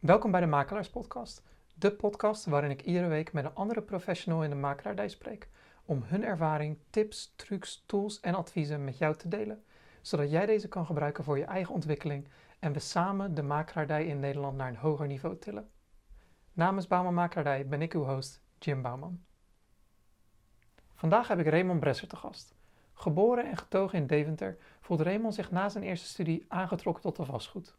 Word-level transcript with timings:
Welkom 0.00 0.30
bij 0.30 0.40
de 0.40 0.46
Makelaars 0.46 0.90
Podcast, 0.90 1.42
de 1.74 1.92
podcast 1.92 2.44
waarin 2.44 2.70
ik 2.70 2.82
iedere 2.82 3.06
week 3.06 3.32
met 3.32 3.44
een 3.44 3.54
andere 3.54 3.82
professional 3.82 4.42
in 4.42 4.50
de 4.50 4.56
makelaardij 4.56 5.08
spreek 5.08 5.48
om 5.84 6.02
hun 6.04 6.24
ervaring, 6.24 6.78
tips, 6.90 7.32
trucs, 7.36 7.82
tools 7.86 8.20
en 8.20 8.34
adviezen 8.34 8.84
met 8.84 8.98
jou 8.98 9.16
te 9.16 9.28
delen, 9.28 9.64
zodat 10.00 10.30
jij 10.30 10.46
deze 10.46 10.68
kan 10.68 10.86
gebruiken 10.86 11.24
voor 11.24 11.38
je 11.38 11.44
eigen 11.44 11.74
ontwikkeling 11.74 12.28
en 12.58 12.72
we 12.72 12.78
samen 12.78 13.34
de 13.34 13.42
makelaardij 13.42 14.06
in 14.06 14.20
Nederland 14.20 14.56
naar 14.56 14.68
een 14.68 14.76
hoger 14.76 15.06
niveau 15.06 15.38
tillen. 15.38 15.70
Namens 16.52 16.86
Bouwman 16.86 17.14
Makelaardij 17.14 17.68
ben 17.68 17.82
ik 17.82 17.94
uw 17.94 18.04
host, 18.04 18.40
Jim 18.58 18.82
Bouwman. 18.82 19.20
Vandaag 20.94 21.28
heb 21.28 21.38
ik 21.38 21.46
Raymond 21.46 21.80
Bresser 21.80 22.08
te 22.08 22.16
gast. 22.16 22.54
Geboren 22.92 23.44
en 23.46 23.56
getogen 23.56 23.98
in 23.98 24.06
Deventer 24.06 24.58
voelt 24.80 25.00
Raymond 25.00 25.34
zich 25.34 25.50
na 25.50 25.68
zijn 25.68 25.84
eerste 25.84 26.06
studie 26.06 26.44
aangetrokken 26.48 27.02
tot 27.02 27.16
de 27.16 27.24
vastgoed. 27.24 27.76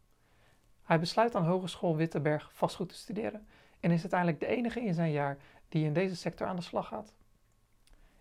Hij 0.88 0.98
besluit 0.98 1.34
aan 1.34 1.44
Hogeschool 1.44 1.96
Wittenberg 1.96 2.50
vastgoed 2.52 2.88
te 2.88 2.94
studeren 2.94 3.46
en 3.80 3.90
is 3.90 4.00
uiteindelijk 4.00 4.40
de 4.40 4.46
enige 4.46 4.80
in 4.80 4.94
zijn 4.94 5.10
jaar 5.10 5.38
die 5.68 5.84
in 5.84 5.92
deze 5.92 6.16
sector 6.16 6.46
aan 6.46 6.56
de 6.56 6.62
slag 6.62 6.88
gaat. 6.88 7.14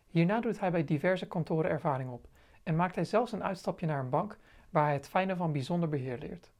Hierna 0.07 0.39
doet 0.39 0.59
hij 0.59 0.71
bij 0.71 0.83
diverse 0.83 1.27
kantoren 1.27 1.71
ervaring 1.71 2.09
op 2.09 2.27
en 2.63 2.75
maakt 2.75 2.95
hij 2.95 3.05
zelfs 3.05 3.31
een 3.31 3.43
uitstapje 3.43 3.85
naar 3.85 3.99
een 3.99 4.09
bank 4.09 4.37
waar 4.69 4.83
hij 4.83 4.93
het 4.93 5.07
fijne 5.07 5.35
van 5.35 5.51
bijzonder 5.51 5.89
beheer 5.89 6.17
leert. 6.17 6.51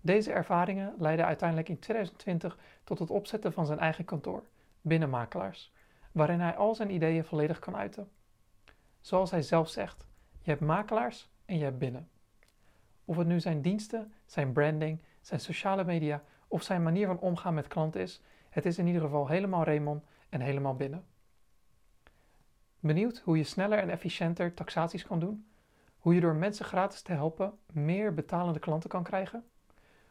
Deze 0.00 0.32
ervaringen 0.32 0.94
leiden 0.98 1.26
uiteindelijk 1.26 1.68
in 1.68 1.78
2020 1.78 2.58
tot 2.84 2.98
het 2.98 3.10
opzetten 3.10 3.52
van 3.52 3.66
zijn 3.66 3.78
eigen 3.78 4.04
kantoor, 4.04 4.44
Binnenmakelaars, 4.80 5.72
waarin 6.12 6.40
hij 6.40 6.56
al 6.56 6.74
zijn 6.74 6.90
ideeën 6.90 7.24
volledig 7.24 7.58
kan 7.58 7.76
uiten. 7.76 8.08
Zoals 9.00 9.30
hij 9.30 9.42
zelf 9.42 9.68
zegt, 9.68 10.06
je 10.42 10.50
hebt 10.50 10.62
makelaars 10.62 11.30
en 11.44 11.58
je 11.58 11.64
hebt 11.64 11.78
binnen. 11.78 12.08
Of 13.04 13.16
het 13.16 13.26
nu 13.26 13.40
zijn 13.40 13.62
diensten, 13.62 14.12
zijn 14.26 14.52
branding, 14.52 15.00
zijn 15.22 15.40
sociale 15.40 15.84
media 15.84 16.22
of 16.48 16.62
zijn 16.62 16.82
manier 16.82 17.06
van 17.06 17.18
omgaan 17.18 17.54
met 17.54 17.68
klanten 17.68 18.00
is, 18.00 18.22
het 18.50 18.66
is 18.66 18.78
in 18.78 18.86
ieder 18.86 19.02
geval 19.02 19.28
helemaal 19.28 19.64
Raymond 19.64 20.04
en 20.28 20.40
helemaal 20.40 20.76
binnen. 20.76 21.04
Benieuwd 22.80 23.18
hoe 23.18 23.36
je 23.36 23.44
sneller 23.44 23.78
en 23.78 23.90
efficiënter 23.90 24.54
taxaties 24.54 25.06
kan 25.06 25.18
doen? 25.18 25.46
Hoe 25.98 26.14
je 26.14 26.20
door 26.20 26.34
mensen 26.34 26.64
gratis 26.64 27.02
te 27.02 27.12
helpen 27.12 27.58
meer 27.72 28.14
betalende 28.14 28.58
klanten 28.58 28.90
kan 28.90 29.02
krijgen? 29.02 29.44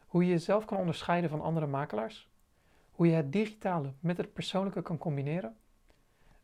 Hoe 0.06 0.24
je 0.24 0.30
jezelf 0.30 0.64
kan 0.64 0.78
onderscheiden 0.78 1.30
van 1.30 1.40
andere 1.40 1.66
makelaars? 1.66 2.30
Hoe 2.90 3.06
je 3.06 3.12
het 3.12 3.32
digitale 3.32 3.92
met 4.00 4.16
het 4.16 4.32
persoonlijke 4.32 4.82
kan 4.82 4.98
combineren? 4.98 5.56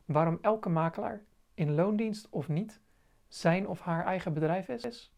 Waarom 0.05 0.39
elke 0.41 0.69
makelaar, 0.69 1.25
in 1.55 1.75
loondienst 1.75 2.29
of 2.31 2.49
niet, 2.49 2.81
zijn 3.29 3.69
of 3.69 3.81
haar 3.81 4.05
eigen 4.05 4.33
bedrijf 4.33 4.69
is? 4.69 5.13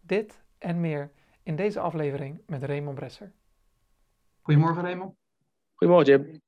Dit 0.00 0.42
en 0.58 0.80
meer 0.80 1.10
in 1.46 1.56
deze 1.56 1.80
aflevering 1.80 2.40
met 2.46 2.62
Raymond 2.62 2.94
Bresser. 2.94 3.32
Goedemorgen 4.40 4.82
Raymond. 4.82 5.14
Goedemorgen 5.74 6.12
Jim. 6.12 6.40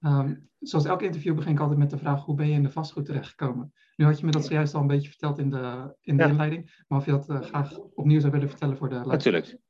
Um, 0.00 0.48
zoals 0.58 0.84
elk 0.84 1.02
interview 1.02 1.34
begin 1.34 1.52
ik 1.52 1.60
altijd 1.60 1.78
met 1.78 1.90
de 1.90 1.98
vraag 1.98 2.24
hoe 2.24 2.34
ben 2.34 2.46
je 2.46 2.52
in 2.52 2.62
de 2.62 2.70
vastgoed 2.70 3.04
terechtgekomen? 3.04 3.72
Nu 3.96 4.04
had 4.04 4.18
je 4.18 4.26
me 4.26 4.30
dat 4.30 4.44
zojuist 4.44 4.74
al 4.74 4.80
een 4.80 4.86
beetje 4.86 5.08
verteld 5.08 5.38
in 5.38 5.50
de, 5.50 5.96
in 6.00 6.16
de 6.16 6.24
inleiding, 6.24 6.84
maar 6.88 6.98
of 6.98 7.04
je 7.04 7.10
dat 7.10 7.28
uh, 7.28 7.40
graag 7.40 7.78
opnieuw 7.78 8.20
zou 8.20 8.32
willen 8.32 8.48
vertellen 8.48 8.76
voor 8.76 8.88
de 8.88 8.94
luisteraars? 8.94 9.24
Natuurlijk. 9.24 9.64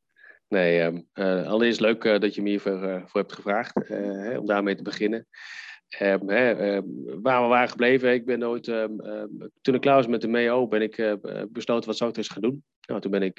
Nee, 0.49 0.81
um, 0.81 1.09
uh, 1.15 1.47
allereerst 1.47 1.81
leuk 1.81 2.05
uh, 2.05 2.19
dat 2.19 2.35
je 2.35 2.43
me 2.43 2.49
hiervoor 2.49 2.83
uh, 2.83 3.07
voor 3.07 3.21
hebt 3.21 3.33
gevraagd, 3.33 3.89
hè, 3.89 4.39
om 4.39 4.47
daarmee 4.47 4.75
te 4.75 4.83
beginnen. 4.83 5.27
Um, 6.01 6.29
hè, 6.29 6.55
waar 7.23 7.43
we 7.43 7.49
waren 7.49 7.69
gebleven, 7.69 8.13
ik 8.13 8.25
ben 8.25 8.39
nooit, 8.39 8.65
toen 9.61 9.75
ik 9.75 9.81
klaar 9.81 9.97
was 9.97 10.07
met 10.07 10.21
de 10.21 10.29
MEO, 10.29 10.69
ben 10.69 10.83
ik 10.83 11.19
besloten 11.49 11.89
wat 11.89 11.97
zou 11.97 12.11
ik 12.11 12.17
dus 12.17 12.29
gaan 12.29 12.43
doen. 12.43 12.65
Nou, 12.91 13.03
toen 13.03 13.11
ben 13.11 13.23
ik 13.23 13.39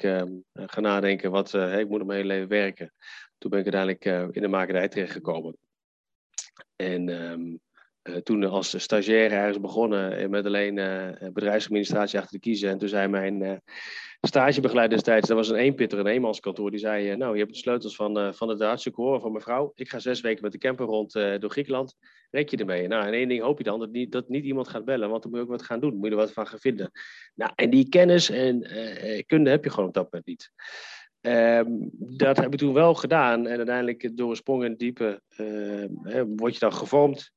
gaan 0.52 0.82
nadenken, 0.82 1.30
wat, 1.30 1.54
ik 1.54 1.88
moet 1.88 2.06
mijn 2.06 2.18
hele 2.18 2.34
leven 2.34 2.48
werken. 2.48 2.92
Toen 3.38 3.50
ben 3.50 3.64
ik 3.64 3.74
uiteindelijk 3.74 4.34
in 4.36 4.42
de 4.42 4.48
makerij 4.48 4.88
terechtgekomen. 4.88 5.56
En 6.76 7.08
um, 7.08 7.60
uh, 8.02 8.16
toen 8.16 8.44
als 8.44 8.82
stagiair 8.82 9.32
ergens 9.32 9.60
begonnen 9.60 10.30
met 10.30 10.46
alleen 10.46 10.76
uh, 10.76 11.08
bedrijfsadministratie 11.32 12.18
achter 12.18 12.32
de 12.32 12.40
kiezen. 12.40 12.70
En 12.70 12.78
toen 12.78 12.88
zei 12.88 13.08
mijn 13.08 13.42
uh, 13.42 13.52
stagebegeleider 14.20 14.96
destijds, 14.96 15.28
dat 15.28 15.36
was 15.36 15.48
een 15.48 15.56
eenpitter, 15.56 15.98
een 15.98 16.06
eenmanskantoor, 16.06 16.70
die 16.70 16.80
zei, 16.80 17.16
nou 17.16 17.32
je 17.32 17.40
hebt 17.40 17.52
de 17.52 17.58
sleutels 17.58 17.96
van, 17.96 18.34
van 18.34 18.48
het 18.48 18.58
Duitse 18.58 18.90
koor 18.90 19.20
van 19.20 19.32
mevrouw. 19.32 19.72
Ik 19.74 19.88
ga 19.88 19.98
zes 19.98 20.20
weken 20.20 20.42
met 20.42 20.52
de 20.52 20.58
camper 20.58 20.86
rond 20.86 21.12
door 21.12 21.50
Griekenland. 21.50 21.94
Rek 22.30 22.48
je 22.48 22.56
ermee? 22.56 22.88
Nou, 22.88 23.06
en 23.06 23.12
één 23.12 23.28
ding 23.28 23.42
hoop 23.42 23.58
je 23.58 23.64
dan, 23.64 23.78
dat 23.78 23.90
niet, 23.90 24.12
dat 24.12 24.28
niet 24.28 24.44
iemand 24.44 24.68
gaat 24.68 24.84
bellen, 24.84 25.10
want 25.10 25.22
dan 25.22 25.30
moet 25.30 25.40
je 25.40 25.46
ook 25.46 25.52
wat 25.52 25.62
gaan 25.62 25.80
doen. 25.80 25.94
Moet 25.94 26.04
je 26.04 26.10
er 26.10 26.16
wat 26.16 26.32
van 26.32 26.46
gaan 26.46 26.58
vinden. 26.58 26.90
Nou, 27.34 27.52
en 27.54 27.70
die 27.70 27.88
kennis 27.88 28.30
en 28.30 28.66
kunde 29.26 29.50
heb 29.50 29.64
je 29.64 29.70
gewoon 29.70 29.88
op 29.88 29.94
dat 29.94 30.04
moment 30.04 30.26
niet. 30.26 30.50
Um, 31.22 31.90
dat 31.92 32.36
heb 32.36 32.52
ik 32.52 32.58
toen 32.58 32.72
wel 32.72 32.94
gedaan. 32.94 33.46
En 33.46 33.56
uiteindelijk 33.56 34.16
door 34.16 34.30
een 34.30 34.36
sprong 34.36 34.64
in 34.64 34.70
het 34.70 34.78
diepe 34.78 35.20
uh, 35.36 36.22
word 36.36 36.52
je 36.52 36.58
dan 36.58 36.72
gevormd. 36.72 37.32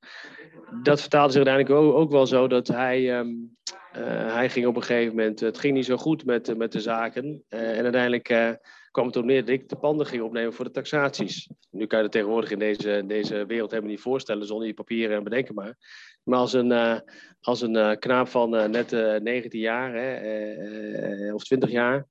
Dat 0.84 1.02
vertaalde 1.02 1.34
zich 1.34 1.46
uiteindelijk 1.46 1.96
ook, 1.96 2.12
wel 2.12 2.28
zo 2.28 2.48
dat 2.48 2.68
hij, 2.68 3.18
um, 3.20 3.56
uh, 3.98 4.34
hij 4.34 4.50
ging 4.50 4.66
op 4.66 4.76
een 4.76 4.84
gegeven 4.84 5.16
moment... 5.16 5.40
Het 5.40 5.58
ging 5.58 5.74
niet 5.74 5.86
zo 5.86 5.98
goed 5.98 6.26
met, 6.26 6.58
met 6.58 6.72
de 6.72 6.82
zaken. 6.82 7.44
Uh, 7.50 7.78
en 7.78 7.84
uiteindelijk 7.84 8.60
kwam 8.92 9.06
het 9.06 9.16
erop 9.16 9.28
neer 9.28 9.46
dat 9.46 9.50
ik 9.50 9.70
de 9.70 9.76
panden 9.76 10.06
ging 10.06 10.24
opnemen 10.24 10.54
voor 10.54 10.66
de 10.66 10.72
taxaties. 10.72 11.50
Nu 11.72 11.86
kan 11.86 11.98
je 11.98 12.04
dat 12.04 12.14
tegenwoordig 12.14 12.52
in 12.52 12.60
deze, 12.60 13.04
deze 13.08 13.46
wereld 13.46 13.70
helemaal 13.70 13.92
niet 13.92 14.02
voorstellen 14.02 14.48
zonder 14.48 14.68
je 14.68 14.74
papieren 14.74 15.18
en 15.18 15.24
bedenken 15.24 15.56
maar. 15.56 15.76
Maar 16.24 16.40
als 16.40 16.54
een, 16.54 17.02
als 17.42 17.62
een 17.62 18.00
knaap 18.00 18.28
van 18.28 18.50
net 18.50 18.92
19 19.22 19.60
jaar 19.60 19.94
hè, 19.94 21.34
of 21.34 21.44
20 21.44 21.72
jaar 21.72 22.08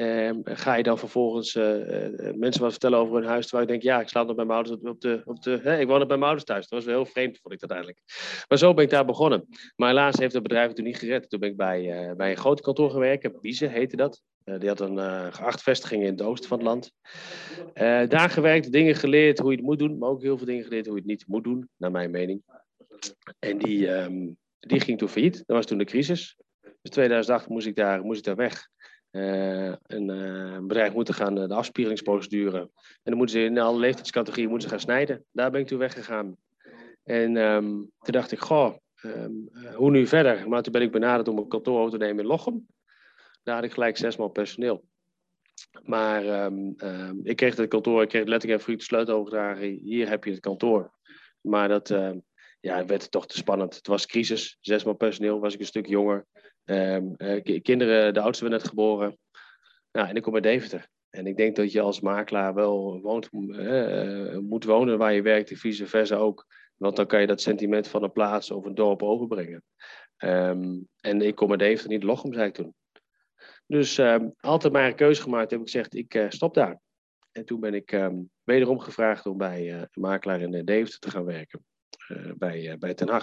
Um, 0.00 0.40
ga 0.44 0.74
je 0.74 0.82
dan 0.82 0.98
vervolgens 0.98 1.54
uh, 1.54 1.76
uh, 1.76 2.34
mensen 2.34 2.62
wat 2.62 2.70
vertellen 2.70 2.98
over 2.98 3.16
hun 3.16 3.28
huis, 3.28 3.46
terwijl 3.46 3.62
ik 3.62 3.68
denk, 3.68 3.82
ja, 3.82 4.00
ik 4.00 4.08
sla 4.08 4.22
nog 4.22 4.36
bij 4.36 4.44
mijn 4.44 4.58
ouders 4.58 4.90
op 4.90 5.00
de... 5.00 5.22
Op 5.24 5.42
de 5.42 5.60
hè, 5.62 5.78
ik 5.78 5.86
woon 5.86 5.98
nog 5.98 6.08
bij 6.08 6.16
mijn 6.16 6.28
ouders 6.28 6.44
thuis. 6.44 6.68
Dat 6.68 6.78
was 6.78 6.84
wel 6.84 7.02
heel 7.02 7.12
vreemd, 7.12 7.38
vond 7.42 7.54
ik 7.54 7.60
dat 7.60 7.70
eigenlijk. 7.70 8.00
Maar 8.48 8.58
zo 8.58 8.74
ben 8.74 8.84
ik 8.84 8.90
daar 8.90 9.04
begonnen. 9.04 9.46
Maar 9.76 9.88
helaas 9.88 10.16
heeft 10.16 10.32
het 10.32 10.42
bedrijf 10.42 10.66
het 10.66 10.76
toen 10.76 10.84
niet 10.84 10.98
gered. 10.98 11.30
Toen 11.30 11.40
ben 11.40 11.48
ik 11.48 11.56
bij, 11.56 12.08
uh, 12.08 12.14
bij 12.14 12.30
een 12.30 12.36
groot 12.36 12.60
kantoor 12.60 12.90
gewerkt, 12.90 13.40
Bieze 13.40 13.66
heette 13.66 13.96
dat. 13.96 14.22
die 14.44 14.68
had 14.68 14.80
een 14.80 14.98
acht 14.98 15.62
vestigingen 15.62 16.06
in 16.06 16.12
het 16.12 16.22
oosten 16.22 16.48
van 16.48 16.58
het 16.58 16.66
land. 16.66 16.92
daar 18.10 18.30
gewerkt, 18.30 18.72
dingen 18.72 18.94
geleerd 18.94 19.38
hoe 19.38 19.50
je 19.50 19.56
het 19.56 19.66
moet 19.66 19.78
doen, 19.78 19.98
maar 19.98 20.08
ook 20.08 20.22
heel 20.22 20.36
veel 20.36 20.46
dingen 20.46 20.64
geleerd 20.64 20.86
hoe 20.86 20.94
je 20.94 21.00
het 21.00 21.10
niet 21.10 21.24
moet 21.26 21.44
doen, 21.44 21.68
naar 21.76 21.90
mijn 21.90 22.10
mening. 22.10 22.42
En 23.38 23.58
die, 23.58 23.90
um, 23.90 24.36
die 24.60 24.80
ging 24.80 24.98
toen 24.98 25.08
failliet. 25.08 25.36
Dat 25.46 25.56
was 25.56 25.66
toen 25.66 25.78
de 25.78 25.84
crisis. 25.84 26.36
Dus 26.60 26.90
2008 26.90 27.48
moest 27.48 27.66
ik 27.66 27.76
daar, 27.76 28.02
moest 28.02 28.18
ik 28.18 28.24
daar 28.24 28.36
weg. 28.36 28.68
Een, 29.10 30.08
uh, 30.08 30.52
een, 30.52 30.66
bedrijf 30.66 30.92
moeten 30.92 31.14
gaan 31.14 31.38
uh, 31.38 31.48
de 31.48 31.54
afspieringsprocedure. 31.54 32.58
En 32.58 32.70
dan 33.02 33.16
moeten 33.16 33.40
ze 33.40 33.44
in 33.44 33.58
alle 33.58 33.78
leeftijdscategorieën 33.78 34.48
moeten 34.48 34.68
gaan 34.68 34.80
snijden. 34.80 35.24
Daar 35.32 35.50
ben 35.50 35.60
ik 35.60 35.66
toen 35.66 35.78
weggegaan. 35.78 36.36
En 37.04 37.36
um, 37.36 37.90
toen 38.00 38.12
dacht 38.12 38.32
ik, 38.32 38.38
goh, 38.38 38.76
um, 39.02 39.48
hoe 39.74 39.90
nu 39.90 40.06
verder? 40.06 40.48
Maar 40.48 40.62
toen 40.62 40.72
ben 40.72 40.82
ik 40.82 40.92
benaderd 40.92 41.28
om 41.28 41.38
een 41.38 41.48
kantoor 41.48 41.90
te 41.90 41.96
nemen 41.96 42.22
in 42.22 42.26
Lochem. 42.26 42.66
Daar 43.42 43.54
had 43.54 43.64
ik 43.64 43.72
gelijk 43.72 43.96
zes 43.96 44.16
man 44.16 44.32
personeel. 44.32 44.84
Maar 45.82 46.44
um, 46.44 46.74
ik 47.22 47.36
kreeg 47.36 47.56
het 47.56 47.68
kantoor, 47.68 48.02
ik 48.02 48.08
kreeg 48.08 48.24
letterlijk 48.24 48.60
even 48.60 48.78
de 48.78 48.84
sleutel 48.84 49.14
overgedragen. 49.14 49.68
Hier 49.68 50.08
heb 50.08 50.24
je 50.24 50.30
het 50.30 50.40
kantoor. 50.40 50.92
Maar 51.40 51.68
dat 51.68 51.88
ja, 52.60 52.84
werd 52.84 53.10
toch 53.10 53.26
te 53.26 53.36
spannend. 53.36 53.74
Het 53.74 53.86
was 53.86 54.06
crisis, 54.06 54.56
zes 54.60 54.84
man 54.84 54.96
personeel, 54.96 55.40
was 55.40 55.54
ik 55.54 55.60
een 55.60 55.66
stuk 55.66 55.86
jonger. 55.86 56.26
Um, 56.70 57.14
uh, 57.16 57.62
kinderen, 57.62 58.14
de 58.14 58.20
oudste 58.20 58.48
werd 58.48 58.60
net 58.60 58.68
geboren. 58.68 59.18
Nou, 59.92 60.08
en 60.08 60.16
ik 60.16 60.22
kom 60.22 60.34
uit 60.34 60.42
Deventer. 60.42 60.88
En 61.10 61.26
ik 61.26 61.36
denk 61.36 61.56
dat 61.56 61.72
je 61.72 61.80
als 61.80 62.00
makelaar 62.00 62.54
wel 62.54 63.00
woont, 63.00 63.28
uh, 63.32 64.38
moet 64.38 64.64
wonen 64.64 64.98
waar 64.98 65.12
je 65.12 65.22
werkt, 65.22 65.50
en 65.50 65.56
vice 65.56 65.86
versa 65.86 66.16
ook. 66.16 66.46
Want 66.76 66.96
dan 66.96 67.06
kan 67.06 67.20
je 67.20 67.26
dat 67.26 67.40
sentiment 67.40 67.88
van 67.88 68.02
een 68.02 68.12
plaats 68.12 68.50
of 68.50 68.64
een 68.64 68.74
dorp 68.74 69.02
overbrengen. 69.02 69.62
Um, 70.18 70.88
en 71.00 71.22
ik 71.22 71.34
kom 71.34 71.50
uit 71.50 71.58
Deventer, 71.58 71.90
niet 71.90 72.02
Lochem, 72.02 72.32
zei 72.32 72.46
ik 72.46 72.54
toen. 72.54 72.74
Dus 73.66 73.98
um, 73.98 74.34
altijd 74.40 74.72
maar 74.72 74.86
een 74.86 74.94
keuze 74.94 75.22
gemaakt, 75.22 75.50
heb 75.50 75.60
ik 75.60 75.70
gezegd, 75.70 75.94
ik 75.94 76.26
stop 76.28 76.54
daar. 76.54 76.80
En 77.32 77.44
toen 77.44 77.60
ben 77.60 77.74
ik 77.74 78.10
wederom 78.44 78.78
gevraagd 78.78 79.26
om 79.26 79.36
bij 79.36 79.72
een 79.72 79.88
makelaar 79.92 80.40
in 80.40 80.64
Deventer 80.64 80.98
te 80.98 81.10
gaan 81.10 81.24
werken. 81.24 81.64
bij, 82.36 82.76
bij 82.78 82.94
Ten. 82.94 83.22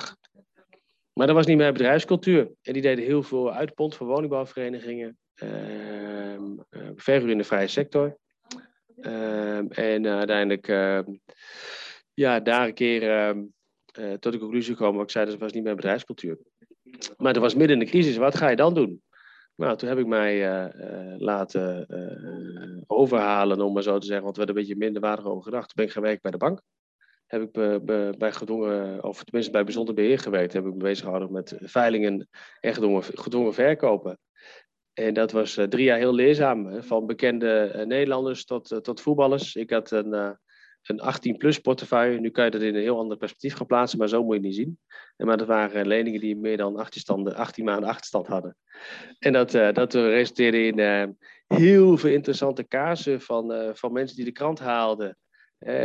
Maar 1.17 1.27
dat 1.27 1.35
was 1.35 1.45
niet 1.45 1.57
mijn 1.57 1.73
bedrijfscultuur. 1.73 2.51
En 2.61 2.73
die 2.73 2.81
deden 2.81 3.05
heel 3.05 3.23
veel 3.23 3.53
uitpond 3.53 3.95
voor 3.95 4.07
woningbouwverenigingen. 4.07 5.17
Uh, 5.43 6.33
in 7.29 7.37
de 7.37 7.43
vrije 7.43 7.67
sector. 7.67 8.17
Uh, 8.95 9.77
en 9.77 10.07
uiteindelijk, 10.07 10.67
ehm, 10.67 11.03
ja, 12.13 12.39
daar 12.39 12.67
een 12.67 12.73
keer 12.73 13.09
ehm, 13.09 13.43
eh, 13.91 14.13
tot 14.13 14.31
de 14.31 14.39
conclusie 14.39 14.75
gekomen. 14.75 15.03
Ik 15.03 15.09
zei, 15.09 15.25
dat 15.25 15.37
was 15.37 15.53
niet 15.53 15.63
mijn 15.63 15.75
bedrijfscultuur. 15.75 16.37
Maar 17.17 17.33
dat 17.33 17.41
was 17.41 17.55
midden 17.55 17.79
in 17.79 17.85
de 17.85 17.91
crisis. 17.91 18.17
Wat 18.17 18.37
ga 18.37 18.49
je 18.49 18.55
dan 18.55 18.73
doen? 18.73 19.01
Nou, 19.55 19.77
toen 19.77 19.89
heb 19.89 19.97
ik 19.97 20.05
mij 20.05 20.33
eh, 20.33 20.65
eh, 20.65 21.19
laten 21.19 21.87
overhalen, 22.87 23.61
om 23.61 23.73
maar 23.73 23.83
zo 23.83 23.97
te 23.97 24.05
zeggen. 24.05 24.23
Want 24.23 24.37
er 24.37 24.45
werd 24.45 24.57
een 24.57 24.63
beetje 24.63 24.83
minder 24.83 25.01
waardig 25.01 25.25
over 25.25 25.43
gedacht. 25.43 25.67
Toen 25.67 25.75
ben 25.75 25.85
ik 25.85 25.91
gaan 25.91 26.03
werken 26.03 26.21
bij 26.21 26.31
de 26.31 26.37
bank 26.37 26.61
heb 27.25 27.41
ik 27.41 27.51
bij, 28.17 28.31
gedwongen, 28.31 29.03
of 29.03 29.23
tenminste 29.23 29.51
bij 29.51 29.63
bijzonder 29.63 29.93
beheer 29.93 30.19
gewerkt, 30.19 30.53
heb 30.53 30.65
ik 30.65 30.73
me 30.73 30.83
bezig 30.83 31.03
gehouden 31.03 31.31
met 31.31 31.55
veilingen 31.59 32.27
en 32.59 32.73
gedwongen, 32.73 33.03
gedwongen 33.03 33.53
verkopen. 33.53 34.19
En 34.95 35.13
dat 35.13 35.31
was 35.31 35.57
uh, 35.57 35.65
drie 35.65 35.83
jaar 35.83 35.97
heel 35.97 36.13
leerzaam, 36.13 36.83
van 36.83 37.05
bekende 37.05 37.73
uh, 37.75 37.85
Nederlanders 37.85 38.45
tot, 38.45 38.71
uh, 38.71 38.77
tot 38.79 39.01
voetballers. 39.01 39.55
Ik 39.55 39.69
had 39.69 39.91
een, 39.91 40.13
een 40.83 41.01
18-plus 41.01 41.59
portefeuille. 41.59 42.19
Nu 42.19 42.29
kan 42.29 42.45
je 42.45 42.51
dat 42.51 42.61
in 42.61 42.75
een 42.75 42.81
heel 42.81 42.99
ander 42.99 43.17
perspectief 43.17 43.55
gaan 43.55 43.65
plaatsen, 43.65 43.99
maar 43.99 44.07
zo 44.07 44.23
moet 44.23 44.27
je 44.27 44.39
het 44.39 44.47
niet 44.47 44.55
zien. 44.55 44.79
Maar 45.17 45.37
dat 45.37 45.47
waren 45.47 45.87
leningen 45.87 46.19
die 46.19 46.37
meer 46.37 46.57
dan 46.57 46.77
18, 46.77 47.33
18 47.33 47.65
maanden 47.65 47.89
achterstand 47.89 48.27
hadden. 48.27 48.57
En 49.19 49.33
dat, 49.33 49.51
dat 49.51 49.93
resulteerde 49.93 50.65
in 50.65 51.17
heel 51.47 51.97
veel 51.97 52.11
interessante 52.11 52.63
kaarsen 52.63 53.21
van, 53.21 53.71
van 53.73 53.91
mensen 53.91 54.15
die 54.15 54.25
de 54.25 54.31
krant 54.31 54.59
haalden. 54.59 55.17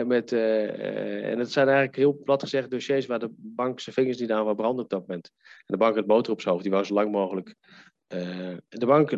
Met, 0.06 0.32
en 0.32 1.38
het 1.38 1.52
zijn 1.52 1.66
eigenlijk 1.66 1.96
heel 1.96 2.18
plat 2.24 2.42
gezegd 2.42 2.70
dossiers 2.70 3.06
waar 3.06 3.18
de 3.18 3.32
bank 3.36 3.80
zijn 3.80 3.94
vingers 3.94 4.18
niet 4.18 4.30
aan 4.30 4.44
waar 4.44 4.54
branden 4.54 4.84
op 4.84 4.90
dat 4.90 5.06
moment. 5.06 5.30
En 5.46 5.64
de 5.66 5.76
bank 5.76 5.94
had 5.94 6.06
motor 6.06 6.32
op 6.32 6.40
zijn 6.40 6.52
hoofd, 6.52 6.64
die 6.64 6.72
wou 6.72 6.84
zo 6.84 6.94
lang 6.94 7.12
mogelijk 7.12 7.56
uh, 8.14 8.56
de 8.68 8.86
bank 8.86 9.16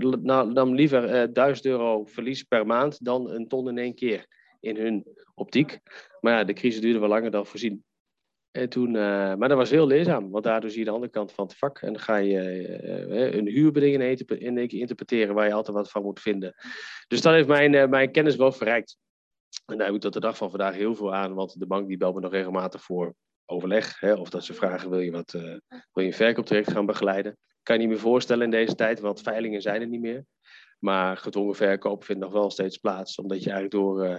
nam 0.52 0.74
liever 0.74 1.04
uh, 1.04 1.22
eh, 1.22 1.32
1000 1.32 1.66
euro 1.66 2.04
verlies 2.04 2.42
per 2.42 2.66
maand 2.66 3.04
dan 3.04 3.30
een 3.30 3.48
ton 3.48 3.68
in 3.68 3.78
één 3.78 3.94
keer 3.94 4.26
in 4.60 4.76
hun 4.76 5.06
optiek. 5.34 5.78
Maar 6.20 6.32
ja, 6.32 6.44
de 6.44 6.52
crisis 6.52 6.80
duurde 6.80 6.98
wel 6.98 7.08
langer 7.08 7.30
dan 7.30 7.46
voorzien. 7.46 7.84
En 8.50 8.68
toen, 8.68 8.88
uh, 8.88 9.34
maar 9.34 9.48
dat 9.48 9.56
was 9.56 9.70
heel 9.70 9.86
leerzaam, 9.86 10.30
want 10.30 10.44
daardoor 10.44 10.70
zie 10.70 10.78
je 10.78 10.84
de 10.84 10.90
andere 10.90 11.12
kant 11.12 11.32
van 11.32 11.46
het 11.46 11.56
vak. 11.56 11.78
En 11.78 11.92
dan 11.92 12.02
ga 12.02 12.16
je 12.16 12.38
een 13.36 13.46
huurbeding 13.46 13.94
in 14.28 14.58
één 14.58 14.68
keer 14.68 14.80
interpreteren 14.80 15.34
waar 15.34 15.46
je 15.46 15.52
altijd 15.52 15.76
wat 15.76 15.90
van 15.90 16.02
moet 16.02 16.20
vinden. 16.20 16.54
Dus 17.08 17.20
dat 17.20 17.32
heeft 17.32 17.48
mijn, 17.48 17.90
mijn 17.90 18.10
kennis 18.10 18.36
wel 18.36 18.52
verrijkt. 18.52 18.96
En 19.66 19.76
daar 19.76 19.86
heb 19.86 19.96
ik 19.96 20.00
tot 20.00 20.12
de 20.12 20.20
dag 20.20 20.36
van 20.36 20.50
vandaag 20.50 20.74
heel 20.74 20.94
veel 20.94 21.14
aan, 21.14 21.34
want 21.34 21.58
de 21.58 21.66
bank 21.66 21.88
die 21.88 21.96
belt 21.96 22.14
me 22.14 22.20
nog 22.20 22.32
regelmatig 22.32 22.82
voor 22.82 23.14
overleg. 23.46 24.00
Hè, 24.00 24.12
of 24.12 24.30
dat 24.30 24.44
ze 24.44 24.54
vragen, 24.54 24.90
wil 24.90 25.00
je, 25.00 25.10
wat, 25.10 25.30
wil 25.32 25.60
je 25.92 26.04
een 26.04 26.12
verkooptraject 26.12 26.70
gaan 26.70 26.86
begeleiden? 26.86 27.36
kan 27.62 27.74
je 27.74 27.80
niet 27.80 27.90
meer 27.90 27.98
voorstellen 27.98 28.44
in 28.44 28.50
deze 28.50 28.74
tijd, 28.74 29.00
want 29.00 29.22
veilingen 29.22 29.62
zijn 29.62 29.80
er 29.80 29.88
niet 29.88 30.00
meer. 30.00 30.24
Maar 30.78 31.16
gedwongen 31.16 31.54
verkoop 31.54 32.04
vindt 32.04 32.22
nog 32.22 32.32
wel 32.32 32.50
steeds 32.50 32.76
plaats, 32.76 33.16
omdat 33.16 33.42
je 33.42 33.50
eigenlijk 33.50 33.84
door, 33.84 34.06
uh, 34.06 34.16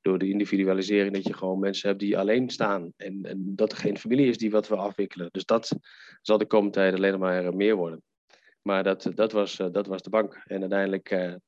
door 0.00 0.18
de 0.18 0.28
individualisering, 0.28 1.14
dat 1.14 1.24
je 1.24 1.34
gewoon 1.34 1.58
mensen 1.58 1.88
hebt 1.88 2.00
die 2.00 2.18
alleen 2.18 2.50
staan. 2.50 2.92
En, 2.96 3.24
en 3.24 3.54
dat 3.56 3.72
er 3.72 3.78
geen 3.78 3.98
familie 3.98 4.28
is 4.28 4.38
die 4.38 4.50
wat 4.50 4.68
wil 4.68 4.78
afwikkelen. 4.78 5.28
Dus 5.30 5.44
dat 5.44 5.78
zal 6.22 6.38
de 6.38 6.46
komende 6.46 6.74
tijd 6.74 6.94
alleen 6.94 7.18
maar 7.18 7.54
meer 7.54 7.76
worden. 7.76 8.02
Maar 8.62 8.82
dat, 8.82 9.10
dat, 9.14 9.32
was, 9.32 9.58
uh, 9.58 9.66
dat 9.72 9.86
was 9.86 10.02
de 10.02 10.10
bank. 10.10 10.42
En 10.46 10.60
uiteindelijk 10.60 11.38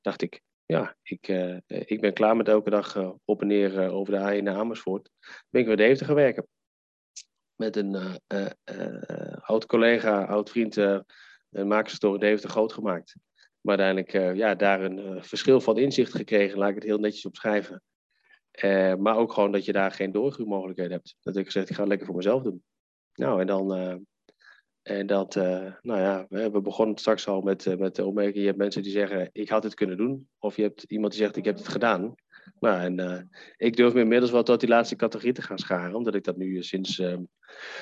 dacht 0.00 0.22
ik, 0.22 0.40
ja, 0.66 0.96
ik, 1.02 1.28
ik 1.66 2.00
ben 2.00 2.12
klaar 2.12 2.36
met 2.36 2.48
elke 2.48 2.70
dag 2.70 3.14
op 3.24 3.40
en 3.40 3.46
neer 3.46 3.90
over 3.90 4.12
de 4.12 4.40
A1 4.40 4.42
naar 4.42 4.56
Amersfoort. 4.56 5.10
Ben 5.50 5.60
ik 5.60 5.66
weer 5.66 5.76
Deventer 5.76 6.06
gaan 6.06 6.14
werken 6.14 6.46
met 7.54 7.76
een 7.76 8.20
oud 9.40 9.66
collega, 9.66 10.24
oud 10.24 10.50
vriend, 10.50 10.76
een 10.76 11.68
makersstory 11.68 12.18
Deventer 12.18 12.50
groot 12.50 12.72
gemaakt. 12.72 13.16
Maar 13.60 13.78
uiteindelijk 13.78 14.36
ja, 14.36 14.54
daar 14.54 14.80
een 14.80 15.24
verschil 15.24 15.60
van 15.60 15.78
inzicht 15.78 16.14
gekregen, 16.14 16.58
laat 16.58 16.68
ik 16.68 16.74
het 16.74 16.84
heel 16.84 16.98
netjes 16.98 17.26
opschrijven. 17.26 17.82
maar 18.98 19.16
ook 19.16 19.32
gewoon 19.32 19.52
dat 19.52 19.64
je 19.64 19.72
daar 19.72 19.92
geen 19.92 20.12
doorgroeimogelijkheden 20.12 20.92
hebt. 20.92 21.16
Dat 21.20 21.36
ik 21.36 21.44
gezegd, 21.44 21.68
ik 21.68 21.74
ga 21.74 21.80
het 21.80 21.88
lekker 21.88 22.06
voor 22.06 22.16
mezelf 22.16 22.42
doen. 22.42 22.64
Nou, 23.14 23.40
en 23.40 23.46
dan, 23.46 24.06
en 24.84 25.06
dat, 25.06 25.34
nou 25.34 26.00
ja, 26.00 26.26
we 26.28 26.60
begonnen 26.60 26.96
straks 26.96 27.28
al 27.28 27.40
met, 27.40 27.78
met 27.78 27.94
de 27.94 28.04
opmerking, 28.04 28.36
je 28.36 28.46
hebt 28.46 28.58
mensen 28.58 28.82
die 28.82 28.92
zeggen, 28.92 29.28
ik 29.32 29.48
had 29.48 29.62
het 29.62 29.74
kunnen 29.74 29.96
doen. 29.96 30.28
Of 30.38 30.56
je 30.56 30.62
hebt 30.62 30.82
iemand 30.82 31.12
die 31.12 31.22
zegt, 31.22 31.36
ik 31.36 31.44
heb 31.44 31.56
het 31.56 31.68
gedaan. 31.68 32.14
Nou, 32.60 32.80
en 32.80 32.98
uh, 32.98 33.20
ik 33.56 33.76
durf 33.76 33.94
me 33.94 34.00
inmiddels 34.00 34.30
wel 34.30 34.42
tot 34.42 34.60
die 34.60 34.68
laatste 34.68 34.96
categorie 34.96 35.32
te 35.32 35.42
gaan 35.42 35.58
scharen, 35.58 35.94
omdat 35.94 36.14
ik 36.14 36.24
dat 36.24 36.36
nu 36.36 36.62
sinds 36.62 36.98
uh, 36.98 37.16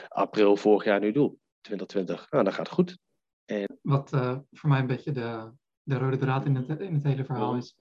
april 0.08 0.56
vorig 0.56 0.84
jaar 0.84 1.00
nu 1.00 1.12
doe, 1.12 1.36
2020. 1.60 2.30
Nou, 2.30 2.44
dat 2.44 2.54
gaat 2.54 2.68
goed. 2.68 2.98
En... 3.44 3.78
Wat 3.82 4.10
voor 4.50 4.68
mij 4.68 4.80
een 4.80 4.86
beetje 4.86 5.12
de, 5.12 5.52
de 5.82 5.98
rode 5.98 6.16
draad 6.16 6.44
in 6.44 6.56
het, 6.56 6.80
in 6.80 6.94
het 6.94 7.02
hele 7.02 7.24
verhaal 7.24 7.56
is, 7.56 7.76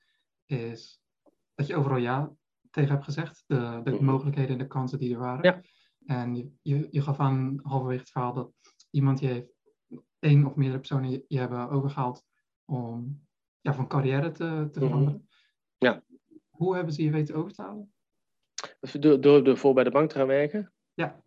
is 0.45 1.01
dat 1.55 1.67
je 1.67 1.75
overal 1.75 1.97
ja 1.97 2.31
tegen 2.71 2.91
hebt 2.91 3.03
gezegd, 3.03 3.43
de, 3.47 3.81
de 3.83 3.91
mhm. 3.91 4.05
mogelijkheden 4.05 4.51
en 4.51 4.57
de 4.57 4.67
kansen 4.67 4.99
die 4.99 5.13
er 5.13 5.19
waren. 5.19 5.43
Ja. 5.43 5.61
En 6.05 6.35
je, 6.35 6.51
je, 6.61 6.87
je 6.91 7.01
gaf 7.01 7.19
aan 7.19 7.59
halverwege 7.63 7.99
het 7.99 8.09
verhaal 8.09 8.33
dat 8.33 8.51
iemand 8.91 9.19
die 9.19 9.29
heeft, 9.29 9.47
één 10.19 10.45
of 10.45 10.55
meerdere 10.55 10.79
personen 10.79 11.09
je, 11.09 11.25
je 11.27 11.39
hebben 11.39 11.69
overgehaald 11.69 12.25
om 12.65 13.25
ja, 13.61 13.73
van 13.73 13.87
carrière 13.87 14.31
te, 14.31 14.67
te 14.71 14.79
mhm. 14.79 14.87
veranderen. 14.87 15.29
Ja. 15.77 16.03
Hoe 16.49 16.75
hebben 16.75 16.93
ze 16.93 17.03
je 17.03 17.11
weten 17.11 17.35
over 17.35 17.51
te 17.51 17.61
halen? 17.61 17.93
Door, 18.99 19.43
door, 19.43 19.57
voor 19.57 19.73
bij 19.73 19.83
de 19.83 19.91
bank 19.91 20.09
te 20.09 20.15
gaan 20.15 20.27
werken? 20.27 20.73
Ja. 20.93 21.23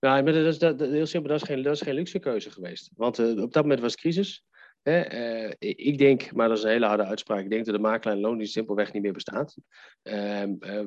Nou, 0.00 0.22
maar 0.22 0.32
dat 0.32 0.44
is, 0.44 0.58
dat, 0.58 0.80
heel 0.80 1.06
simpel, 1.06 1.30
dat 1.30 1.42
is, 1.42 1.48
geen, 1.48 1.62
dat 1.62 1.74
is 1.74 1.80
geen 1.80 1.94
luxe 1.94 2.18
keuze 2.18 2.50
geweest. 2.50 2.90
Want 2.96 3.18
uh, 3.18 3.42
op 3.42 3.52
dat 3.52 3.62
moment 3.62 3.80
was 3.80 3.96
crisis. 3.96 4.44
Uh, 4.84 5.50
ik 5.58 5.98
denk, 5.98 6.32
maar 6.32 6.48
dat 6.48 6.58
is 6.58 6.64
een 6.64 6.70
hele 6.70 6.86
harde 6.86 7.04
uitspraak, 7.04 7.40
ik 7.40 7.50
denk 7.50 7.64
dat 7.64 7.74
de 7.74 7.80
makelaar 7.80 8.16
en 8.16 8.22
loondienst 8.22 8.52
simpelweg 8.52 8.92
niet 8.92 9.02
meer 9.02 9.12
bestaat. 9.12 9.56
Uh, 10.02 10.42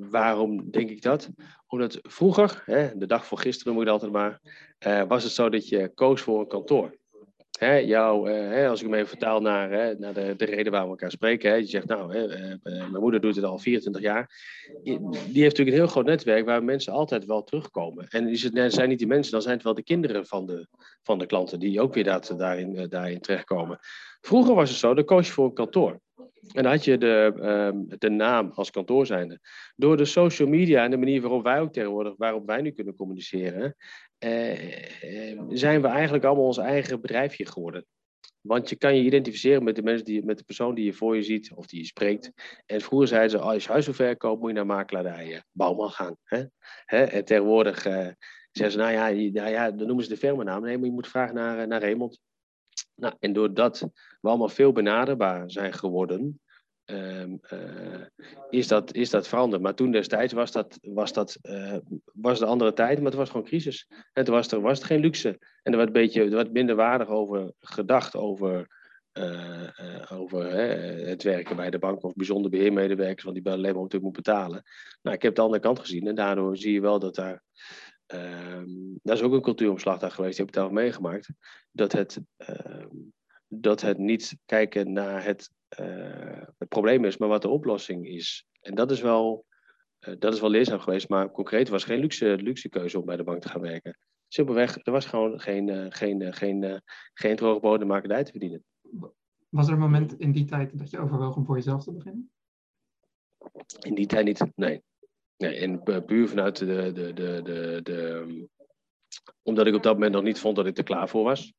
waarom 0.09 0.71
denk 0.71 0.89
ik 0.89 1.01
dat? 1.01 1.29
Omdat 1.67 1.99
vroeger, 2.01 2.63
de 2.95 3.05
dag 3.05 3.25
voor 3.25 3.39
gisteren 3.39 3.73
moet 3.73 3.83
ik 3.83 3.89
altijd 3.89 4.11
maar, 4.11 4.39
was 5.07 5.23
het 5.23 5.31
zo 5.31 5.49
dat 5.49 5.67
je 5.67 5.91
koos 5.94 6.21
voor 6.21 6.39
een 6.39 6.47
kantoor 6.47 6.97
hè, 7.59 7.75
jou, 7.75 8.31
eh, 8.31 8.50
hè, 8.50 8.68
als 8.68 8.80
ik 8.80 8.86
hem 8.86 8.95
even 8.95 9.07
vertaal 9.07 9.42
naar, 9.42 9.71
hè, 9.71 9.94
naar 9.95 10.13
de, 10.13 10.33
de 10.38 10.45
reden 10.45 10.71
waar 10.71 10.83
we 10.83 10.89
elkaar 10.89 11.12
spreken. 11.12 11.50
Hè, 11.50 11.56
je 11.56 11.65
zegt, 11.65 11.88
nou, 11.88 12.13
hè, 12.13 12.27
eh, 12.27 12.51
eh, 12.51 12.59
mijn 12.63 13.00
moeder 13.00 13.21
doet 13.21 13.36
het 13.36 13.45
al 13.45 13.57
24 13.57 14.01
jaar. 14.01 14.30
Die 14.83 14.94
heeft 15.13 15.33
natuurlijk 15.33 15.68
een 15.68 15.74
heel 15.74 15.88
groot 15.88 16.06
netwerk 16.06 16.45
waar 16.45 16.63
mensen 16.63 16.94
altijd 16.94 17.25
wel 17.25 17.44
terugkomen. 17.44 18.07
En 18.07 18.27
is 18.27 18.44
het, 18.44 18.74
zijn 18.74 18.89
niet 18.89 18.98
die 18.98 19.07
mensen, 19.07 19.31
dan 19.31 19.42
zijn 19.42 19.56
het 19.56 19.63
wel 19.63 19.74
de 19.74 19.83
kinderen 19.83 20.25
van 20.25 20.45
de, 20.45 20.68
van 21.04 21.19
de 21.19 21.25
klanten 21.25 21.59
die 21.59 21.81
ook 21.81 21.94
weer 21.94 22.04
daarin, 22.38 22.88
daarin 22.89 23.21
terechtkomen. 23.21 23.80
Vroeger 24.21 24.56
was 24.56 24.69
het 24.69 24.80
zo, 24.80 24.94
dan 24.94 25.06
koos 25.06 25.27
je 25.27 25.33
voor 25.33 25.45
een 25.45 25.54
kantoor. 25.54 26.00
En 26.54 26.63
dan 26.63 26.71
had 26.71 26.83
je 26.83 26.98
de, 26.98 27.33
um, 27.74 27.86
de 27.98 28.09
naam 28.09 28.51
als 28.54 28.71
kantoor 28.71 29.06
zijnde. 29.06 29.39
Door 29.75 29.98
de 29.98 30.06
social 30.06 30.48
media 30.48 30.83
en 30.83 30.92
de 30.92 30.98
manier 30.98 31.21
waarop 31.21 31.44
wij 31.44 31.59
ook 31.59 31.74
tegenwoordig, 31.74 32.13
waarop 32.18 32.45
wij 32.45 32.62
nu 32.62 32.71
kunnen 32.71 32.95
communiceren, 32.95 33.75
uh, 34.19 35.42
zijn 35.50 35.81
we 35.81 35.88
eigenlijk 35.88 36.24
allemaal 36.24 36.46
ons 36.46 36.58
eigen 36.58 37.02
bedrijfje 37.02 37.46
geworden. 37.46 37.86
Want 38.42 38.69
je 38.69 38.75
kan 38.75 38.96
je 38.96 39.04
identificeren 39.04 39.64
met 39.64 39.75
de 39.75 39.81
mensen 39.81 40.06
die, 40.06 40.25
met 40.25 40.38
de 40.38 40.44
persoon 40.44 40.75
die 40.75 40.86
je 40.86 40.94
voor 40.94 41.16
je 41.16 41.24
ziet 41.24 41.52
of 41.54 41.66
die 41.66 41.80
je 41.80 41.86
spreekt. 41.86 42.31
En 42.66 42.81
vroeger 42.81 43.08
zeiden 43.08 43.30
ze, 43.30 43.40
als 43.40 43.64
je 43.64 43.72
huis 43.72 43.86
wil 43.86 43.94
verkopen, 43.94 44.40
moet 44.40 44.50
je 44.50 44.56
naar 44.56 44.66
makelaardij 44.66 45.44
Bouwman 45.52 45.90
gaan. 45.90 46.18
Hè? 46.24 46.44
Hè? 46.86 47.04
En 47.04 47.25
tegenwoordig 47.25 47.86
uh, 47.86 48.08
zeggen 48.52 48.72
ze, 48.72 48.78
nou 48.78 48.92
ja, 48.92 49.10
nou 49.10 49.50
ja, 49.50 49.72
dan 49.72 49.88
noemen 49.88 50.04
ze 50.04 50.10
de 50.10 50.18
firmanaam. 50.18 50.62
Nee, 50.62 50.78
maar 50.78 50.86
je 50.86 50.94
moet 50.94 51.08
vragen 51.08 51.36
naar, 51.36 51.68
naar 51.68 51.81
Raymond. 51.81 52.19
Nou, 52.96 53.14
en 53.19 53.34
doordat 53.34 53.80
we 54.22 54.30
allemaal 54.30 54.50
veel 54.50 54.72
benaderbaar 54.72 55.52
zijn 55.52 55.74
geworden, 55.74 56.42
um, 56.89 57.39
uh, 57.54 58.06
is, 58.50 58.68
dat, 58.68 58.94
is 58.94 59.10
dat 59.10 59.28
veranderd. 59.28 59.62
Maar 59.62 59.75
toen 59.75 59.92
destijds 59.92 60.34
was, 60.34 60.51
dat, 60.51 60.78
was, 60.81 61.13
dat, 61.13 61.38
uh, 61.42 61.78
was 62.14 62.40
de 62.40 62.45
andere 62.45 62.73
tijd, 62.73 62.97
maar 62.97 63.06
het 63.06 63.16
was 63.16 63.30
gewoon 63.30 63.45
crisis. 63.45 63.88
En 64.14 64.23
toen 64.23 64.33
was 64.33 64.52
er 64.52 64.61
was 64.61 64.78
het 64.78 64.88
geen 64.88 65.00
luxe. 65.00 65.30
En 65.64 65.71
er 65.71 65.78
werd, 65.78 65.88
een 65.88 65.94
beetje, 65.94 66.23
er 66.23 66.30
werd 66.30 66.52
minder 66.52 66.76
waardig 66.76 67.07
over 67.07 67.52
gedacht, 67.59 68.16
over, 68.16 68.68
uh, 69.14 69.69
over 70.11 70.52
het 71.07 71.23
werken 71.23 71.56
bij 71.56 71.69
de 71.69 71.80
bank 71.80 72.04
of 72.04 72.14
bijzonder 72.14 72.52
beheermedewerkers, 72.52 73.23
want 73.23 73.35
die 73.35 73.45
alleen 73.45 73.61
maar 73.61 73.73
natuurlijk 73.73 74.04
moet 74.04 74.23
betalen. 74.23 74.64
Nou, 75.02 75.16
ik 75.16 75.21
heb 75.21 75.35
de 75.35 75.42
andere 75.42 75.61
kant 75.61 75.80
gezien 75.80 76.07
en 76.07 76.16
daardoor 76.16 76.57
zie 76.57 76.73
je 76.73 76.81
wel 76.81 77.00
dat 77.00 77.16
daar 77.16 77.44
Um, 78.14 79.00
dat 79.04 79.18
is 79.18 79.23
ook 79.23 79.33
een 79.33 79.42
cultuuromslag 79.42 80.00
daar 80.00 80.11
geweest, 80.11 80.38
die 80.38 80.45
heb 80.45 80.56
ik 80.56 80.61
daar 80.61 80.73
meegemaakt. 80.73 81.30
Dat 81.71 81.92
het, 81.92 82.19
uh, 82.38 82.85
dat 83.47 83.81
het 83.81 83.97
niet 83.97 84.37
kijken 84.45 84.94
naar 84.94 85.23
het, 85.23 85.51
uh, 85.80 86.42
het 86.57 86.68
probleem 86.69 87.06
is, 87.06 87.18
maar 87.18 87.30
wat 87.30 87.42
de 87.42 87.49
oplossing 87.49 88.07
is. 88.07 88.45
En 88.61 88.75
dat 88.75 88.92
is 88.92 89.01
wel, 89.01 89.45
uh, 89.99 90.16
dat 90.19 90.33
is 90.33 90.39
wel 90.39 90.49
leerzaam 90.49 90.80
geweest, 90.80 91.09
maar 91.09 91.31
concreet 91.31 91.69
was 91.69 91.83
geen 91.83 91.99
luxe, 91.99 92.35
luxe 92.35 92.69
keuze 92.69 92.99
om 92.99 93.06
bij 93.06 93.18
de 93.18 93.23
bank 93.23 93.42
te 93.42 93.49
gaan 93.49 93.61
werken. 93.61 93.97
Simpelweg, 94.27 94.77
er 94.85 94.92
was 94.92 95.06
gewoon 95.06 95.39
geen, 95.39 95.68
uh, 95.68 95.85
geen, 95.89 96.33
geen, 96.33 96.81
geen 97.13 97.35
droge 97.35 97.59
bodemmakerij 97.59 98.23
te 98.23 98.31
verdienen. 98.31 98.63
Was 99.49 99.68
er 99.68 99.73
een 99.73 99.80
moment 99.80 100.19
in 100.19 100.31
die 100.31 100.45
tijd 100.45 100.77
dat 100.77 100.89
je 100.89 100.99
overwoog 100.99 101.35
om 101.35 101.45
voor 101.45 101.56
jezelf 101.56 101.83
te 101.83 101.92
beginnen? 101.92 102.31
In 103.80 103.95
die 103.95 104.06
tijd 104.06 104.25
niet, 104.25 104.45
nee. 104.56 104.83
Nee, 105.37 105.56
en 105.56 106.06
puur 106.06 106.27
vanuit 106.27 106.57
de, 106.57 106.66
de, 106.66 107.13
de, 107.13 107.42
de, 107.44 107.80
de, 107.83 108.47
omdat 109.44 109.68
ik 109.68 109.76
op 109.76 109.83
dat 109.83 109.94
moment 109.94 110.14
nog 110.14 110.23
niet 110.23 110.40
vond 110.40 110.56
dat 110.56 110.66
ik 110.66 110.78
er 110.78 110.83
klaar 110.83 111.09
voor 111.09 111.23
was. 111.23 111.54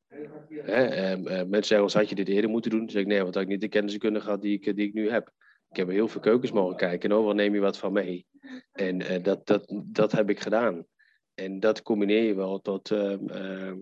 Hè, 0.48 0.84
en, 0.84 1.20
uh, 1.20 1.26
mensen 1.26 1.64
zeggen 1.64 1.98
had 1.98 2.08
je 2.08 2.14
dit 2.14 2.28
eerder 2.28 2.50
moeten 2.50 2.70
doen? 2.70 2.80
Dan 2.80 2.90
zeg 2.90 3.02
ik 3.02 3.08
nee, 3.08 3.22
want 3.22 3.34
had 3.34 3.42
ik 3.42 3.48
niet 3.48 3.60
de 3.60 3.68
kennis 3.68 3.98
kunnen 3.98 4.22
gehad 4.22 4.42
die 4.42 4.60
ik, 4.60 4.76
die 4.76 4.86
ik 4.86 4.94
nu 4.94 5.10
heb. 5.10 5.32
Ik 5.70 5.76
heb 5.76 5.88
heel 5.88 6.08
veel 6.08 6.20
keukens 6.20 6.52
mogen 6.52 6.76
kijken 6.76 7.10
en 7.10 7.16
overal 7.16 7.34
neem 7.34 7.54
je 7.54 7.60
wat 7.60 7.78
van 7.78 7.92
mee. 7.92 8.26
En 8.72 9.00
uh, 9.00 9.22
dat, 9.22 9.46
dat, 9.46 9.82
dat 9.84 10.12
heb 10.12 10.30
ik 10.30 10.40
gedaan. 10.40 10.86
En 11.34 11.60
dat 11.60 11.82
combineer 11.82 12.22
je 12.22 12.34
wel 12.34 12.60
tot, 12.60 12.90
uh, 12.90 13.72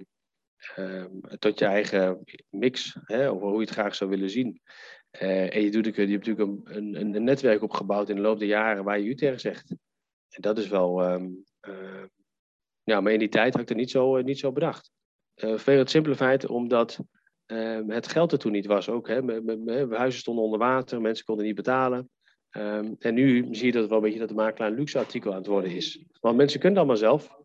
tot 1.39 1.59
je 1.59 1.65
eigen 1.65 2.25
mix, 2.51 2.99
hè, 3.03 3.29
hoe 3.29 3.53
je 3.53 3.61
het 3.61 3.71
graag 3.71 3.95
zou 3.95 4.11
willen 4.11 4.31
zien. 4.31 4.61
En 5.11 5.63
je, 5.63 5.71
doet, 5.71 5.85
je 5.85 5.93
hebt 5.93 6.27
natuurlijk 6.27 6.49
een, 6.49 6.77
een, 6.77 7.15
een, 7.15 7.25
netwerk 7.25 7.63
opgebouwd 7.63 8.09
in 8.09 8.17
de 8.17 8.23
loop 8.23 8.39
der 8.39 8.49
jaren 8.49 8.85
waar 8.85 9.01
je 9.01 9.09
u 9.09 9.15
tegen 9.15 9.41
zegt. 9.41 9.71
En 10.29 10.41
dat 10.41 10.59
is 10.59 10.69
wel. 10.69 11.21
Ja, 12.87 13.01
maar 13.01 13.13
in 13.13 13.19
die 13.19 13.29
tijd 13.29 13.53
had 13.53 13.63
ik 13.63 13.69
het 13.69 13.79
niet 13.79 13.91
zo, 13.91 14.17
uh, 14.17 14.25
niet 14.25 14.39
zo 14.39 14.53
bedacht. 14.53 14.91
Uh, 15.45 15.65
het 15.65 15.91
simpele 15.91 16.17
feit 16.17 16.47
omdat 16.47 16.99
ehm, 17.47 17.91
het 17.91 18.09
geld 18.09 18.33
er 18.33 18.39
toen 18.39 18.53
niet 18.53 18.67
was 18.67 18.89
ook. 18.89 19.09
Hè. 19.09 19.21
huizen 19.91 20.21
stonden 20.21 20.45
onder 20.45 20.59
water, 20.59 21.01
mensen 21.01 21.25
konden 21.25 21.45
niet 21.45 21.55
betalen. 21.55 22.11
Ehm, 22.51 22.95
en 22.99 23.15
nu 23.15 23.49
zie 23.51 23.67
je 23.67 23.73
dat 23.73 23.89
wel 23.89 23.97
een 23.97 24.05
beetje 24.05 24.19
dat 24.19 24.29
de 24.29 24.35
makelaar 24.35 24.71
een 24.71 24.77
luxe 24.77 24.99
artikel 24.99 25.31
aan 25.31 25.37
het 25.37 25.47
worden 25.47 25.71
is. 25.71 26.05
Want 26.21 26.37
mensen 26.37 26.61
kunnen 26.61 26.79
het 26.79 26.89
allemaal 26.89 27.19
zelf. 27.19 27.37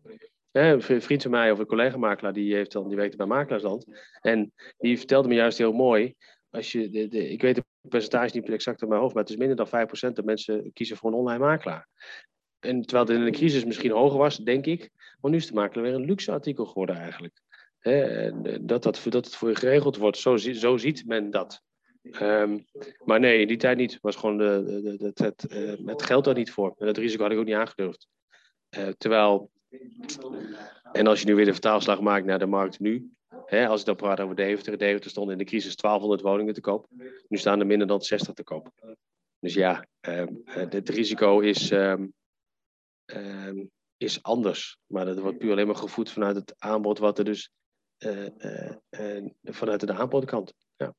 een 0.52 1.02
vriend 1.02 1.22
van 1.22 1.30
mij 1.30 1.50
of 1.50 1.58
een 1.58 1.66
collega-makelaar, 1.66 2.32
die, 2.32 2.54
heeft 2.54 2.72
dan, 2.72 2.88
die 2.88 2.96
werkte 2.96 3.16
bij 3.16 3.26
Makelaarsland. 3.26 3.86
En 4.20 4.52
die 4.78 4.98
vertelde 4.98 5.28
me 5.28 5.34
juist 5.34 5.58
heel 5.58 5.72
mooi. 5.72 6.14
Als 6.50 6.72
je 6.72 6.88
de, 6.90 7.30
ik 7.30 7.42
weet 7.42 7.56
het 7.56 7.64
percentage 7.88 8.36
niet 8.36 8.48
exact 8.48 8.82
in 8.82 8.88
mijn 8.88 9.00
hoofd, 9.00 9.14
maar 9.14 9.22
het 9.22 9.32
is 9.32 9.38
minder 9.38 9.56
dan 9.56 9.86
5% 10.10 10.12
dat 10.12 10.24
mensen 10.24 10.72
kiezen 10.72 10.96
voor 10.96 11.10
een 11.10 11.16
online 11.16 11.44
makelaar. 11.44 11.88
En 12.64 12.82
terwijl 12.82 13.06
het 13.06 13.16
in 13.16 13.24
de 13.24 13.30
crisis 13.30 13.64
misschien 13.64 13.90
hoger 13.90 14.18
was, 14.18 14.36
denk 14.36 14.66
ik. 14.66 14.90
Maar 15.20 15.30
nu 15.30 15.36
is 15.36 15.46
de 15.46 15.54
makelaar 15.54 15.84
weer 15.84 15.94
een 15.94 16.04
luxe 16.04 16.32
artikel 16.32 16.64
geworden 16.64 16.96
eigenlijk. 16.96 17.40
dat, 18.60 18.82
dat, 18.82 19.00
dat 19.04 19.24
het 19.24 19.36
voor 19.36 19.48
je 19.48 19.56
geregeld 19.56 19.96
wordt, 19.96 20.18
zo, 20.18 20.36
zo 20.36 20.76
ziet 20.76 21.06
men 21.06 21.30
dat. 21.30 21.62
Ehm, 22.02 22.58
maar 23.04 23.20
nee, 23.20 23.40
in 23.40 23.48
die 23.48 23.56
tijd 23.56 23.76
niet. 23.76 23.98
Was 24.00 24.16
gewoon 24.16 24.36
de, 24.36 24.62
de, 24.98 25.12
het, 25.14 25.46
uh, 25.52 25.86
het 25.86 26.02
geld 26.02 26.24
daar 26.24 26.34
niet 26.34 26.50
voor. 26.50 26.74
En 26.78 26.86
dat 26.86 26.96
risico 26.96 27.22
had 27.22 27.32
ik 27.32 27.38
ook 27.38 27.44
niet 27.44 27.54
aangedurfd. 27.54 28.08
Uh, 28.78 28.88
terwijl, 28.88 29.50
en 30.92 31.06
als 31.06 31.20
je 31.20 31.26
nu 31.26 31.34
weer 31.34 31.44
de 31.44 31.52
vertaalslag 31.52 32.00
maakt 32.00 32.24
naar 32.24 32.38
de 32.38 32.46
markt 32.46 32.80
nu. 32.80 33.10
Hè, 33.46 33.66
als 33.66 33.80
ik 33.80 33.86
dan 33.86 33.96
praat 33.96 34.20
over 34.20 34.36
Deventer. 34.36 34.78
Deventer 34.78 35.10
stond 35.10 35.30
in 35.30 35.38
de 35.38 35.44
crisis 35.44 35.76
1200 35.76 36.28
woningen 36.28 36.54
te 36.54 36.60
koop. 36.60 36.86
Nu 37.28 37.36
staan 37.36 37.60
er 37.60 37.66
minder 37.66 37.86
dan 37.86 38.02
60 38.02 38.34
te 38.34 38.44
koop. 38.44 38.70
Dus 39.38 39.54
ja, 39.54 39.86
um, 40.00 40.42
het 40.44 40.88
risico 40.88 41.40
is, 41.40 41.70
um, 41.70 42.12
is 43.96 44.22
anders. 44.22 44.78
Maar 44.86 45.04
dat 45.04 45.18
wordt 45.18 45.38
puur 45.38 45.50
alleen 45.50 45.66
maar 45.66 45.76
gevoed 45.76 46.10
vanuit 46.10 46.36
het 46.36 46.54
aanbod 46.58 46.98
wat 46.98 47.18
er 47.18 47.24
dus 47.24 47.52
uh, 47.98 48.72
vanuit 49.42 49.80
de 49.80 49.92
aanbodkant. 49.92 50.54
Ja. 50.76 50.94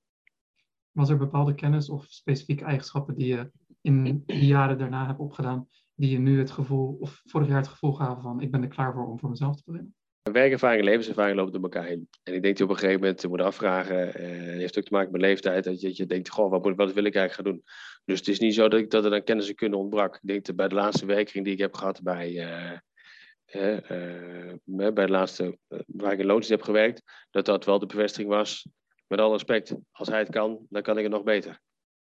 Was 0.91 1.09
er 1.09 1.17
bepaalde 1.17 1.53
kennis 1.53 1.89
of 1.89 2.05
specifieke 2.05 2.63
eigenschappen 2.63 3.15
die 3.15 3.27
je 3.27 3.51
in 3.81 4.23
de 4.25 4.45
jaren 4.45 4.77
daarna 4.77 5.05
hebt 5.05 5.19
opgedaan, 5.19 5.67
die 5.95 6.09
je 6.09 6.19
nu 6.19 6.39
het 6.39 6.51
gevoel, 6.51 6.97
of 6.99 7.21
vorig 7.25 7.47
jaar 7.47 7.57
het 7.57 7.67
gevoel 7.67 7.93
gaven 7.93 8.21
van 8.21 8.41
ik 8.41 8.51
ben 8.51 8.61
er 8.61 8.67
klaar 8.67 8.93
voor 8.93 9.07
om 9.07 9.19
voor 9.19 9.29
mezelf 9.29 9.55
te 9.55 9.63
beginnen? 9.65 9.95
Werkervaring 10.31 10.79
en 10.79 10.87
levenservaring 10.87 11.37
lopen 11.37 11.53
door 11.53 11.61
elkaar 11.61 11.85
heen. 11.85 12.07
En 12.23 12.33
ik 12.33 12.41
denk 12.41 12.43
dat 12.43 12.57
je 12.57 12.63
op 12.63 12.69
een 12.69 12.75
gegeven 12.75 13.01
moment 13.01 13.27
moet 13.27 13.41
afvragen, 13.41 14.13
eh, 14.13 14.25
heeft 14.57 14.77
ook 14.77 14.83
te 14.83 14.93
maken 14.93 15.11
met 15.11 15.21
leeftijd, 15.21 15.63
dat 15.63 15.81
je, 15.81 15.91
je 15.93 16.05
denkt, 16.05 16.29
goh, 16.29 16.49
wat, 16.49 16.63
moet, 16.63 16.75
wat 16.75 16.93
wil 16.93 17.03
ik 17.03 17.15
eigenlijk 17.15 17.33
gaan 17.33 17.55
doen? 17.57 17.63
Dus 18.05 18.19
het 18.19 18.27
is 18.27 18.39
niet 18.39 18.53
zo 18.53 18.67
dat, 18.67 18.79
ik, 18.79 18.89
dat 18.89 19.03
er 19.03 19.09
dan 19.09 19.23
kennis 19.23 19.47
en 19.47 19.55
kunde 19.55 19.77
ontbrak. 19.77 20.15
Ik 20.15 20.27
denk 20.27 20.45
dat 20.45 20.55
bij 20.55 20.67
de 20.67 20.75
laatste 20.75 21.05
werking 21.05 21.43
die 21.43 21.53
ik 21.53 21.59
heb 21.59 21.73
gehad 21.73 22.01
bij, 22.01 22.31
uh, 22.31 23.81
uh, 23.85 24.91
bij 24.93 25.05
de 25.05 25.11
laatste, 25.11 25.57
waar 25.85 26.13
ik 26.13 26.19
in 26.19 26.25
loodjes 26.25 26.49
heb 26.49 26.61
gewerkt, 26.61 27.01
dat 27.31 27.45
dat 27.45 27.65
wel 27.65 27.79
de 27.79 27.85
bevestiging 27.85 28.29
was 28.29 28.67
met 29.07 29.19
alle 29.19 29.33
respect, 29.33 29.75
als 29.91 30.07
hij 30.07 30.19
het 30.19 30.29
kan, 30.29 30.65
dan 30.69 30.81
kan 30.81 30.97
ik 30.97 31.03
het 31.03 31.11
nog 31.11 31.23
beter. 31.23 31.59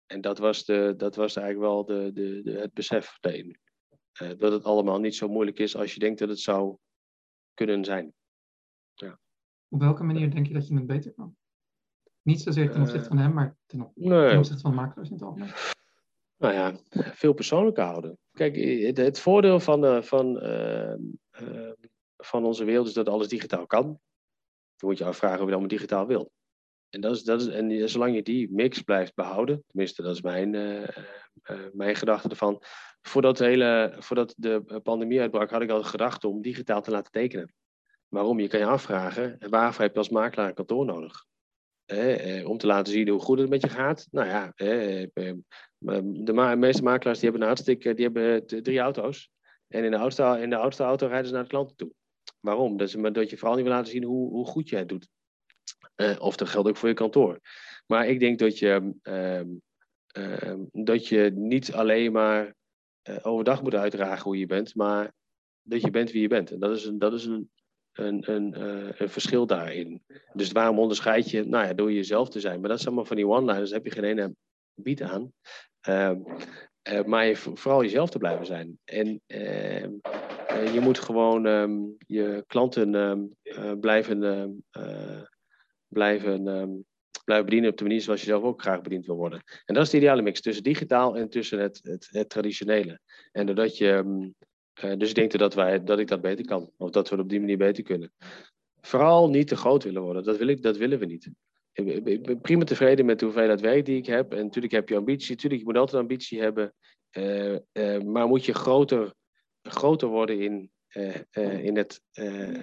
En 0.06 0.22
dat 0.22 0.38
was, 0.38 0.66
de, 0.66 0.94
dat 0.98 1.16
was 1.16 1.36
eigenlijk 1.36 1.68
wel 1.68 1.86
de, 1.86 2.12
de, 2.14 2.42
de 2.44 2.52
het 2.52 2.74
besef. 2.74 3.18
Uh, 3.22 3.50
dat 4.38 4.52
het 4.52 4.64
allemaal 4.64 5.00
niet 5.00 5.16
zo 5.16 5.28
moeilijk 5.28 5.60
is 5.60 5.76
als 5.76 5.94
je 5.94 6.00
denkt 6.00 6.20
dat 6.20 6.30
het 6.30 6.40
zou 6.40 6.78
kunnen 7.54 7.86
zijn. 7.86 8.14
Ja. 8.94 9.20
Op 9.70 9.80
welke 9.80 10.04
manier 10.04 10.32
denk 10.32 10.48
je 10.48 10.54
dat 10.54 10.68
je 10.68 10.76
het 10.76 10.88
beter 10.88 11.14
kan? 11.14 11.36
Niet 12.22 12.42
zozeer 12.42 12.72
ten 12.72 12.82
opzichte 12.82 13.08
van 13.08 13.18
hem, 13.18 13.34
maar 13.34 13.58
ten, 13.66 13.82
op, 13.82 13.92
ten 13.96 14.38
opzichte 14.38 14.62
van 14.62 14.74
makelaars 14.74 15.10
in 15.10 15.16
het 15.16 15.24
algemeen. 15.24 15.52
Nou 16.38 16.54
ja, 16.54 16.76
veel 17.14 17.34
persoonlijker 17.34 17.84
houden. 17.84 18.18
Kijk, 18.32 18.56
het, 18.56 18.98
het 18.98 19.20
voordeel 19.20 19.60
van, 19.60 20.04
van, 20.04 20.46
uh, 20.46 20.96
uh, 21.42 21.72
van 22.18 22.46
onze 22.46 22.64
wereld 22.64 22.88
is 22.88 22.94
dat 22.94 23.10
alles 23.10 23.28
digitaal 23.28 23.66
kan. 23.66 23.86
Dan 24.76 24.90
moet 24.90 24.98
je 24.98 25.06
afvragen 25.06 25.40
of 25.40 25.46
je 25.46 25.52
allemaal 25.52 25.68
digitaal 25.68 26.08
wil. 26.08 26.32
En, 26.92 27.02
dat 27.02 27.16
is, 27.16 27.24
dat 27.24 27.42
is, 27.42 27.48
en 27.48 27.90
zolang 27.90 28.16
je 28.16 28.24
die 28.24 28.52
mix 28.52 28.82
blijft 28.82 29.16
behouden, 29.16 29.64
tenminste 29.68 30.02
dat 30.02 30.16
is 30.16 30.22
mijn, 30.22 30.54
uh, 30.54 30.82
uh, 30.82 31.60
mijn 31.74 31.96
gedachte 31.96 32.30
ervan. 32.30 32.64
Voordat, 33.02 33.38
de 33.38 33.46
hele, 33.46 33.96
voordat 34.00 34.34
de 34.38 34.80
pandemie 34.84 35.20
uitbrak, 35.20 35.52
had 35.52 35.62
ik 35.62 35.70
al 35.70 35.84
gedacht 35.84 36.24
om 36.24 36.42
digitaal 36.42 36.82
te 36.82 36.92
laten 36.92 37.12
tekenen. 37.12 37.54
Waarom? 38.08 38.40
Je 38.40 38.48
kan 38.48 38.60
je 38.60 38.66
afvragen, 38.66 39.38
waarvoor 39.50 39.82
heb 39.82 39.94
je 39.94 39.98
als 39.98 40.10
makelaar 40.10 40.48
een 40.48 40.54
kantoor 40.54 40.86
nodig? 40.86 41.26
Eh, 41.86 42.50
om 42.50 42.58
te 42.58 42.68
laten 42.68 42.94
zien 42.94 43.10
hoe 43.10 43.20
goed 43.20 43.40
het 43.40 43.50
met 43.50 43.62
je 43.62 43.70
gaat. 43.70 44.08
Nou 44.12 44.28
ja, 44.28 44.52
de 45.78 46.56
meeste 46.58 46.84
makelaars 46.84 47.20
die 47.20 47.30
hebben, 47.30 47.42
een 47.42 47.54
hartstikke, 47.54 47.94
die 47.94 48.06
hebben 48.06 48.46
drie 48.64 48.80
auto's. 48.80 49.30
En 49.68 49.84
in 49.84 49.92
de, 49.92 49.98
oudste, 49.98 50.38
in 50.42 50.50
de 50.50 50.56
oudste 50.56 50.84
auto 50.84 51.08
rijden 51.08 51.28
ze 51.28 51.34
naar 51.34 51.44
de 51.44 51.50
klanten 51.50 51.76
toe. 51.76 51.92
Waarom? 52.40 52.78
Dat, 52.78 52.88
is, 52.88 53.12
dat 53.12 53.30
je 53.30 53.38
vooral 53.38 53.56
niet 53.56 53.66
wil 53.66 53.74
laten 53.74 53.92
zien 53.92 54.04
hoe, 54.04 54.30
hoe 54.30 54.46
goed 54.46 54.70
je 54.70 54.76
het 54.76 54.90
doet. 54.90 55.10
Uh, 56.02 56.16
of 56.20 56.36
dat 56.36 56.50
geldt 56.50 56.70
ook 56.70 56.78
voor 56.78 56.90
je 56.90 56.96
kantoor. 56.96 57.40
Maar 57.86 58.08
ik 58.08 58.20
denk 58.20 58.40
dat 58.40 58.60
je, 58.60 58.94
uh, 59.04 59.42
uh, 60.18 60.54
dat 60.72 61.08
je 61.08 61.32
niet 61.36 61.74
alleen 61.74 62.12
maar 62.12 62.56
eh, 63.02 63.18
overdag 63.22 63.62
moet 63.62 63.76
uitdragen 63.76 64.24
hoe 64.24 64.38
je 64.38 64.46
bent, 64.46 64.76
maar 64.76 65.14
dat 65.62 65.82
je 65.82 65.90
bent 65.90 66.12
wie 66.12 66.22
je 66.22 66.28
bent. 66.28 66.52
En 66.52 66.60
dat 66.60 66.72
is 66.78 66.86
een, 66.86 67.00
dat 67.00 67.14
is 67.14 67.26
een, 67.26 67.52
een, 67.92 68.32
een, 68.32 68.54
eh, 68.54 69.00
een 69.00 69.10
verschil 69.10 69.46
daarin. 69.46 70.04
Dus 70.34 70.52
waarom 70.52 70.80
onderscheid 70.80 71.30
je? 71.30 71.44
Nou 71.44 71.68
ja, 71.68 71.74
door 71.74 71.92
jezelf 71.92 72.30
te 72.30 72.40
zijn. 72.40 72.60
Maar 72.60 72.70
dat 72.70 72.80
is 72.80 72.86
allemaal 72.86 73.06
van 73.06 73.16
die 73.16 73.28
one-liners, 73.28 73.70
daar 73.70 73.80
heb 73.80 73.94
je 73.94 74.02
geen 74.02 74.10
ene 74.10 74.36
bied 74.74 75.02
aan. 75.02 75.34
Ehm, 75.82 76.20
eh, 76.82 77.04
maar 77.04 77.26
je, 77.26 77.36
vooral 77.36 77.84
jezelf 77.84 78.10
te 78.10 78.18
blijven 78.18 78.46
zijn. 78.46 78.80
En 78.84 79.22
ehm, 79.28 79.92
je 80.74 80.80
moet 80.82 81.00
gewoon 81.00 81.44
je 82.08 82.44
klanten 82.48 83.38
blijven 83.80 84.20
blijven, 85.92 86.48
um, 86.48 86.86
blijven 87.26 87.46
bedienen 87.46 87.70
op 87.70 87.78
de 87.78 87.84
manier 87.84 88.02
zoals 88.02 88.20
je 88.20 88.26
zelf 88.26 88.44
ook 88.44 88.62
graag 88.62 88.82
bediend 88.82 89.06
wil 89.06 89.16
worden. 89.16 89.42
En 89.66 89.74
dat 89.74 89.84
is 89.84 89.90
de 89.90 89.98
ideale 89.98 90.22
mix 90.22 90.42
tussen 90.42 90.64
digitaal 90.64 91.18
en 91.18 91.30
tussen 91.30 91.60
het, 91.60 91.80
het, 91.84 92.08
het 92.12 92.30
traditionele. 92.30 93.00
En 93.32 93.46
doordat 93.46 93.78
je, 93.78 93.88
um, 93.88 94.36
uh, 94.84 94.98
dus 94.98 95.10
ik 95.10 95.16
denk 95.16 95.38
dat, 95.38 95.54
wij, 95.54 95.84
dat 95.84 96.00
ik 96.00 96.08
dat 96.08 96.22
beter 96.22 96.46
kan, 96.46 96.72
of 96.78 96.90
dat 96.90 97.10
we 97.10 97.16
het 97.16 97.24
op 97.24 97.30
die 97.30 97.40
manier 97.40 97.58
beter 97.58 97.84
kunnen. 97.84 98.12
Vooral 98.82 99.30
niet 99.30 99.48
te 99.48 99.56
groot 99.56 99.84
willen 99.84 100.02
worden, 100.02 100.24
dat, 100.24 100.38
wil 100.38 100.48
ik, 100.48 100.62
dat 100.62 100.78
willen 100.78 101.00
we 101.00 101.06
niet. 101.06 101.30
Ik, 101.74 102.24
ben 102.24 102.42
prima 102.42 102.64
tevreden 102.64 103.06
met 103.06 103.20
de 103.20 103.26
hoeveelheid 103.26 103.62
werk 103.62 103.86
die 103.86 103.98
ik 103.98 104.06
heb. 104.06 104.34
En 104.34 104.44
natuurlijk 104.44 104.74
heb 104.74 104.90
je 104.90 104.96
ambitie, 104.96 105.30
natuurlijk, 105.30 105.62
je 105.62 105.68
moet 105.68 105.78
altijd 105.78 106.02
ambitie 106.02 106.42
hebben. 106.42 106.74
Uh, 107.18 107.56
uh, 107.74 108.02
maar 108.02 108.28
moet 108.28 108.46
je 108.46 108.54
groter, 108.54 109.14
groter 109.62 110.08
worden 110.08 110.40
in, 110.40 110.70
uh, 110.94 111.64
in, 111.66 111.78
het, 111.78 112.02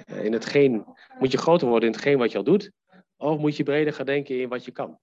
in 0.07 0.33
hetgeen, 0.33 0.85
moet 1.19 1.33
je 1.33 1.39
groter 1.39 1.69
worden 1.69 1.89
in 1.89 1.95
hetgeen 1.95 2.19
wat 2.19 2.33
je 2.33 2.39
al 2.39 2.45
doet. 2.45 2.71
Of 3.19 3.39
moet 3.39 3.57
je 3.57 3.63
breder 3.63 3.93
gaan 3.93 4.07
denken 4.07 4.41
in 4.41 4.49
wat 4.49 4.65
je 4.65 4.71
kan? 4.71 4.99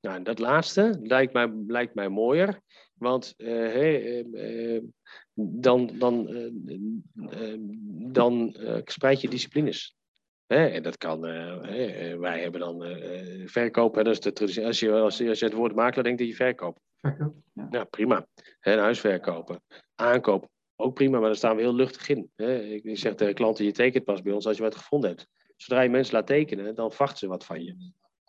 Nou, 0.00 0.22
dat 0.22 0.38
laatste 0.38 0.98
lijkt 1.02 1.32
mij, 1.32 1.52
lijkt 1.66 1.94
mij 1.94 2.08
mooier, 2.08 2.60
want 2.94 3.34
uh, 3.36 3.48
hey, 3.48 4.24
uh, 4.24 4.74
uh, 4.74 4.82
dan, 5.34 5.90
dan, 5.98 6.28
dan 8.12 8.56
spreid 8.84 9.20
je 9.20 9.28
disciplines. 9.28 9.96
Hè? 10.46 10.66
En 10.66 10.82
dat 10.82 10.96
kan, 10.96 11.20
wij 12.20 12.40
hebben 12.40 12.60
dan 12.60 12.82
verkoop, 13.46 13.94
dat 13.94 14.06
is 14.06 14.20
de 14.20 14.32
traditie. 14.32 14.66
Als 14.66 14.80
je, 14.80 14.92
als, 14.92 15.18
je, 15.18 15.28
als 15.28 15.38
je 15.38 15.44
het 15.44 15.54
woord 15.54 15.74
makelaar 15.74 16.04
denkt, 16.04 16.18
dat 16.18 16.28
je 16.28 16.34
verkoop. 16.34 16.78
Verkoop, 17.00 17.34
ja. 17.52 17.68
ja 17.70 17.84
prima. 17.84 18.26
Hè, 18.60 18.72
een 18.72 18.78
huis 18.78 19.00
verkopen. 19.00 19.62
Aankoop, 19.94 20.48
ook 20.82 20.94
prima, 20.94 21.18
maar 21.18 21.28
daar 21.28 21.36
staan 21.36 21.56
we 21.56 21.62
heel 21.62 21.74
luchtig 21.74 22.08
in. 22.08 22.30
Ik 22.84 22.98
zeg 22.98 23.14
tegen 23.14 23.34
klanten, 23.34 23.64
je 23.64 23.72
tekent 23.72 24.04
pas 24.04 24.22
bij 24.22 24.32
ons 24.32 24.46
als 24.46 24.56
je 24.56 24.62
wat 24.62 24.76
gevonden 24.76 25.10
hebt. 25.10 25.26
Zodra 25.56 25.80
je 25.80 25.88
mensen 25.88 26.14
laat 26.14 26.26
tekenen, 26.26 26.74
dan 26.74 26.90
verwachten 26.90 27.18
ze 27.18 27.26
wat 27.26 27.44
van 27.44 27.64
je. 27.64 27.76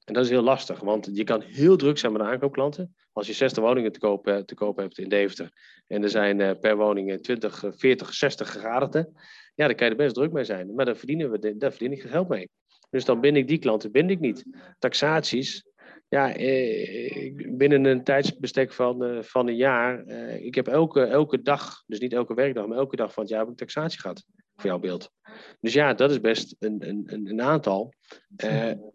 En 0.05 0.13
dat 0.13 0.23
is 0.23 0.29
heel 0.29 0.41
lastig, 0.41 0.79
want 0.79 1.09
je 1.13 1.23
kan 1.23 1.41
heel 1.41 1.75
druk 1.75 1.97
zijn 1.97 2.11
met 2.11 2.21
de 2.21 2.27
aankoopklanten. 2.27 2.95
Als 3.11 3.27
je 3.27 3.33
60 3.33 3.63
woningen 3.63 3.91
te 3.91 3.99
koop, 3.99 4.27
eh, 4.27 4.37
te 4.37 4.73
hebt 4.75 4.97
in 4.97 5.09
Deventer 5.09 5.51
en 5.87 6.03
er 6.03 6.09
zijn 6.09 6.41
eh, 6.41 6.59
per 6.59 6.77
woning 6.77 7.21
20, 7.21 7.63
40, 7.69 8.13
60 8.13 8.51
gegadigden, 8.51 9.13
ja, 9.55 9.67
dan 9.67 9.75
kan 9.75 9.85
je 9.85 9.91
er 9.91 9.97
best 9.97 10.15
druk 10.15 10.31
mee 10.31 10.43
zijn. 10.43 10.75
Maar 10.75 10.85
daar, 10.85 10.95
verdienen 10.95 11.31
we, 11.31 11.57
daar 11.57 11.71
verdien 11.71 11.91
ik 11.91 12.01
geld 12.01 12.27
mee. 12.27 12.49
Dus 12.89 13.05
dan 13.05 13.19
bind 13.19 13.37
ik 13.37 13.47
die 13.47 13.57
klanten, 13.57 13.91
bind 13.91 14.09
ik 14.09 14.19
niet. 14.19 14.45
Taxaties, 14.79 15.65
ja, 16.13 16.35
eh, 16.35 17.33
binnen 17.35 17.85
een 17.85 18.03
tijdsbestek 18.03 18.71
van, 18.71 19.23
van 19.23 19.47
een 19.47 19.55
jaar, 19.55 20.07
ik 20.39 20.55
heb 20.55 20.67
elke, 20.67 21.01
elke 21.01 21.41
dag, 21.41 21.83
dus 21.87 21.99
niet 21.99 22.13
elke 22.13 22.33
werkdag, 22.33 22.67
maar 22.67 22.77
elke 22.77 22.95
dag 22.95 23.13
van 23.13 23.23
het 23.23 23.31
jaar 23.31 23.41
heb 23.41 23.49
ik 23.49 23.57
taxatie 23.57 23.99
gehad 23.99 24.25
voor 24.55 24.69
jouw 24.69 24.79
beeld. 24.79 25.11
Dus 25.59 25.73
ja, 25.73 25.93
dat 25.93 26.11
is 26.11 26.21
best 26.21 26.55
een, 26.59 26.89
een, 26.89 27.27
een 27.29 27.41
aantal. 27.41 27.93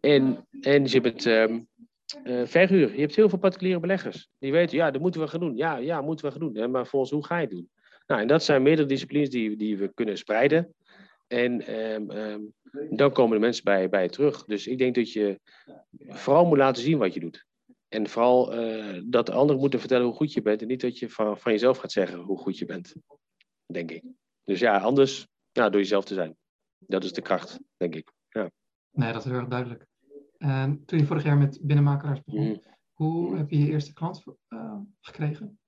En, 0.01 0.47
en 0.61 0.85
je 0.85 1.01
hebt 1.01 1.25
um, 1.25 1.69
uh, 2.25 2.47
verhuur. 2.47 2.95
Je 2.95 3.01
hebt 3.01 3.17
heel 3.17 3.29
veel 3.29 3.39
particuliere 3.39 3.81
beleggers. 3.81 4.29
Die 4.39 4.53
weten, 4.53 4.77
ja, 4.77 4.91
dat 4.91 5.01
moeten 5.01 5.21
we 5.21 5.29
gaan 5.29 5.41
doen. 5.41 5.57
Ja, 5.57 5.77
ja, 5.77 6.01
moeten 6.01 6.27
we 6.27 6.33
gaan 6.33 6.53
doen. 6.53 6.71
Maar 6.71 6.87
volgens 6.87 7.11
hoe 7.11 7.27
ga 7.27 7.35
je 7.37 7.41
het 7.41 7.51
doen? 7.51 7.69
Nou, 8.07 8.21
en 8.21 8.27
dat 8.27 8.45
zijn 8.45 8.63
meerdere 8.63 8.89
disciplines 8.89 9.31
die, 9.31 9.57
die 9.57 9.77
we 9.77 9.93
kunnen 9.95 10.19
spreiden. 10.19 10.75
En 11.29 11.75
um, 11.75 12.11
um, 12.11 12.55
dan 12.91 13.13
komen 13.13 13.35
de 13.35 13.45
mensen 13.45 13.65
bij, 13.65 13.89
bij 13.89 14.03
je 14.03 14.09
terug. 14.09 14.45
Dus 14.45 14.67
ik 14.67 14.79
denk 14.79 14.95
dat 14.95 15.13
je 15.13 15.41
vooral 16.09 16.47
moet 16.47 16.59
laten 16.59 16.83
zien 16.83 16.99
wat 16.99 17.15
je 17.15 17.21
doet. 17.21 17.47
En 17.89 18.09
vooral 18.09 18.61
uh, 18.61 19.03
dat 19.05 19.27
de 19.27 19.33
anderen 19.33 19.61
moeten 19.61 19.81
vertellen 19.81 20.07
hoe 20.07 20.15
goed 20.15 20.33
je 20.33 20.43
bent. 20.43 20.63
En 20.63 20.69
niet 20.69 20.81
dat 20.81 20.99
je 20.99 21.11
van, 21.11 21.39
van 21.39 21.53
jezelf 21.53 21.79
gaat 21.79 21.93
zeggen 21.93 22.19
hoe 22.19 22.39
goed 22.39 22.59
je 22.59 22.65
bent. 22.65 22.95
Denk 23.67 23.91
ik. 23.91 24.05
Dus 24.45 24.61
ja, 24.61 24.79
anders 24.79 25.27
ja, 25.53 25.71
door 25.71 25.81
jezelf 25.81 26.05
te 26.05 26.15
zijn. 26.15 26.37
Dat 26.79 27.05
is 27.05 27.13
de 27.13 27.23
kracht, 27.23 27.61
denk 27.77 27.95
ik. 27.95 28.13
Ja. 28.29 28.51
Nee, 28.91 29.13
dat 29.13 29.25
is 29.25 29.31
heel 29.31 29.41
erg 29.41 29.49
duidelijk. 29.49 29.87
En 30.39 30.85
toen 30.85 30.99
je 30.99 31.07
vorig 31.07 31.23
jaar 31.23 31.37
met 31.37 31.59
binnenmakelaars 31.63 32.23
begon, 32.23 32.49
mm. 32.49 32.63
hoe 32.93 33.37
heb 33.37 33.51
je 33.51 33.59
je 33.59 33.69
eerste 33.69 33.93
klant 33.93 34.23
uh, 34.49 34.81
gekregen? 35.01 35.59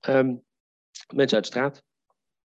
Ehm, 0.00 0.36
mensen 1.14 1.36
uit 1.36 1.44
de 1.44 1.50
straat. 1.50 1.82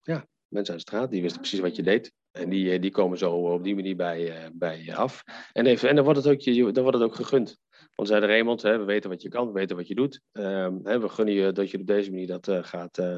Ja, 0.01 0.27
mensen 0.47 0.73
uit 0.73 0.83
de 0.83 0.89
straat, 0.89 1.11
die 1.11 1.21
wisten 1.21 1.39
precies 1.39 1.59
wat 1.59 1.75
je 1.75 1.83
deed. 1.83 2.13
En 2.31 2.49
die, 2.49 2.79
die 2.79 2.91
komen 2.91 3.17
zo 3.17 3.31
op 3.31 3.63
die 3.63 3.75
manier 3.75 3.95
bij, 3.95 4.49
bij 4.53 4.83
je 4.83 4.95
af. 4.95 5.23
En, 5.51 5.65
even, 5.65 5.89
en 5.89 5.95
dan, 5.95 6.03
wordt 6.03 6.23
het 6.23 6.27
ook, 6.27 6.73
dan 6.73 6.83
wordt 6.83 6.97
het 6.97 7.07
ook 7.07 7.15
gegund. 7.15 7.59
Want 7.95 8.07
zei 8.07 8.21
de 8.21 8.27
Raymond, 8.27 8.61
hè, 8.61 8.77
we 8.77 8.83
weten 8.83 9.09
wat 9.09 9.21
je 9.21 9.29
kan, 9.29 9.47
we 9.47 9.53
weten 9.53 9.75
wat 9.75 9.87
je 9.87 9.95
doet. 9.95 10.21
Um, 10.31 10.79
hè, 10.83 10.99
we 10.99 11.09
gunnen 11.09 11.33
je 11.33 11.51
dat 11.51 11.71
je 11.71 11.79
op 11.79 11.87
deze 11.87 12.09
manier 12.09 12.27
dat 12.27 12.47
uh, 12.47 12.63
gaat, 12.63 12.97
uh, 12.97 13.17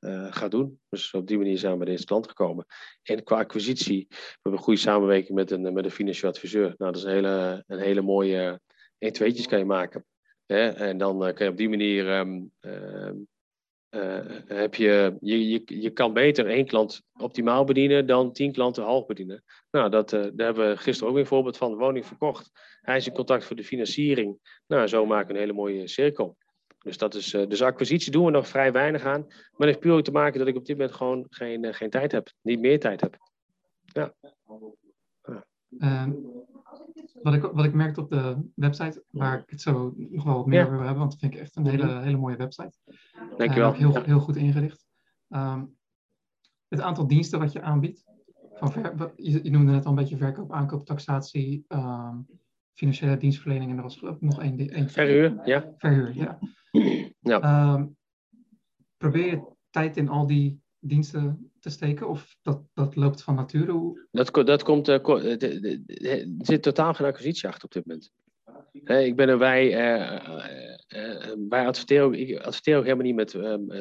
uh, 0.00 0.32
gaat 0.32 0.50
doen. 0.50 0.80
Dus 0.88 1.10
op 1.10 1.26
die 1.26 1.38
manier 1.38 1.58
zijn 1.58 1.72
we 1.72 1.78
bij 1.78 1.86
deze 1.86 2.04
klant 2.04 2.28
gekomen. 2.28 2.66
En 3.02 3.24
qua 3.24 3.36
acquisitie, 3.36 4.06
we 4.08 4.16
hebben 4.32 4.52
een 4.52 4.64
goede 4.64 4.80
samenwerking 4.80 5.34
met 5.34 5.50
een, 5.50 5.72
met 5.72 5.84
een 5.84 5.90
financieel 5.90 6.30
adviseur. 6.30 6.74
Nou, 6.76 6.92
dat 6.92 6.96
is 6.96 7.02
een 7.02 7.10
hele, 7.10 7.64
een 7.66 7.78
hele 7.78 8.02
mooie 8.02 8.60
1 8.98 9.12
tweetjes 9.12 9.46
kan 9.46 9.58
je 9.58 9.64
maken. 9.64 10.06
Hè? 10.46 10.68
En 10.68 10.98
dan 10.98 11.18
kan 11.18 11.46
je 11.46 11.50
op 11.50 11.56
die 11.56 11.68
manier 11.68 12.18
um, 12.18 12.52
uh, 13.94 14.18
heb 14.46 14.74
je, 14.74 15.16
je, 15.20 15.48
je, 15.48 15.62
je 15.66 15.90
kan 15.90 16.12
beter 16.12 16.46
één 16.46 16.66
klant 16.66 17.02
optimaal 17.18 17.64
bedienen 17.64 18.06
dan 18.06 18.32
tien 18.32 18.52
klanten 18.52 18.84
half 18.84 19.06
bedienen. 19.06 19.44
Nou, 19.70 19.90
dat, 19.90 20.12
uh, 20.12 20.20
daar 20.20 20.46
hebben 20.46 20.68
we 20.68 20.76
gisteren 20.76 21.08
ook 21.08 21.14
weer 21.14 21.22
een 21.22 21.28
voorbeeld 21.28 21.56
van. 21.56 21.70
De 21.70 21.76
woning 21.76 22.06
verkocht. 22.06 22.50
Hij 22.80 22.96
is 22.96 23.06
in 23.06 23.12
contact 23.12 23.44
voor 23.44 23.56
de 23.56 23.64
financiering. 23.64 24.60
Nou, 24.66 24.86
zo 24.86 25.06
maken 25.06 25.26
we 25.26 25.32
een 25.32 25.40
hele 25.40 25.52
mooie 25.52 25.88
cirkel. 25.88 26.36
Dus, 26.78 26.98
dat 26.98 27.14
is, 27.14 27.32
uh, 27.32 27.46
dus 27.46 27.62
acquisitie 27.62 28.12
doen 28.12 28.24
we 28.24 28.30
nog 28.30 28.48
vrij 28.48 28.72
weinig 28.72 29.04
aan. 29.04 29.20
Maar 29.20 29.52
dat 29.56 29.66
heeft 29.66 29.80
puur 29.80 30.02
te 30.02 30.10
maken 30.10 30.38
dat 30.38 30.48
ik 30.48 30.56
op 30.56 30.66
dit 30.66 30.76
moment 30.76 30.96
gewoon 30.96 31.26
geen, 31.30 31.74
geen 31.74 31.90
tijd 31.90 32.12
heb. 32.12 32.32
Niet 32.40 32.60
meer 32.60 32.80
tijd 32.80 33.00
heb. 33.00 33.16
Ja. 33.84 34.14
ja. 35.68 36.12
Ehm, 36.72 37.22
wat, 37.22 37.34
ik, 37.34 37.42
wat 37.42 37.64
ik 37.64 37.72
merkte 37.72 38.00
op 38.00 38.10
de 38.10 38.36
website, 38.54 39.04
waar 39.10 39.38
ik 39.38 39.50
het 39.50 39.60
zo 39.60 39.94
nog 39.96 40.24
wel 40.24 40.36
wat 40.36 40.46
meer 40.46 40.58
ja. 40.58 40.64
over 40.64 40.76
wil 40.76 40.86
hebben, 40.86 41.00
want 41.00 41.10
dat 41.10 41.20
vind 41.20 41.34
ik 41.34 41.40
echt 41.40 41.56
een 41.56 41.66
hele, 41.66 42.00
hele 42.00 42.16
mooie 42.16 42.36
website. 42.36 42.78
Dankjewel. 43.36 43.72
Uh, 43.72 43.78
heel, 43.78 44.02
heel 44.02 44.20
goed 44.20 44.36
ingericht. 44.36 44.86
Um, 45.28 45.76
het 46.68 46.80
aantal 46.80 47.06
diensten 47.06 47.38
wat 47.38 47.52
je 47.52 47.62
aanbiedt. 47.62 48.04
Van 48.54 48.72
ver, 48.72 49.12
je, 49.16 49.44
je, 49.44 49.50
noemde 49.50 49.72
net 49.72 49.84
al 49.84 49.90
een 49.90 49.96
beetje 49.96 50.16
verkoop, 50.16 50.52
aankoop, 50.52 50.86
taxatie, 50.86 51.64
um, 51.68 52.26
financiële 52.72 53.16
dienstverlening 53.16 53.70
en 53.70 53.76
er 53.76 53.82
was 53.82 53.96
geloof 53.96 54.14
ik 54.14 54.20
nog 54.20 54.42
één. 54.42 54.70
één 54.70 54.90
verhuur, 54.90 55.40
ja. 55.44 55.74
Verhuur, 55.76 56.14
ja. 56.14 56.38
ja. 57.20 57.74
Um, 57.74 57.96
probeer 58.96 59.26
je 59.26 59.54
tijd 59.70 59.96
in 59.96 60.08
al 60.08 60.26
die 60.26 60.60
diensten 60.78 61.51
te 61.62 61.70
steken? 61.70 62.08
Of 62.08 62.36
dat, 62.42 62.62
dat 62.74 62.96
loopt 62.96 63.22
van 63.22 63.34
nature? 63.34 63.72
Hoe... 63.72 64.06
Dat, 64.10 64.46
dat 64.46 64.62
komt, 64.62 64.88
uh, 64.88 65.42
er 65.42 66.26
zit 66.38 66.62
totaal 66.62 66.94
geen 66.94 67.06
acquisitie 67.06 67.48
achter 67.48 67.64
op 67.64 67.72
dit 67.72 67.86
moment. 67.86 68.12
Ik 69.04 69.16
ben 69.16 69.28
er, 69.28 69.38
wij, 69.38 69.94
uh, 70.88 71.66
adverteren, 71.66 72.14
ik 72.14 72.38
adverteer 72.38 72.76
ook 72.76 72.84
helemaal 72.84 73.04
niet 73.04 73.14
met, 73.14 73.36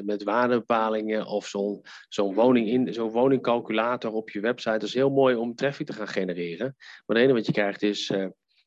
met 0.05 0.23
waardebepalingen 0.23 1.25
of 1.25 1.47
zo'n 1.47 1.81
zo'n 2.09 2.33
woning 2.33 2.67
in, 2.67 2.93
zo'n 2.93 3.09
woningcalculator 3.09 4.11
op 4.11 4.29
je 4.29 4.39
website. 4.39 4.71
Dat 4.71 4.83
is 4.83 4.93
heel 4.93 5.09
mooi 5.09 5.35
om 5.35 5.55
traffic 5.55 5.85
te 5.85 5.93
gaan 5.93 6.07
genereren. 6.07 6.75
Maar 6.77 7.15
het 7.15 7.17
enige 7.17 7.33
wat 7.33 7.45
je 7.45 7.51
krijgt 7.51 7.83
is, 7.83 8.13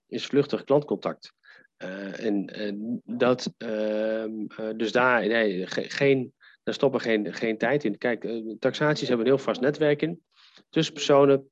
is 0.06 0.26
vluchtig 0.26 0.64
klantcontact. 0.64 1.32
en, 1.76 2.46
en 2.46 3.02
dat, 3.04 3.54
ehm, 3.56 4.32
dus 4.76 4.92
daar, 4.92 5.26
nee, 5.26 5.66
geen, 5.66 6.32
daar 6.64 6.74
stoppen 6.74 7.00
geen, 7.00 7.34
geen 7.34 7.58
tijd 7.58 7.84
in. 7.84 7.98
Kijk, 7.98 8.26
taxaties 8.58 9.08
hebben 9.08 9.26
een 9.26 9.32
heel 9.32 9.42
vast 9.42 9.60
netwerk 9.60 10.02
in. 10.02 10.22
Tussen 10.70 10.94
personen, 10.94 11.50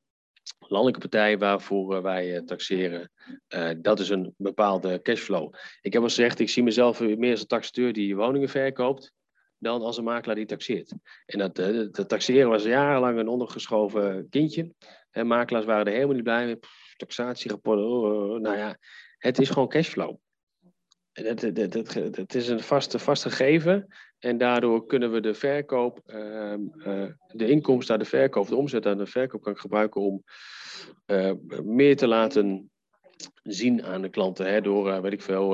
landelijke 0.59 1.09
partijen 1.09 1.39
waarvoor 1.39 2.03
wij 2.03 2.43
taxeren. 2.43 3.11
Uh, 3.55 3.71
dat 3.79 4.01
is 4.01 4.09
een 4.09 4.35
bepaalde 4.37 5.03
cashflow. 5.03 5.55
Ik 5.81 5.93
heb 5.93 6.03
al 6.03 6.09
gezegd, 6.09 6.39
ik 6.39 6.51
zie 6.51 6.63
mezelf 6.63 7.01
meer 7.01 7.31
als 7.31 7.41
een 7.41 7.47
taxateur 7.47 7.93
die 7.93 8.17
woningen 8.17 8.49
verkoopt, 8.49 9.13
dan 9.59 9.83
als 9.83 9.97
een 9.97 10.05
makelaar 10.05 10.37
die 10.37 10.47
taxeert. 10.47 10.93
En 11.27 11.39
dat, 11.39 12.09
taxeren 12.09 12.49
was 12.49 12.63
jarenlang 12.63 13.19
een 13.19 13.29
ondergeschoven 13.29 14.29
kindje. 14.29 14.73
En 15.11 15.27
makelaars 15.27 15.65
waren 15.65 15.87
er 15.87 15.93
helemaal 15.93 16.15
niet 16.15 16.25
blij 16.25 16.45
mee. 16.45 16.59
Taxatierapporten, 16.97 17.85
oh, 17.85 18.31
oh, 18.31 18.41
nou 18.41 18.57
ja, 18.57 18.79
het 19.19 19.39
is 19.39 19.51
gewoon 19.51 19.69
cashflow. 19.69 20.17
Het, 21.13 22.35
is 22.35 22.49
een 22.49 22.61
vast, 22.61 23.03
vast 23.03 23.23
gegeven 23.23 23.89
en 24.25 24.39
daardoor 24.39 24.87
kunnen 24.87 25.13
we 25.13 25.21
de 25.21 25.35
verkoop, 25.35 26.01
uh, 26.07 26.55
uh, 26.87 27.05
de 27.29 27.49
inkomsten 27.49 27.95
uit 27.95 28.05
de 28.05 28.17
verkoop, 28.17 28.49
de 28.49 28.57
omzet 28.57 28.87
aan 28.87 28.99
de 28.99 29.07
verkoop 29.07 29.43
kan 29.43 29.53
ik 29.53 29.59
gebruiken 29.59 30.01
om 30.01 30.23
uh, 31.07 31.33
meer 31.63 31.97
te 31.97 32.07
laten 32.07 32.71
zien 33.43 33.85
aan 33.85 34.03
de 34.03 34.09
klanten. 34.09 34.47
Hè, 34.47 34.61
door, 34.61 35.03
weet 35.03 35.13
ik 35.13 35.23
veel, 35.23 35.51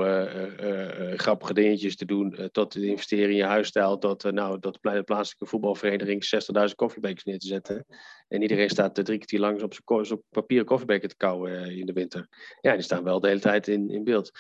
grappige 1.16 1.54
dingetjes 1.54 1.96
te 1.96 2.04
doen, 2.04 2.48
tot 2.52 2.76
investeren 2.76 3.31
in 3.31 3.37
je 3.37 3.44
huisstijl, 3.44 3.98
tot 3.98 4.33
nou, 4.33 4.59
dat 4.61 4.78
de 4.83 5.02
plaatselijke 5.02 5.46
voetbalvereniging 5.46 6.24
60.000 6.68 6.74
koffiebekers 6.74 7.24
neer 7.24 7.38
te 7.38 7.46
zetten. 7.46 7.87
En 8.28 8.42
iedereen 8.42 8.70
staat 8.70 8.94
drie 8.94 9.16
kwartier 9.16 9.40
lang 9.40 9.62
op 9.62 9.74
zijn 10.07 10.22
papieren 10.31 10.66
koffiebeker 10.66 11.09
te 11.09 11.16
kauwen 11.16 11.76
in 11.76 11.87
de 11.87 11.92
winter. 11.92 12.28
Ja, 12.61 12.72
die 12.72 12.83
staan 12.83 13.04
wel 13.04 13.20
de 13.20 13.28
hele 13.28 13.40
tijd 13.40 13.68
in, 13.68 13.90
in 13.90 14.04
beeld. 14.04 14.31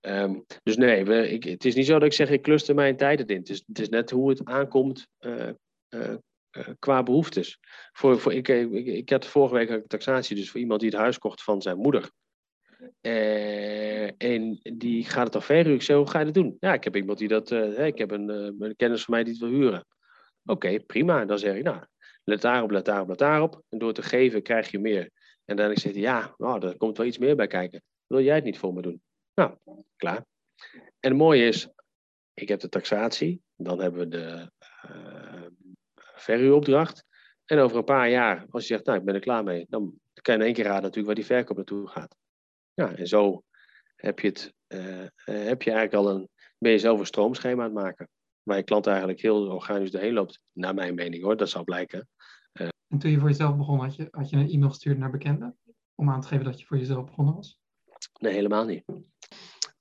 Um, 0.00 0.44
dus 0.62 0.76
nee, 0.76 1.04
we, 1.04 1.30
ik, 1.30 1.44
het 1.44 1.64
is 1.64 1.74
niet 1.74 1.86
zo 1.86 1.92
dat 1.92 2.02
ik 2.02 2.12
zeg, 2.12 2.30
ik 2.30 2.42
cluster 2.42 2.74
mijn 2.74 2.96
tijd 2.96 3.30
in. 3.30 3.36
Het 3.36 3.48
is, 3.48 3.62
het 3.66 3.78
is 3.78 3.88
net 3.88 4.10
hoe 4.10 4.28
het 4.28 4.44
aankomt 4.44 5.06
uh, 5.20 5.48
uh, 5.88 6.14
qua 6.78 7.02
behoeftes. 7.02 7.58
Voor, 7.92 8.20
voor, 8.20 8.32
ik, 8.32 8.48
ik, 8.48 8.86
ik 8.86 9.10
had 9.10 9.26
vorige 9.26 9.54
week 9.54 9.68
een 9.68 9.86
taxatie 9.86 10.36
dus 10.36 10.50
voor 10.50 10.60
iemand 10.60 10.80
die 10.80 10.90
het 10.90 10.98
huis 10.98 11.18
kocht 11.18 11.42
van 11.42 11.62
zijn 11.62 11.78
moeder. 11.78 12.10
En 14.16 14.58
die 14.62 15.04
gaat 15.04 15.24
het 15.24 15.32
dan 15.32 15.42
verhuren. 15.42 15.74
Ik 15.74 15.82
zei, 15.82 15.98
hoe 15.98 16.10
ga 16.10 16.18
je 16.18 16.24
dat 16.24 16.34
doen? 16.34 16.56
Ja, 16.60 16.72
ik 16.72 16.84
heb 16.84 16.96
iemand 16.96 17.18
die 17.18 17.28
dat... 17.28 17.50
ik 17.76 17.98
heb 17.98 18.10
een, 18.10 18.28
een 18.28 18.76
kennis 18.76 19.04
van 19.04 19.14
mij 19.14 19.24
die 19.24 19.32
het 19.32 19.42
wil 19.42 19.50
huren. 19.50 19.86
Oké, 20.44 20.80
prima. 20.80 21.24
Dan 21.24 21.38
zeg 21.38 21.56
ik, 21.56 21.62
nou, 21.62 21.84
let 22.24 22.40
daarop, 22.40 22.70
let 22.70 22.84
daarop, 22.84 23.08
let 23.08 23.18
daarop. 23.18 23.62
En 23.68 23.78
door 23.78 23.92
te 23.92 24.02
geven 24.02 24.42
krijg 24.42 24.70
je 24.70 24.78
meer. 24.78 25.10
En 25.44 25.56
dan 25.56 25.76
zeg 25.76 25.92
ik, 25.92 25.98
ja, 25.98 26.34
nou, 26.36 26.66
er 26.66 26.76
komt 26.76 26.96
wel 26.96 27.06
iets 27.06 27.18
meer 27.18 27.36
bij 27.36 27.46
kijken. 27.46 27.82
Wil 28.06 28.20
jij 28.20 28.34
het 28.34 28.44
niet 28.44 28.58
voor 28.58 28.74
me 28.74 28.82
doen? 28.82 29.02
Nou, 29.34 29.56
klaar. 29.96 30.24
En 31.00 31.10
het 31.10 31.16
mooie 31.16 31.46
is, 31.46 31.68
ik 32.34 32.48
heb 32.48 32.60
de 32.60 32.68
taxatie, 32.68 33.42
dan 33.56 33.80
hebben 33.80 34.00
we 34.00 34.08
de 34.08 34.50
verhuuropdracht. 36.14 37.04
En 37.44 37.58
over 37.58 37.76
een 37.76 37.84
paar 37.84 38.10
jaar, 38.10 38.46
als 38.50 38.66
je 38.66 38.74
zegt, 38.74 38.86
nou, 38.86 38.98
ik 38.98 39.04
ben 39.04 39.14
er 39.14 39.20
klaar 39.20 39.44
mee, 39.44 39.66
dan 39.68 39.98
kan 40.22 40.34
je 40.34 40.40
in 40.40 40.46
één 40.46 40.54
keer 40.54 40.64
raden 40.64 40.82
natuurlijk 40.82 41.06
waar 41.06 41.14
die 41.14 41.24
verkoop 41.24 41.56
naartoe 41.56 41.88
gaat. 41.88 42.16
Ja, 42.76 42.94
en 42.94 43.06
zo 43.06 43.42
heb 43.96 44.18
je, 44.18 44.28
het, 44.28 44.52
uh, 44.68 45.04
heb 45.24 45.62
je 45.62 45.70
eigenlijk 45.70 45.94
al 45.94 46.10
een, 46.10 46.28
ben 46.58 46.72
je 46.72 46.78
zelf 46.78 46.98
een 46.98 47.06
stroomschema 47.06 47.64
aan 47.64 47.74
het 47.74 47.84
maken. 47.84 48.08
Waar 48.42 48.56
je 48.56 48.62
klant 48.62 48.86
eigenlijk 48.86 49.20
heel 49.20 49.46
organisch 49.46 49.90
doorheen 49.90 50.12
loopt, 50.12 50.40
naar 50.52 50.74
mijn 50.74 50.94
mening 50.94 51.22
hoor, 51.22 51.36
dat 51.36 51.48
zal 51.48 51.64
blijken. 51.64 52.08
Uh, 52.52 52.68
en 52.88 52.98
toen 52.98 53.10
je 53.10 53.18
voor 53.18 53.28
jezelf 53.28 53.56
begon, 53.56 53.80
had 53.80 53.96
je, 53.96 54.08
had 54.10 54.30
je 54.30 54.36
een 54.36 54.50
e-mail 54.50 54.68
gestuurd 54.68 54.98
naar 54.98 55.10
bekenden? 55.10 55.58
Om 55.94 56.10
aan 56.10 56.20
te 56.20 56.28
geven 56.28 56.44
dat 56.44 56.60
je 56.60 56.66
voor 56.66 56.78
jezelf 56.78 57.04
begonnen 57.04 57.34
was? 57.34 57.58
Nee, 58.20 58.32
helemaal 58.32 58.64
niet 58.64 58.84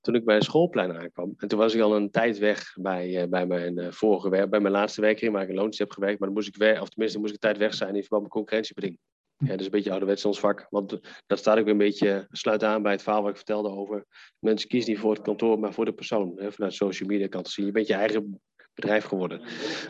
toen 0.01 0.15
ik 0.15 0.25
bij 0.25 0.35
een 0.35 0.41
schoolplein 0.41 0.97
aankwam. 0.97 1.33
En 1.37 1.47
toen 1.47 1.59
was 1.59 1.73
ik 1.73 1.81
al 1.81 1.95
een 1.95 2.11
tijd 2.11 2.37
weg 2.37 2.73
bij, 2.79 3.21
uh, 3.23 3.29
bij 3.29 3.45
mijn 3.45 3.93
vorige 3.93 4.29
werk, 4.29 4.49
bij 4.49 4.59
mijn 4.59 4.73
laatste 4.73 5.01
werkering 5.01 5.33
waar 5.33 5.43
ik 5.43 5.49
in 5.49 5.55
loondienst 5.55 5.79
heb 5.79 5.91
gewerkt. 5.91 6.19
Maar 6.19 6.27
dan 6.27 6.37
moest 6.37 6.47
ik 6.47 6.55
weg, 6.55 6.81
of 6.81 6.89
tenminste 6.89 7.19
moest 7.19 7.33
ik 7.33 7.43
een 7.43 7.49
tijd 7.49 7.57
weg 7.57 7.73
zijn 7.73 7.95
in 7.95 8.01
verband 8.01 8.21
met 8.21 8.31
concurrentiebeding. 8.31 8.99
Ja, 9.37 9.47
dat 9.47 9.59
is 9.59 9.65
een 9.65 9.71
beetje 9.71 9.89
ouderwets 9.89 10.25
ons 10.25 10.39
vak. 10.39 10.67
Want 10.69 10.99
dat 11.27 11.39
staat 11.39 11.57
ook 11.57 11.63
weer 11.63 11.73
een 11.73 11.77
beetje, 11.77 12.27
sluit 12.31 12.63
aan 12.63 12.81
bij 12.81 12.91
het 12.91 13.01
verhaal 13.01 13.21
wat 13.21 13.29
ik 13.29 13.35
vertelde 13.35 13.69
over. 13.69 14.05
Mensen 14.39 14.69
kiezen 14.69 14.91
niet 14.91 14.99
voor 14.99 15.13
het 15.13 15.21
kantoor, 15.21 15.59
maar 15.59 15.73
voor 15.73 15.85
de 15.85 15.93
persoon. 15.93 16.33
Hè, 16.37 16.51
vanuit 16.51 16.73
social 16.73 17.09
media 17.09 17.27
kant 17.27 17.45
te 17.45 17.51
zien. 17.51 17.65
Je 17.65 17.71
bent 17.71 17.87
je 17.87 17.93
eigen 17.93 18.41
bedrijf 18.73 19.05
geworden. 19.05 19.39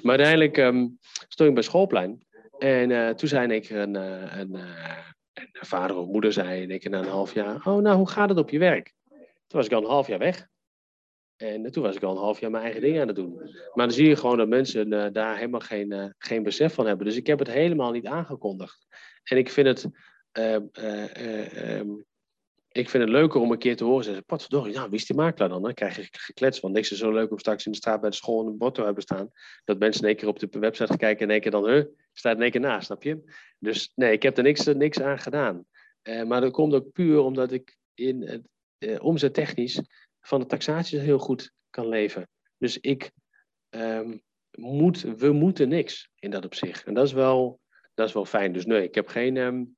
Maar 0.02 0.18
uiteindelijk 0.18 0.58
um, 0.58 0.98
stond 1.28 1.50
ik 1.50 1.56
bij 1.56 1.64
schoolplein. 1.64 2.26
En 2.58 2.90
uh, 2.90 3.10
toen 3.10 3.28
zei 3.28 3.54
ik 3.54 3.70
een, 3.70 3.96
een, 3.96 4.54
een, 4.54 4.66
vader 5.52 5.98
of 5.98 6.08
moeder 6.08 6.34
zei 6.34 6.68
ik 6.68 6.90
na 6.90 7.00
een 7.00 7.08
half 7.08 7.34
jaar. 7.34 7.56
Oh, 7.56 7.82
nou, 7.82 7.98
hoe 7.98 8.10
gaat 8.10 8.30
het 8.30 8.38
op 8.38 8.50
je 8.50 8.60
werk? 8.60 8.94
Toen 9.48 9.60
was 9.60 9.66
ik 9.66 9.72
al 9.72 9.82
een 9.82 9.90
half 9.90 10.08
jaar 10.08 10.20
weg. 10.20 10.48
En 11.36 11.72
toen 11.72 11.84
was 11.84 11.96
ik 11.96 12.04
al 12.04 12.12
een 12.12 12.24
half 12.24 12.40
jaar 12.40 12.52
mijn 12.52 12.64
eigen 12.64 12.82
dingen 12.82 13.02
aan 13.02 13.08
het 13.08 13.16
doen. 13.16 13.36
Maar 13.74 13.86
dan 13.86 13.92
zie 13.92 14.08
je 14.08 14.16
gewoon 14.16 14.38
dat 14.38 14.48
mensen 14.48 15.14
daar 15.14 15.36
helemaal 15.36 15.60
geen, 15.60 16.16
geen 16.18 16.44
besef 16.44 16.74
van 16.74 16.88
hebben. 16.88 17.06
Dus 17.06 17.16
ik 17.16 17.28
heb 17.28 17.40
het 17.40 17.52
helemaal 17.52 17.92
niet 17.92 18.06
aangekondigd. 18.06 18.86
En 19.26 19.38
ik 19.38 19.50
vind 19.50 19.68
het, 19.68 19.88
uh, 20.34 21.80
um, 21.80 22.06
ik 22.72 22.90
vind 22.90 23.04
het 23.04 23.12
leuker 23.12 23.42
om 23.42 23.52
een 23.52 23.58
keer 23.58 23.76
te 23.76 23.84
horen. 23.84 24.04
Zeggen, 24.04 24.26
potverdorie, 24.26 24.74
nou, 24.74 24.90
wie 24.90 25.00
is 25.00 25.06
die 25.06 25.16
makelaar 25.16 25.50
dan? 25.50 25.62
Dan 25.62 25.74
krijg 25.74 25.96
je 25.96 26.08
geklets. 26.12 26.60
Want 26.60 26.74
niks 26.74 26.92
is 26.92 26.98
zo 26.98 27.12
leuk 27.12 27.32
om 27.32 27.40
straks 27.40 27.66
in 27.66 27.72
de 27.72 27.78
straat 27.78 28.02
bij 28.02 28.10
de 28.10 28.16
school 28.16 28.48
een 28.48 28.58
bord 28.58 28.76
te 28.76 28.84
hebben 28.84 29.04
staan. 29.04 29.32
Dat 29.64 29.80
mensen 29.80 30.08
één 30.08 30.16
keer 30.16 30.28
op 30.28 30.40
de 30.40 30.60
website 30.60 30.88
gaan 30.88 30.98
kijken 30.98 31.20
en 31.20 31.26
in 31.26 31.32
één 31.32 31.42
keer 31.42 31.52
dan, 31.52 31.70
huh, 31.70 31.86
staat 32.14 32.36
in 32.36 32.42
één 32.42 32.52
keer 32.52 32.62
naast, 32.62 32.86
snap 32.86 33.04
je? 33.04 33.24
Dus 33.60 33.92
nee, 33.96 34.12
ik 34.12 34.24
heb 34.24 34.38
er 34.38 34.44
niks, 34.44 34.66
niks 34.66 35.02
aan 35.02 35.20
gedaan. 35.20 35.66
maar 36.28 36.42
dat 36.42 36.52
komt 36.52 36.74
ook 36.74 36.92
puur 36.92 37.20
omdat 37.20 37.52
ik 37.52 37.78
in 37.94 38.22
het 38.22 38.48
uh, 38.80 39.04
omzettechnisch 39.04 39.82
van 40.22 40.40
de 40.40 40.46
taxatie 40.46 41.00
heel 41.00 41.20
goed 41.20 41.52
kan 41.70 41.88
leven. 41.88 42.30
Dus 42.58 42.80
ik 42.80 43.12
um, 43.70 44.22
moet, 44.52 45.02
we 45.02 45.32
moeten 45.32 45.70
niks 45.70 46.10
in 46.20 46.30
dat 46.30 46.46
opzicht. 46.46 46.84
En 46.84 46.94
dat 46.94 47.06
is 47.06 47.14
wel, 47.14 47.60
dat 47.96 48.08
is 48.08 48.14
wel 48.14 48.26
fijn. 48.26 48.54
Dus 48.54 48.66
nee, 48.66 48.84
ik 48.84 48.96
heb 48.96 49.08
geen, 49.08 49.38
um, 49.38 49.76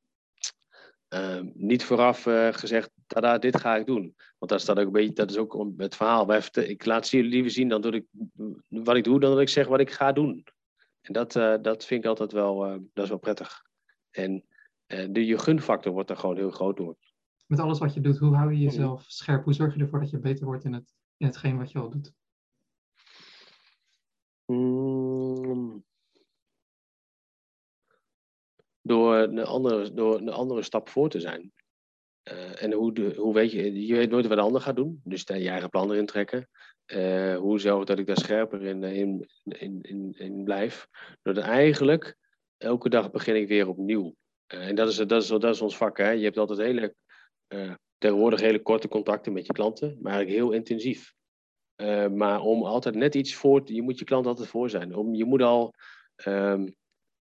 Ehm, 1.08 1.50
niet 1.54 1.84
vooraf 1.84 2.26
uh, 2.26 2.54
gezegd, 2.54 2.92
tada, 3.06 3.38
dit 3.38 3.58
ga 3.58 3.76
ik 3.76 3.86
doen. 3.86 4.16
Want 4.38 4.52
dat 4.52 4.60
is, 4.60 4.66
dat 4.66 4.80
ook 4.80 4.86
een 4.86 4.92
beetje, 4.92 5.14
dat 5.14 5.30
is 5.30 5.38
ook 5.38 5.74
het 5.78 5.96
verhaal. 5.96 6.34
Ik 6.54 6.86
laat 6.86 7.10
jullie 7.10 7.30
liever 7.30 7.52
zien 7.52 7.70
dan 7.70 7.82
dat 7.82 7.94
ik, 7.94 8.06
wat 8.68 8.96
ik 8.96 9.04
doe, 9.04 9.20
dan 9.20 9.32
dat 9.32 9.40
ik 9.40 9.50
zeg 9.50 9.68
wat 9.68 9.80
ik 9.80 9.92
ga 9.92 10.12
doen. 10.12 10.44
En 11.02 11.14
dat, 11.14 11.36
uh, 11.36 11.56
dat 11.62 11.86
vind 11.86 12.04
ik 12.04 12.10
altijd 12.10 12.32
wel, 12.32 12.68
uh, 12.68 12.80
dat 12.94 13.04
is 13.04 13.10
wel 13.10 13.20
prettig. 13.20 13.66
En 14.12 14.46
de, 14.86 15.26
je 15.26 15.38
gunfactor 15.38 15.92
wordt 15.92 16.10
er 16.10 16.18
gewoon 16.18 16.38
heel 16.38 16.52
groot 16.52 16.78
door. 16.78 16.98
Met 17.46 17.60
alles 17.60 17.80
wat 17.80 17.94
je 17.94 18.02
doet, 18.02 18.18
hoe 18.18 18.36
hou 18.36 18.52
je 18.52 18.60
jezelf 18.60 19.04
scherp? 19.08 19.44
Hoe 19.44 19.54
zorg 19.54 19.76
je 19.76 19.82
ervoor 19.82 20.00
dat 20.00 20.10
je 20.10 20.20
beter 20.20 20.46
wordt 20.46 20.64
in, 20.64 20.74
het, 20.74 20.94
in 21.18 21.26
hetgeen 21.26 21.58
wat 21.58 21.72
je 21.72 21.80
al 21.80 21.90
doet? 21.90 22.14
Mm. 24.46 25.86
Door, 28.88 29.16
een 29.16 29.46
andere, 29.46 29.94
door 29.94 30.18
een 30.18 30.30
andere 30.30 30.62
stap 30.62 30.90
voor 30.90 31.10
te 31.10 31.20
zijn. 31.20 31.52
Uh, 32.32 32.64
en 32.64 32.72
hoe, 32.72 33.14
hoe 33.16 33.34
weet 33.34 33.52
je, 33.52 33.86
je 33.86 33.96
weet 33.96 34.10
nooit 34.10 34.28
wat 34.28 34.38
de 34.38 34.44
ander 34.44 34.62
gaat 34.62 34.76
doen, 34.76 35.02
dus 35.04 35.26
daar 35.26 35.40
je 35.40 35.50
eigen 35.50 35.70
plan 35.70 35.92
erin 35.92 36.06
trekken. 36.06 36.50
Uh, 36.86 37.38
hoe 37.38 37.60
zorg 37.60 37.86
dat 37.86 38.00
ik 38.00 38.08
daar 38.08 38.18
scherper 38.18 38.62
in, 38.62 38.84
in, 38.84 39.30
in, 39.44 39.80
in, 39.82 40.14
in 40.18 40.44
blijf? 40.44 40.88
Door 41.22 41.34
dan 41.34 41.44
eigenlijk, 41.44 42.16
elke 42.58 42.90
dag 42.90 43.12
begin 43.12 43.36
ik 43.36 43.48
weer 43.48 43.68
opnieuw. 43.68 44.16
En 44.48 44.76
dat 44.76 44.90
is, 44.90 44.96
dat, 44.96 45.22
is, 45.22 45.28
dat 45.28 45.44
is 45.44 45.62
ons 45.62 45.78
vak. 45.78 45.98
Hè? 45.98 46.10
Je 46.10 46.24
hebt 46.24 46.38
altijd 46.38 46.60
hele, 46.60 46.96
tegenwoordig 47.98 48.40
hele 48.40 48.62
korte 48.62 48.88
contacten 48.88 49.34
met 49.34 49.46
je 49.46 49.54
klanten, 49.54 49.98
maar 50.02 50.14
eigenlijk 50.14 50.44
heel 50.44 50.52
intensief. 50.52 51.14
maar 52.12 52.40
om 52.40 52.64
altijd 52.64 52.96
net 52.96 53.16
iets 53.16 53.36
voor, 53.36 53.62
je 53.66 53.82
moet 53.82 54.00
je 54.00 54.06
klant 54.06 54.26
altijd 54.26 54.48
voor 54.48 54.70
zijn. 54.70 54.96
Om, 54.96 55.16
je 55.16 55.26
moet 55.26 55.42
al 55.42 55.74
um, 56.26 56.76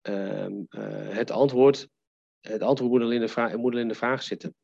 um, 0.03 0.67
het 1.15 1.31
antwoord, 1.31 1.89
het 2.41 2.63
antwoord 2.63 2.91
moet 2.93 3.03
al 3.03 3.13
in 3.13 3.21
de 3.21 3.29
vraag, 3.29 3.57
moet 3.57 3.77
in 3.77 3.89
de 3.89 3.95
vraag 3.95 4.23
zitten. 4.23 4.55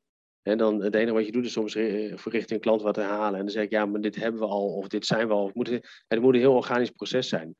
En 0.42 0.58
dan 0.58 0.82
het 0.82 0.94
enige 0.94 1.12
wat 1.12 1.26
je 1.26 1.32
doet 1.32 1.44
is 1.44 1.52
soms 1.52 1.74
richting 1.74 2.50
een 2.50 2.60
klant 2.60 2.82
wat 2.82 2.96
herhalen. 2.96 3.34
En 3.34 3.44
dan 3.44 3.48
zeg 3.48 3.64
ik, 3.64 3.70
ja, 3.70 3.86
maar 3.86 4.00
dit 4.00 4.16
hebben 4.16 4.40
we 4.40 4.46
al, 4.46 4.74
of 4.74 4.88
dit 4.88 5.06
zijn 5.06 5.28
we 5.28 5.34
al. 5.34 5.46
Het 5.46 5.54
moet, 5.54 5.68
het 6.08 6.20
moet 6.20 6.34
een 6.34 6.40
heel 6.40 6.54
organisch 6.54 6.90
proces 6.90 7.28
zijn. 7.28 7.54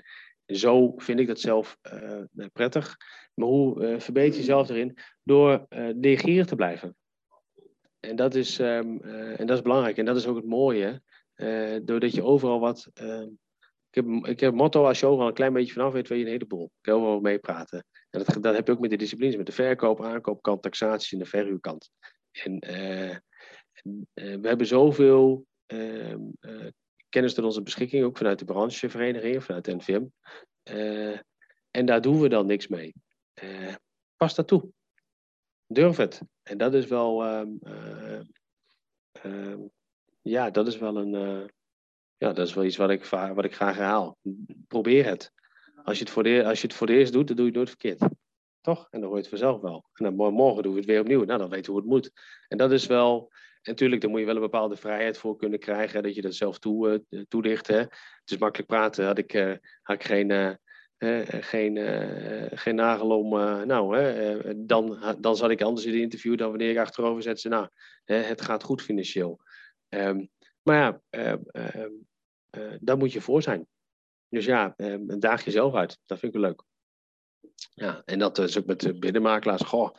En 0.45 0.57
zo 0.57 0.93
vind 0.97 1.21
ik 1.21 1.27
dat 1.27 1.41
zelf 1.41 1.77
uh, 1.93 2.47
prettig. 2.53 2.97
Maar 3.35 3.49
hoe 3.49 3.83
uh, 3.83 3.99
je 3.99 4.37
jezelf 4.37 4.69
erin? 4.69 4.99
Door 5.23 5.67
uh, 5.69 6.45
te 6.45 6.55
blijven. 6.57 6.97
En 8.01 8.17
dat, 8.17 8.35
is, 8.35 8.59
um, 8.59 9.01
en 9.03 9.47
dat 9.47 9.57
is 9.57 9.63
belangrijk. 9.63 9.97
En 9.97 10.05
dat 10.05 10.17
is 10.17 10.27
ook 10.27 10.37
het 10.37 10.47
mooie. 10.47 11.03
doordat 11.85 12.13
je 12.13 12.23
overal 12.23 12.61
wat... 12.61 12.91
Ehm, 13.97 14.25
ik, 14.25 14.41
heb, 14.41 14.55
motto, 14.55 14.85
als 14.85 15.01
je 15.01 15.07
overal 15.07 15.29
een 15.29 15.35
klein 15.35 15.53
beetje 15.53 15.73
vanaf 15.73 15.93
weet, 15.93 16.09
weet 16.09 16.19
je 16.19 16.25
een 16.25 16.31
heleboel. 16.31 16.65
Ik 16.65 16.71
kan 16.81 17.23
meepraten. 17.23 17.85
En 18.11 18.25
dat, 18.25 18.43
dat 18.43 18.55
heb 18.55 18.67
je 18.67 18.73
ook 18.73 18.81
met 18.81 18.91
de 18.91 18.97
disciplines. 18.97 19.37
Met 19.37 19.47
de 19.47 19.53
verkoop, 19.53 20.05
aankoopkant, 20.05 20.63
taxatie 20.63 21.19
en 21.19 21.25
de 21.25 21.31
verhuurkant. 21.31 21.91
En 22.33 22.53
uh, 22.71 23.17
we 24.13 24.49
hebben 24.49 24.67
zoveel 24.67 25.47
uh, 25.67 26.15
kennis 27.09 27.35
tot 27.35 27.45
onze 27.45 27.63
beschikking, 27.63 28.05
ook 28.05 28.17
vanuit 28.17 28.39
de 28.39 28.45
brancheverenigingen, 28.45 29.43
vanuit 29.43 29.65
de 29.65 29.75
NVM. 29.75 30.05
en 31.71 31.87
daar 31.87 32.01
doen 32.01 32.21
we 32.21 32.29
dan 32.29 32.47
niks 32.47 32.69
mee. 32.69 32.95
pas 34.17 34.35
dat 34.35 34.49
toe. 34.49 34.71
Durf 35.67 35.97
het. 35.97 36.21
En 36.43 36.59
dat 36.59 36.75
is 36.75 36.87
wel, 36.87 37.25
ehm, 37.25 37.49
ehm, 39.13 39.61
ja, 40.23 40.51
dat 40.51 40.67
is 40.67 40.79
wel 40.79 40.97
een, 40.97 41.51
ja, 42.19 42.33
dat 42.33 42.47
is 42.47 42.55
wel 42.55 42.65
iets 42.65 42.77
wat 42.77 42.91
ik, 42.91 43.05
wat 43.05 43.45
ik 43.45 43.55
graag 43.55 43.77
herhaal. 43.77 44.19
Probeer 44.69 45.05
het. 45.05 45.33
Als 45.85 45.99
je 45.99 46.05
het, 46.05 46.13
voor 46.13 46.23
de, 46.23 46.45
als 46.45 46.61
je 46.61 46.67
het 46.67 46.77
voor 46.77 46.87
de 46.87 46.93
eerst 46.93 47.13
doet, 47.13 47.27
dan 47.27 47.37
doe 47.37 47.45
je 47.45 47.51
het 47.51 47.61
nooit 47.61 47.79
verkeerd. 47.81 48.13
Toch? 48.61 48.89
En 48.91 49.01
dan 49.01 49.09
hoor 49.09 49.17
je 49.17 49.23
het 49.23 49.29
vanzelf 49.29 49.61
wel. 49.61 49.85
En 49.93 50.05
dan 50.05 50.33
morgen 50.33 50.63
doen 50.63 50.73
we 50.73 50.79
het 50.79 50.89
weer 50.89 51.01
opnieuw. 51.01 51.25
Nou, 51.25 51.39
dan 51.39 51.49
weten 51.49 51.65
we 51.65 51.71
hoe 51.71 51.81
het 51.81 51.91
moet. 51.91 52.11
En 52.49 52.59
dat 52.59 52.73
is 52.73 52.87
wel. 52.87 53.29
En 53.63 53.73
natuurlijk, 53.73 54.01
daar 54.01 54.11
moet 54.11 54.21
je 54.21 54.27
wel 54.27 54.35
een 54.35 54.41
bepaalde 54.41 54.77
vrijheid 54.77 55.19
voor 55.19 55.37
kunnen 55.37 55.59
krijgen. 55.59 56.03
Dat 56.03 56.15
je 56.15 56.23
dat 56.23 56.35
zelf 56.35 56.59
toe, 56.59 57.03
uh, 57.11 57.23
toelicht. 57.29 57.67
Hè. 57.67 57.79
Het 57.79 58.31
is 58.31 58.39
makkelijk 58.39 58.69
praten. 58.69 59.07
Had 59.07 59.19
ik, 59.19 59.35
uh, 59.35 59.55
had 59.83 59.97
ik 59.97 60.05
geen. 60.05 60.31
Uh, 60.31 60.51
geen, 61.41 61.79
geen 62.59 62.75
nagel 62.75 63.19
om. 63.19 63.29
nou, 63.67 64.57
dan, 64.57 64.99
dan 65.21 65.37
zat 65.37 65.51
ik 65.51 65.63
anders 65.63 65.87
in 65.87 65.93
de 65.93 66.01
interview 66.01 66.37
dan 66.37 66.49
wanneer 66.49 66.71
ik 66.71 66.79
achterover 66.79 67.23
zet. 67.23 67.41
Ze, 67.41 67.49
nou, 67.49 67.69
het 68.05 68.41
gaat 68.41 68.63
goed 68.63 68.83
financieel. 68.83 69.41
Um, 69.89 70.31
maar 70.67 71.01
ja, 71.11 71.41
ehm, 71.51 71.91
daar 72.81 72.97
moet 72.97 73.13
je 73.13 73.21
voor 73.21 73.43
zijn. 73.43 73.67
Dus 74.29 74.45
ja, 74.45 74.75
daag 75.19 75.45
jezelf 75.45 75.75
uit. 75.75 75.99
Dat 76.07 76.19
vind 76.19 76.35
ik 76.35 76.41
leuk. 76.41 76.63
Ja, 77.75 78.03
en 78.05 78.19
dat 78.19 78.39
is 78.39 78.59
ook 78.59 78.67
met 78.67 78.81
de 78.81 78.99
binnenmakelaars. 78.99 79.63
Goh, 79.63 79.91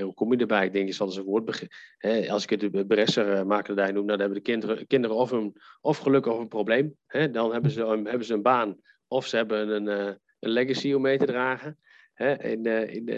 hoe 0.00 0.14
kom 0.14 0.32
je 0.32 0.38
erbij? 0.38 0.66
Ik 0.66 0.72
denk, 0.72 0.86
je 0.86 0.94
zal 0.94 1.06
eens 1.06 1.16
een 1.16 1.24
woord 1.24 1.44
beginnen. 1.44 2.30
Als 2.30 2.42
ik 2.42 2.50
het 2.50 2.72
de 2.72 2.86
bressermakelaardij 2.86 3.92
noem, 3.92 4.06
dan 4.06 4.18
hebben 4.18 4.36
de 4.36 4.42
kinderen, 4.44 4.86
kinderen 4.86 5.16
of, 5.16 5.30
een, 5.30 5.56
of 5.80 5.98
geluk 5.98 6.26
of 6.26 6.38
een 6.38 6.48
probleem. 6.48 6.96
Dan 7.30 7.52
hebben 7.52 7.70
ze, 7.70 7.86
hebben 7.86 8.24
ze 8.24 8.34
een 8.34 8.42
baan 8.42 8.80
of 9.06 9.26
ze 9.26 9.36
hebben 9.36 9.68
een, 9.68 9.88
eh, 9.88 10.14
een 10.38 10.50
legacy 10.50 10.92
om 10.92 11.02
mee 11.02 11.18
te 11.18 11.26
dragen. 11.26 11.78
In, 12.14 12.66
in, 12.66 13.08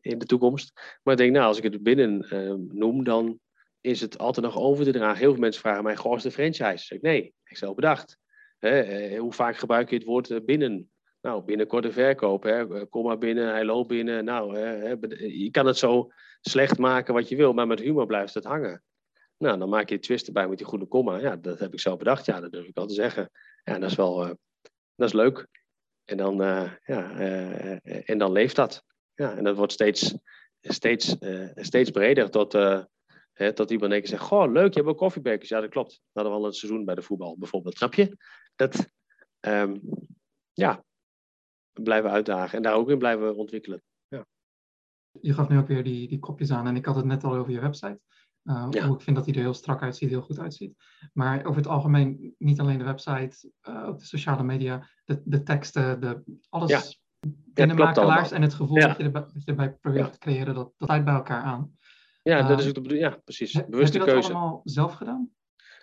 in 0.00 0.18
de 0.18 0.26
toekomst. 0.26 0.72
Maar 1.02 1.14
ik 1.14 1.20
denk, 1.20 1.32
nou, 1.32 1.46
als 1.46 1.56
ik 1.56 1.62
het 1.62 1.82
binnen 1.82 2.26
noem, 2.72 3.04
dan 3.04 3.40
is 3.82 4.00
het 4.00 4.18
altijd 4.18 4.46
nog 4.46 4.58
over 4.58 4.84
te 4.84 4.92
dragen. 4.92 5.18
Heel 5.18 5.30
veel 5.30 5.40
mensen 5.40 5.60
vragen 5.60 5.84
mij, 5.84 5.96
goh, 5.96 6.16
is 6.16 6.22
de 6.22 6.30
franchise? 6.30 6.84
Zeg 6.84 6.98
ik, 6.98 7.02
nee, 7.02 7.34
ik 7.44 7.56
zelf 7.56 7.74
bedacht. 7.74 8.18
Hè, 8.58 9.16
hoe 9.16 9.32
vaak 9.32 9.56
gebruik 9.56 9.90
je 9.90 9.96
het 9.96 10.04
woord 10.04 10.44
binnen? 10.44 10.90
Nou, 11.20 11.44
binnenkort 11.44 11.82
de 11.82 11.92
verkoop. 11.92 12.42
Hè. 12.42 12.74
Eh, 12.74 12.82
kom 12.90 13.04
maar 13.04 13.18
binnen, 13.18 13.48
hij 13.48 13.64
loopt 13.64 13.88
binnen. 13.88 14.24
Nou, 14.24 14.58
hè, 14.58 14.94
je 15.18 15.50
kan 15.50 15.66
het 15.66 15.76
zo 15.76 16.08
slecht 16.40 16.78
maken 16.78 17.14
wat 17.14 17.28
je 17.28 17.36
wil, 17.36 17.52
maar 17.52 17.66
met 17.66 17.80
humor 17.80 18.06
blijft 18.06 18.34
het 18.34 18.44
hangen. 18.44 18.82
Nou, 19.38 19.58
dan 19.58 19.68
maak 19.68 19.88
je 19.88 19.98
twist 19.98 20.26
erbij 20.26 20.48
met 20.48 20.58
die 20.58 20.66
goede 20.66 20.86
komma. 20.86 21.18
Ja, 21.18 21.36
dat 21.36 21.58
heb 21.58 21.72
ik 21.72 21.80
zelf 21.80 21.98
bedacht. 21.98 22.26
Ja, 22.26 22.40
dat 22.40 22.52
durf 22.52 22.66
ik 22.66 22.76
al 22.76 22.86
te 22.86 22.94
zeggen. 22.94 23.30
Ja, 23.64 23.78
dat 23.78 23.90
is 23.90 23.96
wel 23.96 24.36
dat 24.94 25.08
is 25.08 25.12
leuk. 25.12 25.46
En 26.04 26.16
dan, 26.16 26.36
ja, 26.84 27.16
en 28.04 28.18
dan 28.18 28.32
leeft 28.32 28.56
dat. 28.56 28.84
Ja, 29.14 29.36
en 29.36 29.44
dat 29.44 29.56
wordt 29.56 29.72
steeds, 29.72 30.14
steeds, 30.60 31.16
steeds 31.54 31.90
breder 31.90 32.30
tot, 32.30 32.54
hè, 33.32 33.52
tot 33.52 33.70
iemand 33.70 33.90
denkt 33.90 34.08
zegt, 34.08 34.22
goh, 34.22 34.52
leuk, 34.52 34.72
je 34.74 34.78
hebt 34.78 34.92
ook 34.92 34.98
koffiebekers. 34.98 35.48
Ja, 35.48 35.60
dat 35.60 35.70
klopt. 35.70 35.90
Dat 35.90 36.00
hadden 36.12 36.32
we 36.32 36.38
al 36.38 36.46
een 36.46 36.52
seizoen 36.52 36.84
bij 36.84 36.94
de 36.94 37.02
voetbal 37.02 37.38
bijvoorbeeld. 37.38 37.76
Snap 37.76 37.94
je? 37.94 38.16
Dat, 38.56 38.86
um, 39.40 39.80
ja, 40.52 40.84
blijven 41.72 42.10
uitdagen 42.10 42.56
en 42.56 42.62
daar 42.62 42.74
ook 42.74 42.90
in 42.90 42.98
blijven 42.98 43.36
ontwikkelen. 43.36 43.82
Ja. 44.08 44.26
Je 45.20 45.34
gaf 45.34 45.48
nu 45.48 45.58
ook 45.58 45.68
weer 45.68 45.84
die, 45.84 46.08
die 46.08 46.18
kopjes 46.18 46.50
aan 46.50 46.66
en 46.66 46.76
ik 46.76 46.86
had 46.86 46.96
het 46.96 47.04
net 47.04 47.24
al 47.24 47.34
over 47.34 47.52
je 47.52 47.60
website. 47.60 48.00
Uh, 48.44 48.62
Hoe 48.62 48.94
ik 48.94 49.00
vind 49.00 49.16
dat 49.16 49.24
die 49.24 49.34
er 49.34 49.40
heel 49.40 49.54
strak 49.54 49.82
uitziet, 49.82 50.08
heel 50.08 50.22
goed 50.22 50.38
uitziet. 50.38 50.76
Maar 51.12 51.44
over 51.44 51.56
het 51.56 51.66
algemeen, 51.66 52.34
niet 52.38 52.60
alleen 52.60 52.78
de 52.78 52.84
website, 52.84 53.50
uh, 53.68 53.88
ook 53.88 53.98
de 53.98 54.04
sociale 54.04 54.42
media, 54.42 54.88
de, 55.04 55.22
de 55.24 55.42
teksten, 55.42 56.00
de, 56.00 56.22
alles 56.48 56.70
ja. 56.70 56.80
binnenmakelaars 57.28 58.30
en 58.30 58.42
het 58.42 58.54
gevoel 58.54 58.80
dat, 58.80 58.96
je 58.96 59.02
erbij, 59.02 59.20
dat 59.20 59.44
je 59.44 59.50
erbij 59.50 59.72
probeert 59.72 60.12
te 60.12 60.18
creëren, 60.18 60.54
dat, 60.54 60.72
dat 60.76 61.04
bij 61.04 61.14
elkaar 61.14 61.42
aan. 61.42 61.76
Ja, 62.22 62.42
dat 62.42 62.60
is 62.60 62.68
ook 62.68 62.88
de 62.88 62.96
Ja, 62.96 63.20
precies. 63.24 63.52
Bewuste 63.68 63.98
heb 63.98 64.06
je 64.06 64.14
dat 64.14 64.24
allemaal 64.24 64.60
zelf 64.64 64.92
gedaan? 64.92 65.30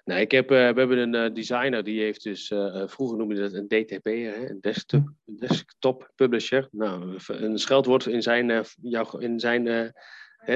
Nee, 0.10 0.22
ik 0.22 0.32
heb, 0.32 0.52
uh, 0.52 0.58
we 0.58 0.80
hebben 0.80 0.98
een 0.98 1.16
uh, 1.16 1.36
designer 1.36 1.84
die 1.84 2.02
heeft 2.02 2.24
dus, 2.24 2.50
uh, 2.50 2.84
vroeger 2.88 3.18
noemde 3.18 3.36
je 3.36 3.42
dat 3.42 3.54
een 3.54 3.68
DTP, 3.68 4.06
hè, 4.06 4.50
een 4.50 4.62
desktop, 4.62 5.10
hm. 5.26 5.36
desktop 5.36 6.12
publisher. 6.16 6.68
Nou, 6.72 7.18
een 7.28 7.60
scheldwoord 7.60 8.06
in 8.06 8.22
zijn, 8.22 8.66
jou, 8.82 9.22
in 9.22 9.40
zijn 9.40 9.94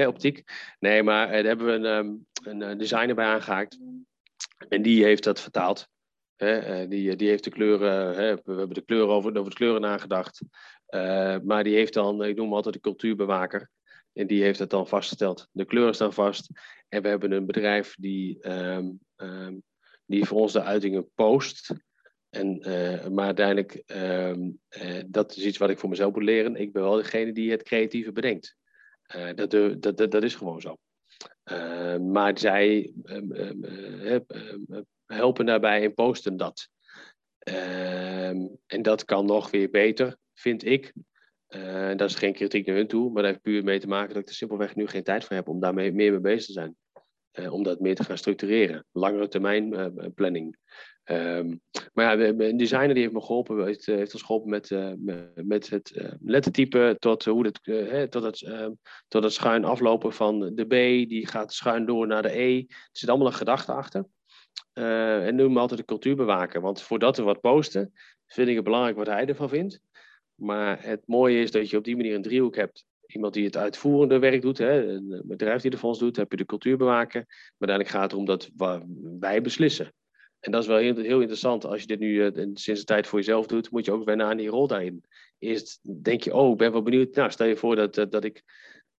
optiek. 0.06 0.42
Nee, 0.78 1.02
maar 1.02 1.28
daar 1.28 1.44
hebben 1.44 1.66
we 1.66 1.72
een, 1.72 1.84
um, 1.84 2.26
een 2.42 2.78
designer 2.78 3.14
bij 3.14 3.26
aangehaakt. 3.26 3.78
En 4.68 4.82
die 4.82 5.04
heeft 5.04 5.24
dat 5.24 5.40
vertaald. 5.40 5.88
Hè, 6.36 6.88
die, 6.88 7.16
die 7.16 7.28
heeft 7.28 7.44
de 7.44 7.50
kleuren, 7.50 8.14
hè, 8.14 8.34
we 8.34 8.52
hebben 8.52 8.74
de 8.74 8.84
kleuren 8.84 9.14
over, 9.14 9.38
over 9.38 9.50
de 9.50 9.56
kleuren 9.56 9.80
nagedacht. 9.80 10.42
maar 11.42 11.64
die 11.64 11.74
heeft 11.74 11.94
dan, 11.94 12.24
ik 12.24 12.36
noem 12.36 12.46
hem 12.46 12.54
altijd 12.54 12.74
de 12.74 12.80
cultuurbewaker. 12.80 13.70
En 14.14 14.26
die 14.26 14.42
heeft 14.42 14.58
het 14.58 14.70
dan 14.70 14.88
vastgesteld. 14.88 15.48
De 15.52 15.64
kleuren 15.64 15.94
staan 15.94 16.12
vast. 16.12 16.48
En 16.88 17.02
we 17.02 17.08
hebben 17.08 17.32
een 17.32 17.46
bedrijf 17.46 17.94
die, 17.98 18.48
um, 18.48 19.00
um, 19.16 19.62
die 20.06 20.24
voor 20.24 20.40
ons 20.40 20.52
de 20.52 20.62
uitingen 20.62 21.10
post. 21.14 21.74
En, 22.30 22.68
uh, 22.68 23.06
maar 23.06 23.24
uiteindelijk, 23.24 23.82
um, 23.86 24.60
uh, 24.82 25.02
dat 25.06 25.36
is 25.36 25.44
iets 25.44 25.58
wat 25.58 25.70
ik 25.70 25.78
voor 25.78 25.88
mezelf 25.88 26.12
moet 26.14 26.22
leren. 26.22 26.56
Ik 26.56 26.72
ben 26.72 26.82
wel 26.82 26.96
degene 26.96 27.32
die 27.32 27.50
het 27.50 27.62
creatieve 27.62 28.12
bedenkt. 28.12 28.56
Uh, 29.16 29.34
dat, 29.34 29.50
dat, 29.50 29.96
dat, 29.96 30.10
dat, 30.10 30.22
is 30.22 30.34
gewoon 30.34 30.60
zo. 30.60 30.76
maar 31.98 32.38
zij 32.38 32.92
helpen 35.06 35.46
daarbij 35.46 35.84
en 35.84 35.94
posten 35.94 36.36
dat. 36.36 36.68
en 38.66 38.82
dat 38.82 39.04
kan 39.04 39.26
nog 39.26 39.50
weer 39.50 39.70
beter, 39.70 40.16
vind 40.34 40.64
ik. 40.64 40.92
Uh, 41.56 41.96
dat 41.96 42.10
is 42.10 42.14
geen 42.14 42.32
kritiek 42.32 42.66
naar 42.66 42.76
hun 42.76 42.86
toe, 42.86 43.10
maar 43.10 43.22
dat 43.22 43.30
heeft 43.30 43.42
puur 43.42 43.64
mee 43.64 43.80
te 43.80 43.88
maken 43.88 44.14
dat 44.14 44.22
ik 44.22 44.28
er 44.28 44.34
simpelweg 44.34 44.74
nu 44.74 44.86
geen 44.86 45.02
tijd 45.02 45.24
voor 45.24 45.36
heb 45.36 45.48
om 45.48 45.60
daarmee 45.60 45.92
meer 45.92 46.10
mee 46.10 46.20
bezig 46.20 46.46
te 46.46 46.52
zijn. 46.52 46.76
Uh, 47.32 47.52
om 47.52 47.62
dat 47.62 47.80
meer 47.80 47.94
te 47.94 48.04
gaan 48.04 48.18
structureren. 48.18 48.84
Langere 48.92 49.28
termijn 49.28 49.72
uh, 49.72 49.86
planning. 50.14 50.56
Ehm, 51.04 51.56
maar 51.92 52.18
ja, 52.18 52.28
een 52.28 52.56
designer 52.56 52.94
die 52.94 53.02
heeft 53.02 53.14
me 53.14 53.20
geholpen, 53.20 53.64
heeft, 53.64 53.86
heeft 53.86 54.12
ons 54.12 54.22
geholpen 54.22 54.50
met, 54.50 54.70
met 55.34 55.70
het 55.70 56.16
lettertype 56.20 56.96
tot, 56.98 57.24
hoe 57.24 57.44
het, 57.44 57.60
tot, 58.10 58.22
het, 58.22 58.42
ehm, 58.42 58.70
tot 59.08 59.22
het 59.22 59.32
schuin 59.32 59.64
aflopen 59.64 60.12
van 60.12 60.54
de 60.54 60.64
B, 60.64 61.08
die 61.08 61.26
gaat 61.26 61.52
schuin 61.52 61.86
door 61.86 62.06
naar 62.06 62.22
de 62.22 62.38
E. 62.38 62.58
Er 62.58 62.88
zit 62.92 63.08
allemaal 63.08 63.26
een 63.26 63.32
gedachte 63.32 63.72
achter. 63.72 64.06
en 64.72 65.34
noem 65.34 65.52
me 65.52 65.58
altijd 65.58 65.80
de 65.80 65.86
cultuurbewaker, 65.86 66.60
want 66.60 66.82
voordat 66.82 67.16
we 67.16 67.22
wat 67.22 67.40
posten, 67.40 67.92
vind 68.26 68.48
ik 68.48 68.54
het 68.54 68.64
belangrijk 68.64 68.96
wat 68.96 69.06
hij 69.06 69.26
ervan 69.26 69.48
vindt. 69.48 69.80
Maar 70.44 70.84
het 70.84 71.02
mooie 71.06 71.40
is 71.40 71.50
dat 71.50 71.70
je 71.70 71.76
op 71.76 71.84
die 71.84 71.96
manier 71.96 72.14
een 72.14 72.22
driehoek 72.22 72.56
hebt 72.56 72.84
iemand 73.06 73.34
die 73.34 73.44
het 73.44 73.56
uitvoerende 73.56 74.18
werk 74.18 74.42
doet, 74.42 74.58
hè, 74.58 74.86
een 74.86 75.22
bedrijf 75.24 75.62
die 75.62 75.76
voor 75.76 75.88
ons 75.88 75.98
doet, 75.98 76.16
heb 76.16 76.30
je 76.30 76.36
de 76.36 76.44
cultuurbewaker. 76.44 77.24
Maar 77.26 77.68
uiteindelijk 77.68 77.88
gaat 77.88 78.02
het 78.02 78.12
erom 78.12 78.24
dat 78.24 78.50
wij 79.20 79.42
beslissen. 79.42 79.92
En 80.40 80.50
dat 80.52 80.62
is 80.62 80.68
wel 80.68 80.76
heel, 80.76 80.96
heel 80.96 81.20
interessant. 81.20 81.64
Als 81.64 81.80
je 81.80 81.86
dit 81.86 81.98
nu 81.98 82.24
uh, 82.24 82.46
sinds 82.54 82.80
de 82.80 82.86
tijd 82.86 83.06
voor 83.06 83.18
jezelf 83.18 83.46
doet, 83.46 83.70
moet 83.70 83.84
je 83.84 83.92
ook 83.92 84.04
wennen 84.04 84.26
aan 84.26 84.36
die 84.36 84.48
rol 84.48 84.66
daarin. 84.66 85.04
Eerst 85.38 86.02
denk 86.02 86.22
je, 86.22 86.34
oh, 86.34 86.50
ik 86.50 86.56
ben 86.56 86.72
wel 86.72 86.82
benieuwd. 86.82 87.14
Nou, 87.14 87.30
stel 87.30 87.46
je 87.46 87.56
voor 87.56 87.76
dat, 87.76 87.96
uh, 87.96 88.04
dat 88.08 88.24
ik 88.24 88.42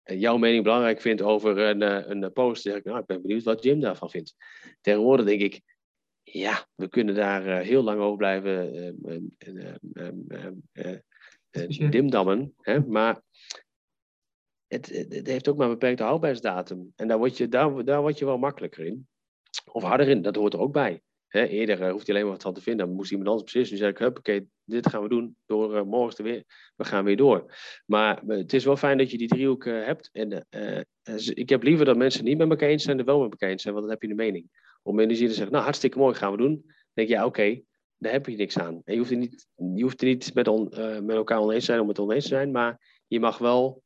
jouw 0.03 0.37
mening 0.37 0.63
belangrijk 0.63 1.01
vind 1.01 1.21
over 1.21 1.57
een, 1.57 1.81
een 2.11 2.31
post. 2.33 2.63
Dan 2.63 2.71
zeg 2.73 2.81
ik, 2.81 2.85
nou, 2.87 2.99
ik 2.99 3.05
ben 3.05 3.21
benieuwd 3.21 3.43
wat 3.43 3.63
Jim 3.63 3.79
daarvan 3.79 4.09
vindt. 4.09 4.35
Tegenwoordig 4.81 5.25
denk 5.25 5.41
ik, 5.41 5.61
ja, 6.23 6.67
we 6.75 6.87
kunnen 6.87 7.15
daar 7.15 7.61
heel 7.61 7.83
lang 7.83 7.99
over 7.99 8.17
blijven 8.17 8.71
dimdammen. 11.89 12.53
Hè? 12.61 12.79
Maar 12.79 13.21
het, 14.67 15.07
het, 15.09 15.27
heeft 15.27 15.47
ook 15.47 15.57
maar 15.57 15.65
een 15.65 15.73
beperkte 15.73 16.03
houdbaarheidsdatum. 16.03 16.93
En 16.95 17.07
daar 17.07 17.17
word, 17.17 17.37
je, 17.37 17.47
daar, 17.47 17.85
daar 17.85 18.01
word 18.01 18.17
je 18.19 18.25
wel 18.25 18.37
makkelijker 18.37 18.85
in. 18.85 19.07
Of 19.71 19.83
harder 19.83 20.07
in, 20.07 20.21
dat 20.21 20.35
hoort 20.35 20.53
er 20.53 20.59
ook 20.59 20.73
bij. 20.73 21.01
eerder 21.29 21.81
uh, 21.81 21.91
hoeft 21.91 22.05
je 22.05 22.11
alleen 22.11 22.23
maar 22.23 22.33
wat 22.33 22.43
van 22.43 22.53
te 22.53 22.61
vinden. 22.61 22.85
Dan 22.85 22.95
moest 22.95 23.11
iemand 23.11 23.29
anders 23.29 23.45
beslissen. 23.45 23.75
Nu 23.75 23.81
zeg 23.81 23.91
ik, 23.91 23.97
huppakee, 23.97 24.47
dit 24.63 24.89
gaan 24.89 25.01
we 25.01 25.09
doen. 25.09 25.37
Door 25.45 25.75
uh, 25.75 25.81
morgen 25.81 26.23
weer, 26.23 26.43
we 26.75 26.83
gaan 26.83 27.03
weer 27.03 27.17
door. 27.17 27.55
Maar 27.85 28.23
uh, 28.27 28.37
het 28.37 28.53
is 28.53 28.65
wel 28.65 28.77
fijn 28.77 28.97
dat 28.97 29.11
je 29.11 29.17
die 29.17 29.27
driehoek 29.27 29.65
hebt. 29.65 30.09
En 30.11 30.47
ik 31.33 31.49
heb 31.49 31.63
liever 31.63 31.85
dat 31.85 31.97
mensen 31.97 32.23
niet 32.23 32.37
met 32.37 32.49
elkaar 32.49 32.69
eens 32.69 32.83
zijn 32.83 32.97
dan 32.97 33.05
wel 33.05 33.21
met 33.21 33.31
elkaar 33.31 33.49
eens 33.49 33.61
zijn. 33.61 33.73
Want 33.73 33.85
dan 33.85 33.93
heb 33.95 34.03
je 34.03 34.09
een 34.09 34.15
mening. 34.15 34.63
Om 34.83 34.99
energie 34.99 35.27
te 35.27 35.33
zeggen, 35.33 35.51
nou 35.51 35.63
hartstikke 35.63 35.97
mooi, 35.97 36.15
gaan 36.15 36.31
we 36.31 36.37
doen. 36.37 36.61
Dan 36.65 36.93
denk 36.93 37.07
je, 37.07 37.13
ja 37.13 37.25
oké, 37.25 37.61
daar 38.05 38.13
heb 38.13 38.25
je 38.25 38.35
niks 38.35 38.59
aan. 38.59 38.81
En 38.83 38.93
je 38.93 38.97
hoeft 38.97 39.11
er 39.11 39.17
niet, 39.17 39.47
je 39.55 39.81
hoeft 39.83 40.01
er 40.01 40.07
niet 40.07 40.33
met, 40.33 40.47
on, 40.47 40.69
met 41.05 41.15
elkaar 41.15 41.39
oneens 41.39 41.65
te 41.65 41.71
zijn 41.71 41.79
om 41.81 41.87
het 41.87 41.99
oneens 41.99 42.23
te 42.23 42.29
zijn. 42.29 42.51
Maar 42.51 43.01
je 43.07 43.19
mag 43.19 43.37
wel 43.37 43.83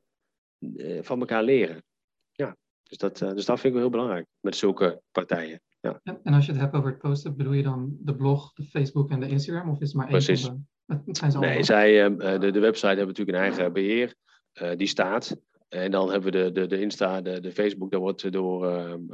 eh, 0.59 1.03
van 1.03 1.19
elkaar 1.19 1.43
leren. 1.43 1.83
Ja, 2.31 2.57
dus 2.83 2.97
dat, 2.97 3.21
eh, 3.21 3.33
dus 3.33 3.45
dat 3.45 3.59
vind 3.59 3.63
ik 3.63 3.71
wel 3.73 3.81
heel 3.81 3.89
belangrijk 3.89 4.27
met 4.39 4.55
zulke 4.55 5.01
partijen. 5.11 5.61
Ja. 5.79 5.99
En 6.03 6.33
als 6.33 6.45
je 6.45 6.51
het 6.51 6.61
hebt 6.61 6.75
over 6.75 6.89
het 6.89 6.99
posten, 6.99 7.37
bedoel 7.37 7.53
je 7.53 7.63
dan 7.63 7.97
de 7.99 8.15
blog, 8.15 8.53
de 8.53 8.63
Facebook 8.63 9.09
en 9.09 9.19
de 9.19 9.27
Instagram? 9.27 9.69
Of 9.69 9.79
is 9.79 9.87
het 9.87 9.95
maar 9.97 10.07
één 10.07 10.23
Precies. 10.23 10.45
van 10.45 10.67
de... 10.85 10.99
zijn 11.05 11.31
ze 11.31 11.39
nee, 11.39 11.63
zij, 11.63 12.15
de, 12.17 12.51
de 12.51 12.59
website 12.59 12.87
hebben 12.87 13.07
natuurlijk 13.07 13.37
een 13.37 13.43
eigen 13.43 13.73
beheer. 13.73 14.15
Uh, 14.61 14.75
die 14.75 14.87
staat. 14.87 15.37
En 15.67 15.91
dan 15.91 16.11
hebben 16.11 16.31
we 16.31 16.43
de, 16.43 16.51
de, 16.51 16.67
de 16.67 16.81
Insta, 16.81 17.21
de, 17.21 17.39
de 17.39 17.51
Facebook, 17.51 17.91
dat 17.91 17.99
wordt 17.99 18.31
door, 18.31 18.61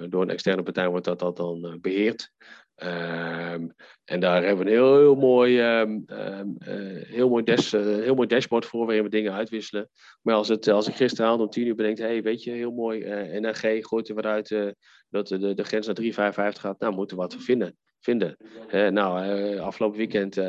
door 0.10 0.22
een 0.22 0.30
externe 0.30 0.64
partij 0.64 0.90
wordt 0.90 1.06
dat, 1.06 1.20
dat 1.20 1.38
dan 1.38 1.78
beheerd. 1.82 2.32
Um, 2.84 3.74
en 4.06 4.20
daar 4.20 4.44
hebben 4.44 4.66
we 4.66 4.72
een 4.72 4.78
heel, 4.78 4.98
heel 4.98 5.16
mooi, 5.16 5.80
um, 5.80 6.06
heel, 7.08 7.30
mooi 7.30 7.44
dash, 7.44 7.74
uh, 7.74 7.82
heel 7.82 8.16
mooi 8.16 8.28
dashboard 8.28 8.66
voor 8.66 8.86
waarin 8.86 9.04
we 9.04 9.10
dingen 9.10 9.34
uitwisselen. 9.34 9.90
Maar 10.22 10.36
als, 10.36 10.48
het, 10.48 10.68
als 10.68 10.88
ik 10.88 10.96
gisteravond 10.96 11.42
om 11.42 11.50
tien 11.50 11.68
uur 11.68 11.76
bedenk, 11.76 11.98
hey, 11.98 12.22
weet 12.22 12.44
je, 12.44 12.52
heel 12.52 12.72
mooi, 12.72 13.00
uh, 13.00 13.40
NRG 13.40 13.86
gooit 13.86 14.10
er 14.10 14.16
wat 14.16 14.26
uit 14.26 14.76
dat 15.10 15.28
de, 15.28 15.54
de 15.54 15.64
grens 15.64 15.88
naar 15.88 16.34
3,55 16.54 16.60
gaat, 16.60 16.80
nou 16.80 16.94
moeten 16.94 17.18
we 17.18 17.22
wat 17.24 17.36
vinden. 17.40 17.78
vinden. 18.00 18.38
nou, 18.94 19.58
afgelopen 19.58 19.98
weekend 19.98 20.42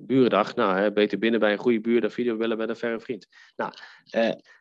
burendag, 0.00 0.54
nou, 0.54 0.90
beter 0.90 1.18
binnen 1.18 1.40
bij 1.40 1.52
een 1.52 1.58
goede 1.58 1.80
buur 1.80 2.00
dan 2.00 2.10
video 2.10 2.36
willen 2.36 2.56
met 2.58 2.68
een 2.68 2.76
verre 2.76 3.00
vriend. 3.00 3.26
Nou, 3.56 3.72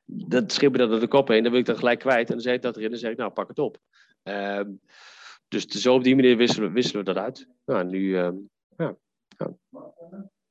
dat 0.05 0.51
schippen 0.51 0.79
dat 0.79 0.89
door 0.89 0.99
de 0.99 1.07
kop 1.07 1.27
heen, 1.27 1.43
dan 1.43 1.51
wil 1.51 1.61
ik 1.61 1.67
dat 1.67 1.77
gelijk 1.77 1.99
kwijt 1.99 2.27
en 2.27 2.33
dan 2.33 2.43
zeg 2.43 2.53
ik 2.53 2.61
dat 2.61 2.75
erin 2.75 2.85
en 2.85 2.91
dan 2.91 2.99
zeg 2.99 3.11
ik, 3.11 3.17
nou, 3.17 3.31
pak 3.31 3.47
het 3.47 3.59
op. 3.59 3.77
Dus 5.53 5.65
zo 5.65 5.93
op 5.93 6.03
die 6.03 6.15
manier 6.15 6.37
wisselen, 6.37 6.73
wisselen 6.73 7.05
we 7.05 7.13
dat 7.13 7.23
uit. 7.23 7.47
Nou, 7.65 7.85
nu, 7.85 8.15
ja, 8.15 8.33
ja. 8.77 8.97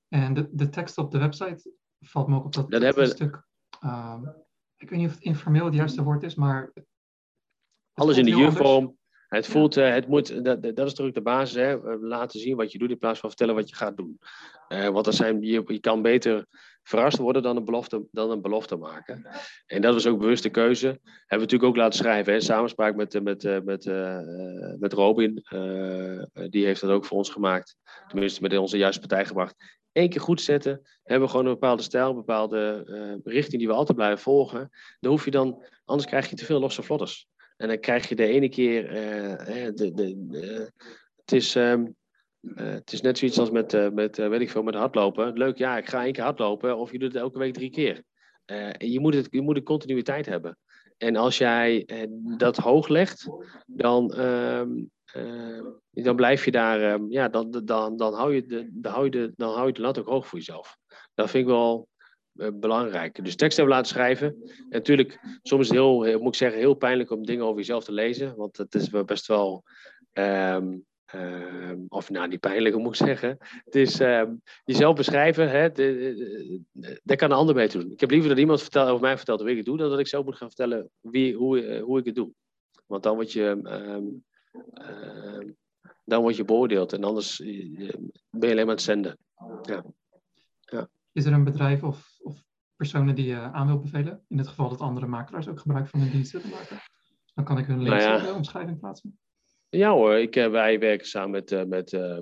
En 0.09 0.35
de, 0.35 0.49
de 0.53 0.69
tekst 0.69 0.99
op 0.99 1.11
de 1.11 1.19
website 1.19 1.73
valt 2.01 2.29
me 2.29 2.37
ook 2.37 2.45
op 2.45 2.53
dat, 2.53 2.71
dat, 2.71 2.83
hebben... 2.83 3.09
stuk. 3.09 3.47
Uh, 3.85 4.23
ik 4.77 4.91
weet 4.91 4.99
niet 4.99 5.09
of 5.09 5.15
het 5.15 5.25
informeel 5.25 5.65
het 5.65 5.75
juiste 5.75 6.03
woord 6.03 6.23
is, 6.23 6.35
maar. 6.35 6.73
Alles 7.93 8.17
in 8.17 8.25
de 8.25 8.37
je-vorm. 8.37 8.99
Het 9.33 9.47
voelt, 9.47 9.77
uh, 9.77 9.89
het 9.89 10.09
moet, 10.09 10.45
dat, 10.45 10.63
dat 10.63 10.79
is 10.79 10.85
natuurlijk 10.85 11.15
de 11.15 11.23
basis, 11.23 11.57
hè? 11.57 11.97
laten 12.01 12.41
zien 12.41 12.57
wat 12.57 12.73
je 12.73 12.79
doet 12.79 12.91
in 12.91 12.99
plaats 12.99 13.21
van 13.21 13.29
vertellen 13.29 13.55
wat 13.55 13.69
je 13.69 13.75
gaat 13.75 13.97
doen. 13.97 14.19
Uh, 14.69 14.89
want 14.89 15.07
er 15.07 15.13
zijn, 15.13 15.43
je, 15.43 15.63
je 15.67 15.81
kan 15.81 16.03
beter 16.03 16.47
verrast 16.83 17.19
worden 17.19 17.43
dan 17.43 17.57
een 17.57 17.65
belofte, 17.65 18.05
dan 18.11 18.31
een 18.31 18.41
belofte 18.41 18.77
maken. 18.77 19.27
En 19.67 19.83
dat 19.83 19.95
was 19.95 20.07
ook 20.07 20.19
bewuste 20.19 20.49
keuze. 20.49 20.87
Hebben 20.87 21.03
we 21.29 21.37
natuurlijk 21.37 21.63
ook 21.63 21.77
laten 21.77 21.99
schrijven, 21.99 22.33
hè? 22.33 22.41
samenspraak 22.41 22.95
met, 22.97 23.23
met, 23.23 23.65
met, 23.65 23.85
uh, 23.85 24.19
met 24.79 24.93
Robin. 24.93 25.45
die 26.51 26.65
heeft 26.65 26.81
dat 26.81 26.91
ook 26.91 27.05
voor 27.05 27.17
ons 27.17 27.31
gemaakt. 27.31 27.77
Tenminste, 28.09 28.43
met 28.43 28.57
onze 28.57 28.77
juiste 28.77 29.01
partij 29.01 29.25
gebracht. 29.25 29.81
Eén 29.93 30.09
keer 30.09 30.21
goed 30.21 30.41
zetten, 30.41 30.81
hebben 31.03 31.25
we 31.25 31.31
gewoon 31.31 31.47
een 31.47 31.53
bepaalde 31.53 31.83
stijl, 31.83 32.11
een 32.11 32.17
bepaalde 32.17 33.21
richting 33.25 33.59
die 33.59 33.69
we 33.69 33.75
altijd 33.75 33.97
blijven 33.97 34.23
volgen. 34.23 34.71
Dan 35.01 35.11
hoef 35.11 35.25
je 35.25 35.31
dan, 35.31 35.65
anders 35.85 36.09
krijg 36.09 36.31
je 36.31 36.37
te 36.37 36.45
veel 36.45 36.61
losse 36.61 36.83
vlotters. 36.83 37.31
En 37.63 37.69
dan 37.69 37.79
krijg 37.79 38.09
je 38.09 38.15
de 38.15 38.27
ene 38.27 38.49
keer. 38.49 38.85
Uh, 38.85 39.69
de, 39.75 39.93
de, 39.95 40.71
het, 41.17 41.33
is, 41.33 41.55
um, 41.55 41.97
uh, 42.41 42.71
het 42.71 42.93
is 42.93 43.01
net 43.01 43.19
zoiets 43.19 43.39
als 43.39 43.51
met, 43.51 43.73
uh, 43.73 43.91
met 43.91 44.17
weet 44.17 44.41
ik 44.41 44.51
veel, 44.51 44.63
met 44.63 44.75
hardlopen. 44.75 45.33
Leuk, 45.33 45.59
ja, 45.59 45.77
ik 45.77 45.89
ga 45.89 46.05
één 46.05 46.13
keer 46.13 46.23
hardlopen. 46.23 46.77
Of 46.77 46.93
je 46.93 46.99
doet 46.99 47.13
het 47.13 47.23
elke 47.23 47.39
week 47.39 47.55
drie 47.55 47.71
keer. 47.71 48.03
je, 48.79 48.99
moet 49.01 49.15
het, 49.15 49.27
je 49.31 49.41
moet 49.41 49.57
een 49.57 49.63
continuïteit 49.63 50.27
hebben. 50.27 50.59
En 50.99 51.17
als 51.17 51.39
jij 51.39 51.89
dat 52.37 52.57
hoog 52.57 52.89
legt, 52.89 53.29
dan, 53.67 54.21
um, 54.21 54.91
dan 55.91 56.17
blijf 56.17 56.45
je 56.45 56.51
daar. 56.51 56.93
Um, 56.93 57.11
ja, 57.11 57.29
dan, 57.29 57.51
dan, 57.65 57.97
dan, 57.97 58.15
hou 58.15 58.35
je 58.35 58.47
de, 58.47 58.69
dan, 58.73 58.93
hou 58.93 59.05
je 59.05 59.11
de, 59.11 59.33
dan 59.37 59.55
hou 59.55 59.67
je 59.67 59.73
de 59.73 59.81
lat 59.81 59.99
ook 59.99 60.07
hoog 60.07 60.27
voor 60.27 60.39
jezelf. 60.39 60.77
Dat 61.15 61.31
vind 61.31 61.45
ik 61.45 61.51
wel 61.51 61.89
belangrijk. 62.33 63.25
Dus 63.25 63.37
tekst 63.37 63.57
hebben 63.57 63.75
laten 63.75 63.93
schrijven. 63.93 64.27
En 64.29 64.67
natuurlijk, 64.69 65.21
soms 65.43 65.63
is 65.63 65.69
het 65.69 65.77
heel, 65.77 66.03
heel, 66.03 66.19
moet 66.19 66.33
ik 66.33 66.35
zeggen, 66.35 66.59
heel 66.59 66.75
pijnlijk 66.75 67.11
om 67.11 67.27
dingen 67.27 67.45
over 67.45 67.57
jezelf 67.57 67.85
te 67.85 67.93
lezen. 67.93 68.37
Want 68.37 68.57
het 68.57 68.75
is 68.75 68.91
best 68.91 69.27
wel. 69.27 69.65
Um, 70.13 70.85
um, 71.15 71.85
of 71.89 72.11
nou, 72.11 72.29
niet 72.29 72.41
pijnlijk, 72.41 72.77
moet 72.77 73.01
ik 73.01 73.07
zeggen. 73.07 73.37
Het 73.65 73.75
is 73.75 74.01
um, 74.01 74.43
jezelf 74.65 74.97
beschrijven, 74.97 75.75
daar 77.03 77.17
kan 77.17 77.31
een 77.31 77.37
ander 77.37 77.55
mee 77.55 77.69
doen. 77.69 77.93
Ik 77.93 78.01
heb 78.01 78.11
liever 78.11 78.29
dat 78.29 78.39
iemand 78.39 78.61
vertelt, 78.61 78.89
over 78.89 79.03
mij 79.03 79.17
vertelt 79.17 79.41
hoe 79.41 79.51
ik 79.51 79.57
het 79.57 79.65
doe, 79.65 79.77
dan 79.77 79.91
dat 79.91 79.99
ik 79.99 80.07
zelf 80.07 80.25
moet 80.25 80.37
gaan 80.37 80.49
vertellen 80.49 80.91
wie, 81.01 81.35
hoe, 81.35 81.63
uh, 81.63 81.83
hoe 81.83 81.99
ik 81.99 82.05
het 82.05 82.15
doe. 82.15 82.33
Want 82.87 83.03
dan 83.03 83.15
word 83.15 83.33
je. 83.33 83.61
dan 86.05 86.23
word 86.23 86.37
je 86.37 86.45
beoordeeld 86.45 86.93
en 86.93 87.05
anders 87.05 87.41
eh, 87.41 87.49
ben 88.31 88.49
je 88.49 88.51
alleen 88.51 88.55
maar 88.55 88.61
aan 88.61 88.69
het 88.69 88.83
zenden. 88.83 89.19
Ja. 89.63 89.85
ja. 90.61 90.89
Is 91.13 91.25
er 91.25 91.33
een 91.33 91.45
bedrijf 91.45 91.83
of 91.83 92.12
personen 92.83 93.15
die 93.15 93.27
je 93.27 93.37
aan 93.37 93.67
wil 93.67 93.81
bevelen? 93.81 94.25
In 94.29 94.39
het 94.39 94.49
geval 94.49 94.69
dat 94.69 94.81
andere 94.81 95.07
makelaars 95.07 95.49
ook 95.49 95.61
gebruik 95.61 95.89
van 95.89 96.01
hun 96.01 96.11
diensten 96.11 96.41
te 96.41 96.49
maken. 96.49 96.77
Dan 97.35 97.45
kan 97.45 97.59
ik 97.59 97.67
hun 97.67 97.83
links 97.83 98.05
nou 98.05 98.19
ja. 98.19 98.27
de 98.27 98.35
omschrijving 98.35 98.79
plaatsen. 98.79 99.19
Ja 99.69 99.91
hoor, 99.91 100.15
ik, 100.15 100.37
eh, 100.37 100.51
wij 100.51 100.79
werken 100.79 101.07
samen 101.07 101.31
met, 101.31 101.53
uh, 101.53 101.65
met, 101.65 101.93
uh, 101.93 102.19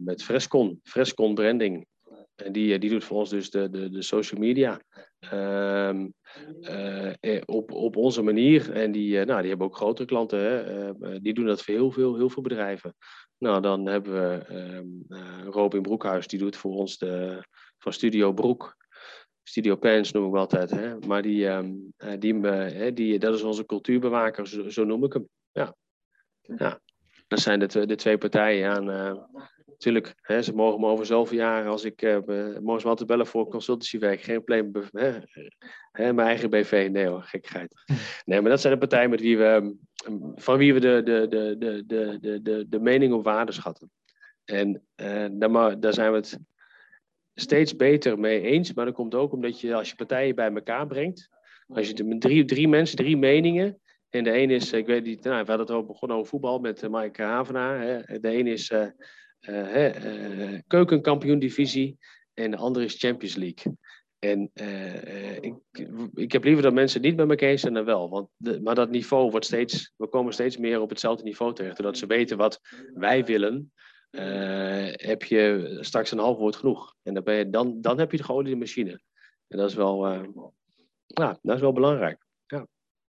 met 0.00 0.22
Frescon, 0.22 0.80
Frescon 0.82 1.34
Branding. 1.34 1.86
En 2.34 2.52
die, 2.52 2.78
die 2.78 2.90
doet 2.90 3.04
voor 3.04 3.18
ons 3.18 3.30
dus 3.30 3.50
de, 3.50 3.70
de, 3.70 3.90
de 3.90 4.02
social 4.02 4.40
media 4.40 4.80
um, 5.32 6.12
op, 7.44 7.72
op 7.72 7.96
onze 7.96 8.22
manier. 8.22 8.72
En 8.72 8.92
die, 8.92 9.24
nou, 9.24 9.40
die 9.40 9.48
hebben 9.48 9.66
ook 9.66 9.76
grotere 9.76 10.08
klanten. 10.08 10.40
Hè? 10.40 11.20
die 11.20 11.34
doen 11.34 11.46
dat 11.46 11.62
voor 11.62 11.74
heel 11.74 11.90
veel, 11.90 12.16
heel 12.16 12.30
veel 12.30 12.42
bedrijven. 12.42 12.94
Nou, 13.38 13.60
dan 13.60 13.86
hebben 13.86 14.12
we 14.12 14.54
um, 14.54 15.04
Robin 15.50 15.82
Broekhuis, 15.82 16.26
die 16.26 16.38
doet 16.38 16.56
voor 16.56 16.74
ons 16.74 16.98
de, 16.98 17.42
van 17.78 17.92
Studio 17.92 18.32
Broek. 18.32 18.85
Studio 19.48 19.76
Pens 19.76 20.12
noem 20.12 20.28
ik 20.28 20.36
altijd. 20.36 20.70
Hè? 20.70 20.98
Maar 20.98 21.22
die, 21.22 21.46
um, 21.46 21.92
die, 22.18 22.34
uh, 22.34 22.94
die, 22.94 23.18
dat 23.18 23.34
is 23.34 23.42
onze 23.42 23.66
cultuurbewaker, 23.66 24.46
zo, 24.48 24.68
zo, 24.68 24.84
noem 24.84 25.04
ik 25.04 25.12
hem. 25.12 25.28
Ja. 25.52 25.74
ja. 26.40 26.80
Dat 27.28 27.40
zijn 27.40 27.58
de, 27.58 27.86
de 27.86 27.94
twee 27.94 28.18
partijen. 28.18 28.70
aan. 28.70 28.90
uh, 28.90 29.22
natuurlijk, 29.66 30.14
hè, 30.20 30.42
ze 30.42 30.54
mogen 30.54 30.80
me 30.80 30.86
over 30.86 31.06
zoveel 31.06 31.38
jaar, 31.38 31.66
als 31.66 31.84
ik, 31.84 32.02
mogen 32.02 32.60
ze 32.60 32.62
me 32.62 32.88
altijd 32.88 33.08
bellen 33.08 33.26
voor 33.26 33.48
consultancywerk. 33.48 34.20
Geen 34.20 34.44
probleem. 34.44 34.70
Hè, 34.90 35.18
hè, 35.92 36.12
mijn 36.12 36.28
eigen 36.28 36.50
BV, 36.50 36.88
nee 36.92 37.06
hoor, 37.06 37.22
gekkigheid. 37.22 37.74
Nee, 38.24 38.40
maar 38.40 38.50
dat 38.50 38.60
zijn 38.60 38.72
de 38.72 38.78
partijen 38.78 39.10
met 39.10 39.20
wie 39.20 39.38
we, 39.38 39.76
van 40.34 40.58
wie 40.58 40.74
we 40.74 40.80
de, 40.80 41.02
de, 41.04 41.26
de, 41.28 41.56
de, 41.86 42.18
de, 42.20 42.42
de, 42.42 42.66
de 42.68 42.80
mening 42.80 43.12
op 43.12 43.24
waarde 43.24 43.52
schatten. 43.52 43.90
En 44.44 44.82
uh, 44.96 45.26
daar, 45.30 45.80
daar 45.80 45.94
zijn 45.94 46.10
we 46.10 46.16
het 46.16 46.38
steeds 47.40 47.76
beter 47.76 48.18
mee 48.18 48.40
eens. 48.40 48.72
Maar 48.72 48.84
dat 48.84 48.94
komt 48.94 49.14
ook 49.14 49.32
omdat 49.32 49.60
je 49.60 49.74
als 49.74 49.90
je 49.90 49.96
partijen 49.96 50.34
bij 50.34 50.52
elkaar 50.52 50.86
brengt. 50.86 51.28
Als 51.66 51.88
je 51.88 52.04
met 52.04 52.20
drie, 52.20 52.44
drie 52.44 52.68
mensen, 52.68 52.96
drie 52.96 53.16
meningen. 53.16 53.80
En 54.10 54.24
de 54.24 54.38
een 54.38 54.50
is, 54.50 54.72
ik 54.72 54.86
weet 54.86 55.04
niet, 55.04 55.24
nou, 55.24 55.44
we 55.44 55.48
hadden 55.48 55.66
het 55.66 55.76
ook 55.76 55.86
begonnen 55.86 56.16
over 56.16 56.30
voetbal 56.30 56.58
met 56.58 56.82
uh, 56.82 56.90
Mike 56.90 57.22
Havenaar. 57.22 57.80
Hè. 57.80 58.20
De 58.20 58.38
een 58.38 58.46
is 58.46 58.70
uh, 58.70 58.86
hè, 59.40 59.90
keukenkampioen 60.66 61.38
divisie 61.38 61.98
en 62.34 62.50
de 62.50 62.56
andere 62.56 62.84
is 62.84 62.98
Champions 62.98 63.34
League. 63.34 63.76
En 64.18 64.50
ik, 65.40 65.54
ik 66.14 66.32
heb 66.32 66.44
liever 66.44 66.62
dat 66.62 66.72
mensen 66.72 67.00
niet 67.00 67.16
met 67.16 67.26
me 67.26 67.36
eens 67.36 67.60
zijn 67.60 67.74
dan 67.74 67.84
wel. 67.84 68.10
Want 68.10 68.28
maar 68.62 68.74
dat 68.74 68.90
niveau 68.90 69.30
wordt 69.30 69.46
steeds, 69.46 69.92
we 69.96 70.08
komen 70.08 70.32
steeds 70.32 70.56
meer 70.56 70.80
op 70.80 70.88
hetzelfde 70.88 71.24
niveau 71.24 71.54
terecht. 71.54 71.76
Doordat 71.76 71.98
ze 71.98 72.06
weten 72.06 72.36
wat 72.36 72.60
wij 72.94 73.24
willen, 73.24 73.72
heb 74.96 75.22
je 75.22 75.76
straks 75.80 76.10
een 76.10 76.18
half 76.18 76.38
woord 76.38 76.56
genoeg. 76.56 76.94
En 77.02 77.14
dan, 77.14 77.24
ben 77.24 77.34
je, 77.34 77.50
dan, 77.50 77.80
dan 77.80 77.98
heb 77.98 78.10
je 78.10 78.16
de 78.16 78.22
geoliede 78.22 78.56
machine. 78.56 79.00
En 79.48 79.58
dat 79.58 79.70
is 79.70 79.74
wel, 79.74 80.06
ja, 81.06 81.38
dat 81.42 81.54
is 81.54 81.60
wel 81.60 81.72
belangrijk. 81.72 82.26
Ja. 82.46 82.66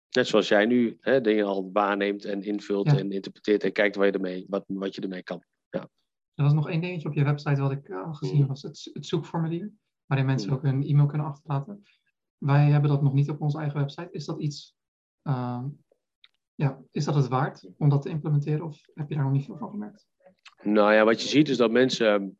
Net 0.10 0.28
zoals 0.28 0.48
jij 0.48 0.66
nu 0.66 0.98
hè, 1.00 1.22
dingen 1.22 1.46
al 1.46 1.70
waarneemt 1.74 2.26
en 2.26 2.44
invult 2.44 2.88
en 2.88 3.12
interpreteert 3.12 3.64
en 3.64 3.72
kijkt 3.72 3.96
waar 3.96 4.06
je 4.06 4.12
ermee, 4.12 4.46
wat, 4.50 4.64
wat 4.68 4.96
je 4.96 5.02
ermee 5.02 5.24
kan. 5.24 5.44
Ja. 5.70 5.90
Er 6.36 6.44
was 6.44 6.54
nog 6.54 6.70
één 6.70 6.82
dingetje 6.82 7.08
op 7.08 7.14
je 7.14 7.24
website 7.24 7.62
wat 7.62 7.72
ik 7.72 7.88
uh, 7.88 8.16
gezien 8.16 8.48
was, 8.48 8.62
het, 8.62 8.90
het 8.94 9.06
zoekformulier, 9.06 9.72
waarin 10.06 10.28
mensen 10.28 10.52
ook 10.52 10.62
hun 10.62 10.84
e-mail 10.84 11.08
kunnen 11.08 11.28
achterlaten. 11.28 11.84
Wij 12.38 12.70
hebben 12.70 12.90
dat 12.90 13.02
nog 13.02 13.14
niet 13.14 13.30
op 13.30 13.42
onze 13.42 13.58
eigen 13.58 13.80
website. 13.80 14.12
Is 14.12 14.26
dat 14.26 14.40
iets, 14.40 14.76
uh, 15.24 15.64
ja, 16.56 16.82
is 16.92 17.06
dat 17.06 17.16
het 17.16 17.28
waard 17.28 17.70
om 17.78 17.90
dat 17.90 18.02
te 18.02 18.10
implementeren 18.10 18.66
of 18.66 18.82
heb 18.94 19.10
je 19.10 19.16
daar 19.16 19.24
nog 19.24 19.34
niet 19.34 19.46
veel 19.46 19.58
van 19.58 19.70
gemerkt? 19.70 20.08
Nou 20.62 20.94
ja, 20.94 21.06
wat 21.06 21.22
je 21.22 21.28
ziet 21.28 21.50
is 21.50 21.58
dat 21.58 21.72
mensen 21.72 22.40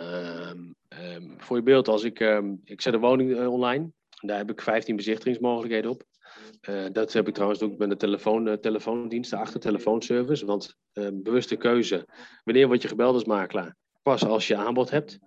Um, 0.00 0.74
um, 0.88 1.34
voor 1.38 1.56
je 1.56 1.62
beeld, 1.62 1.88
als 1.88 2.04
ik, 2.04 2.20
ik 2.64 2.80
zet 2.80 2.94
een 2.94 3.00
woning 3.00 3.30
uh, 3.30 3.52
online, 3.52 3.90
daar 4.20 4.36
heb 4.36 4.50
ik 4.50 4.60
15 4.60 4.96
bezichtigingsmogelijkheden 4.96 5.90
op. 5.90 6.02
Uh, 6.68 6.84
dat 6.92 7.12
heb 7.12 7.28
ik 7.28 7.34
trouwens 7.34 7.62
ook 7.62 7.78
met 7.78 7.88
de 7.88 7.96
telefoon, 7.96 8.46
uh, 8.46 8.54
telefoondienst, 8.54 9.30
de 9.30 9.36
achtertelefoonservice. 9.36 10.46
Want 10.46 10.76
bewuste 11.12 11.56
keuze. 11.56 12.06
Wanneer 12.44 12.66
word 12.66 12.82
je 12.82 12.88
gebeld 12.88 13.14
als 13.14 13.24
makelaar? 13.24 13.76
Pas 14.02 14.24
als 14.24 14.46
je 14.46 14.56
aanbod 14.56 14.90
hebt. 14.90 15.18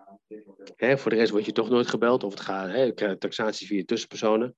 Voor 0.78 1.12
de 1.12 1.18
rest 1.18 1.32
word 1.32 1.46
je 1.46 1.52
toch 1.52 1.70
nooit 1.70 1.88
gebeld. 1.88 2.24
Of 2.24 2.32
het 2.32 2.42
gaat, 2.42 2.70
hè, 2.70 3.18
taxatie 3.18 3.68
via 3.68 3.84
tussenpersonen. 3.86 4.56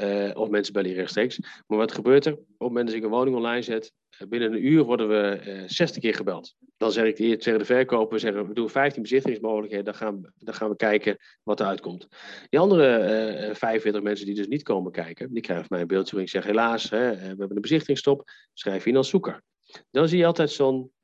Uh, 0.00 0.30
of 0.34 0.48
mensen 0.48 0.72
bellen 0.72 0.90
je 0.90 0.96
rechtstreeks. 0.96 1.38
Maar 1.66 1.78
wat 1.78 1.92
gebeurt 1.92 2.26
er? 2.26 2.32
Op 2.32 2.38
het 2.38 2.58
moment 2.58 2.86
dat 2.86 2.96
ik 2.96 3.02
een 3.02 3.10
woning 3.10 3.36
online 3.36 3.62
zet, 3.62 3.92
uh, 4.18 4.28
binnen 4.28 4.52
een 4.52 4.66
uur 4.66 4.82
worden 4.82 5.08
we 5.08 5.40
uh, 5.46 5.62
eh, 5.62 5.68
60 5.68 6.02
keer 6.02 6.14
gebeld. 6.14 6.54
Dan 6.76 6.92
zeg 6.92 7.04
ik 7.04 7.16
zeggen 7.16 7.58
de 7.58 7.64
verkoper, 7.64 8.20
zeggen, 8.20 8.48
we 8.48 8.54
doen 8.54 8.70
15 8.70 9.02
bezichtigingsmogelijkheden. 9.02 9.84
Dan 9.84 9.94
gaan, 9.94 10.32
dan 10.36 10.54
gaan 10.54 10.68
we 10.68 10.76
kijken 10.76 11.16
wat 11.42 11.60
er 11.60 11.66
uitkomt. 11.66 12.08
Die 12.48 12.60
andere 12.60 13.50
45 13.54 14.02
mensen 14.02 14.26
die 14.26 14.34
dus 14.34 14.46
niet 14.48 14.62
komen 14.62 14.92
kijken, 14.92 15.32
die 15.32 15.42
krijgen 15.42 15.66
van 15.66 15.76
mij 15.76 15.80
een 15.80 15.94
beeldje 15.94 16.20
ik 16.20 16.28
zeg, 16.28 16.44
helaas, 16.44 16.90
hè, 16.90 17.10
we 17.10 17.26
hebben 17.26 17.56
een 17.56 17.60
bezichtigingsstop. 17.60 18.30
Schrijf 18.52 18.84
je 18.84 18.90
in 18.90 18.96
als 18.96 19.08
zoeker. 19.08 19.42
Dan 19.90 20.08
zie 20.08 20.18
je 20.18 20.26
altijd 20.26 20.50
zo'n 20.50 20.76
uh, 20.76 20.82
uh, 20.84 21.01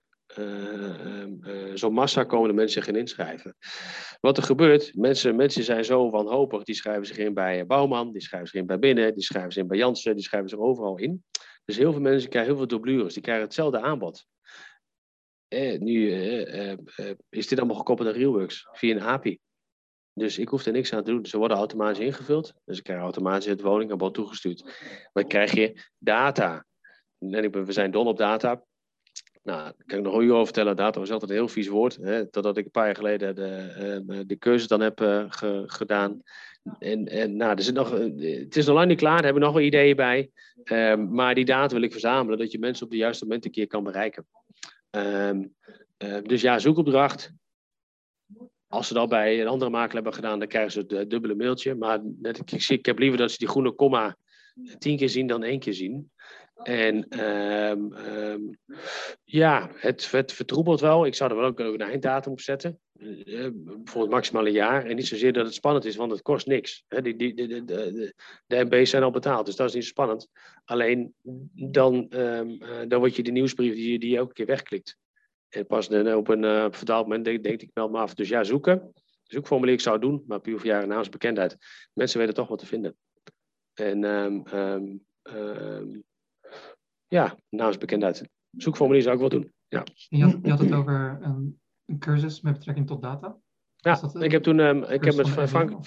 zo'n 1.74 1.92
massa 1.92 2.24
komen 2.24 2.48
de 2.48 2.54
mensen 2.54 2.82
zich 2.82 2.92
in 2.94 3.00
inschrijven. 3.00 3.56
Wat 4.20 4.36
er 4.36 4.42
gebeurt, 4.42 4.94
mensen, 4.94 5.36
mensen 5.36 5.64
zijn 5.64 5.84
zo 5.84 6.10
wanhopig, 6.10 6.62
die 6.62 6.74
schrijven 6.74 7.06
zich 7.06 7.18
in 7.18 7.34
bij 7.34 7.66
Bouwman, 7.66 8.12
die 8.12 8.22
schrijven 8.22 8.48
zich 8.48 8.60
in 8.60 8.66
bij 8.66 8.78
Binnen, 8.78 9.14
die 9.14 9.22
schrijven 9.22 9.52
zich 9.52 9.62
in 9.62 9.68
bij 9.68 9.78
Jansen, 9.78 10.14
die 10.14 10.24
schrijven 10.24 10.48
zich 10.48 10.58
overal 10.58 10.98
in. 10.98 11.24
Dus 11.64 11.76
heel 11.76 11.92
veel 11.92 12.00
mensen 12.00 12.30
krijgen 12.30 12.50
heel 12.50 12.58
veel 12.58 12.78
dublures, 12.78 13.14
die 13.14 13.22
krijgen 13.22 13.44
hetzelfde 13.44 13.80
aanbod. 13.80 14.26
Eh, 15.48 15.78
nu 15.78 16.12
eh, 16.12 16.72
eh, 16.72 16.78
is 17.28 17.46
dit 17.46 17.58
allemaal 17.58 17.76
gekoppeld 17.76 18.08
aan 18.08 18.14
Realworks 18.14 18.68
via 18.72 18.94
een 18.94 19.02
API. 19.02 19.38
Dus 20.12 20.38
ik 20.38 20.48
hoef 20.48 20.64
er 20.64 20.72
niks 20.72 20.92
aan 20.92 21.04
te 21.04 21.10
doen. 21.10 21.26
Ze 21.26 21.38
worden 21.38 21.56
automatisch 21.56 21.98
ingevuld. 21.98 22.54
Dus 22.64 22.78
ik 22.78 22.84
krijg 22.84 23.00
automatisch 23.00 23.46
het 23.46 23.60
woningaanbod 23.60 24.14
toegestuurd. 24.14 24.62
Maar 24.62 25.10
dan 25.12 25.26
krijg 25.26 25.54
je 25.54 25.82
data. 25.98 26.66
En 27.18 27.64
we 27.64 27.72
zijn 27.72 27.90
dol 27.90 28.06
op 28.06 28.16
data. 28.16 28.64
Nou, 29.48 29.62
daar 29.62 29.86
kan 29.86 29.98
ik 29.98 30.04
nog 30.04 30.14
een 30.14 30.24
uur 30.24 30.32
over 30.32 30.44
vertellen. 30.44 30.76
Data 30.76 31.00
was 31.00 31.10
altijd 31.10 31.30
een 31.30 31.36
heel 31.36 31.48
vies 31.48 31.68
woord. 31.68 31.96
Hè, 31.96 32.26
totdat 32.26 32.56
ik 32.56 32.64
een 32.64 32.70
paar 32.70 32.84
jaar 32.84 32.94
geleden 32.94 33.34
de, 33.34 33.46
eh, 34.08 34.18
de 34.26 34.36
keuze 34.36 34.66
dan 34.66 34.80
heb 34.80 35.00
uh, 35.00 35.24
gedaan. 35.66 36.22
En, 36.78 37.06
en 37.06 37.36
nou, 37.36 37.56
er 37.56 37.62
zit 37.62 37.74
nog, 37.74 37.94
eh, 37.94 38.38
het 38.38 38.56
is 38.56 38.66
nog 38.66 38.74
lang 38.74 38.88
niet 38.88 38.98
klaar, 38.98 39.14
daar 39.14 39.24
hebben 39.24 39.42
we 39.42 39.48
nog 39.48 39.56
wel 39.56 39.66
ideeën 39.66 39.96
bij. 39.96 40.30
Um, 40.64 41.14
maar 41.14 41.34
die 41.34 41.44
data 41.44 41.74
wil 41.74 41.82
ik 41.82 41.92
verzamelen, 41.92 42.38
dat 42.38 42.52
je 42.52 42.58
mensen 42.58 42.84
op 42.84 42.90
de 42.90 42.96
juiste 42.96 43.24
moment 43.24 43.44
een 43.44 43.50
keer 43.50 43.66
kan 43.66 43.84
bereiken. 43.84 44.26
Uh, 44.96 45.30
dus 46.22 46.40
ja, 46.40 46.58
zoekopdracht. 46.58 47.32
Als 48.66 48.88
ze 48.88 48.94
dat 48.94 49.08
bij 49.08 49.40
een 49.40 49.48
andere 49.48 49.70
makelaar 49.70 49.94
hebben 49.94 50.14
gedaan, 50.14 50.38
dan 50.38 50.48
krijgen 50.48 50.72
ze 50.72 50.96
het 50.96 51.10
dubbele 51.10 51.34
mailtje. 51.34 51.74
Maar 51.74 52.00
net, 52.20 52.38
ik, 52.38 52.68
ik 52.68 52.86
heb 52.86 52.98
liever 52.98 53.18
dat 53.18 53.30
ze 53.30 53.38
die 53.38 53.48
groene 53.48 53.72
komma 53.72 54.16
tien 54.78 54.96
keer 54.96 55.08
zien 55.08 55.26
dan 55.26 55.42
één 55.42 55.58
keer 55.58 55.74
zien. 55.74 56.10
En 56.62 57.24
um, 57.70 58.58
ja, 59.24 59.70
het, 59.74 60.10
het 60.10 60.32
vertroebelt 60.32 60.80
wel. 60.80 61.06
Ik 61.06 61.14
zou 61.14 61.30
er 61.30 61.36
wel 61.36 61.46
ook 61.46 61.58
een 61.58 61.80
einddatum 61.80 62.32
op 62.32 62.40
zetten. 62.40 62.78
Uh, 62.98 63.48
bijvoorbeeld 63.52 64.10
maximaal 64.10 64.46
een 64.46 64.52
jaar. 64.52 64.84
En 64.84 64.96
niet 64.96 65.06
zozeer 65.06 65.32
dat 65.32 65.44
het 65.44 65.54
spannend 65.54 65.84
is, 65.84 65.96
want 65.96 66.10
het 66.10 66.22
kost 66.22 66.46
niks. 66.46 66.84
Die, 66.88 67.16
die, 67.16 67.34
de, 67.34 67.46
de, 67.46 67.64
de, 67.64 68.14
de 68.46 68.64
MB's 68.64 68.90
zijn 68.90 69.02
al 69.02 69.10
betaald, 69.10 69.46
dus 69.46 69.56
dat 69.56 69.68
is 69.68 69.74
niet 69.74 69.82
zo 69.82 69.88
spannend. 69.88 70.28
Alleen 70.64 71.14
dan, 71.54 72.06
um, 72.10 72.58
dan 72.88 72.98
word 72.98 73.16
je 73.16 73.22
de 73.22 73.30
nieuwsbrief 73.30 73.74
die, 73.74 73.98
die 73.98 74.10
je 74.10 74.16
elke 74.16 74.32
keer 74.32 74.46
wegklikt. 74.46 74.96
En 75.48 75.66
pas 75.66 75.88
op 75.88 76.28
een 76.28 76.42
uh, 76.42 76.66
verdaald 76.70 77.06
moment 77.06 77.24
denk, 77.24 77.42
denk 77.42 77.62
ik 77.62 77.70
wel 77.74 77.88
maar 77.88 78.02
af. 78.02 78.14
Dus 78.14 78.28
ja, 78.28 78.44
zoeken. 78.44 78.92
Zoekformulier 79.22 79.74
ik 79.74 79.80
zou 79.80 79.98
doen, 79.98 80.24
maar 80.26 80.40
puur 80.40 80.58
voor 80.58 80.66
jaren 80.66 80.88
naamsbekendheid. 80.88 81.56
Mensen 81.92 82.18
weten 82.18 82.34
toch 82.34 82.48
wat 82.48 82.58
te 82.58 82.66
vinden. 82.66 82.96
En 83.74 84.04
um, 84.04 84.42
ja, 87.08 87.36
naamsbekendheid. 87.48 88.28
Zoekformulier 88.50 89.02
zou 89.02 89.14
ik 89.14 89.20
wel 89.20 89.40
doen. 89.40 89.52
Ja. 89.68 89.84
Je, 90.08 90.22
had, 90.22 90.38
je 90.42 90.50
had 90.50 90.58
het 90.58 90.72
over 90.72 91.18
een, 91.20 91.60
een, 91.86 91.98
cursus 91.98 92.40
met 92.40 92.52
betrekking 92.52 92.86
tot 92.86 93.02
data. 93.02 93.36
Ja, 93.76 94.10
ik 94.12 94.30
heb 94.30 94.42
toen 94.42 94.58
um, 94.58 94.84
ik 94.84 95.04
heb 95.04 95.14
met 95.14 95.28
Frank. 95.28 95.80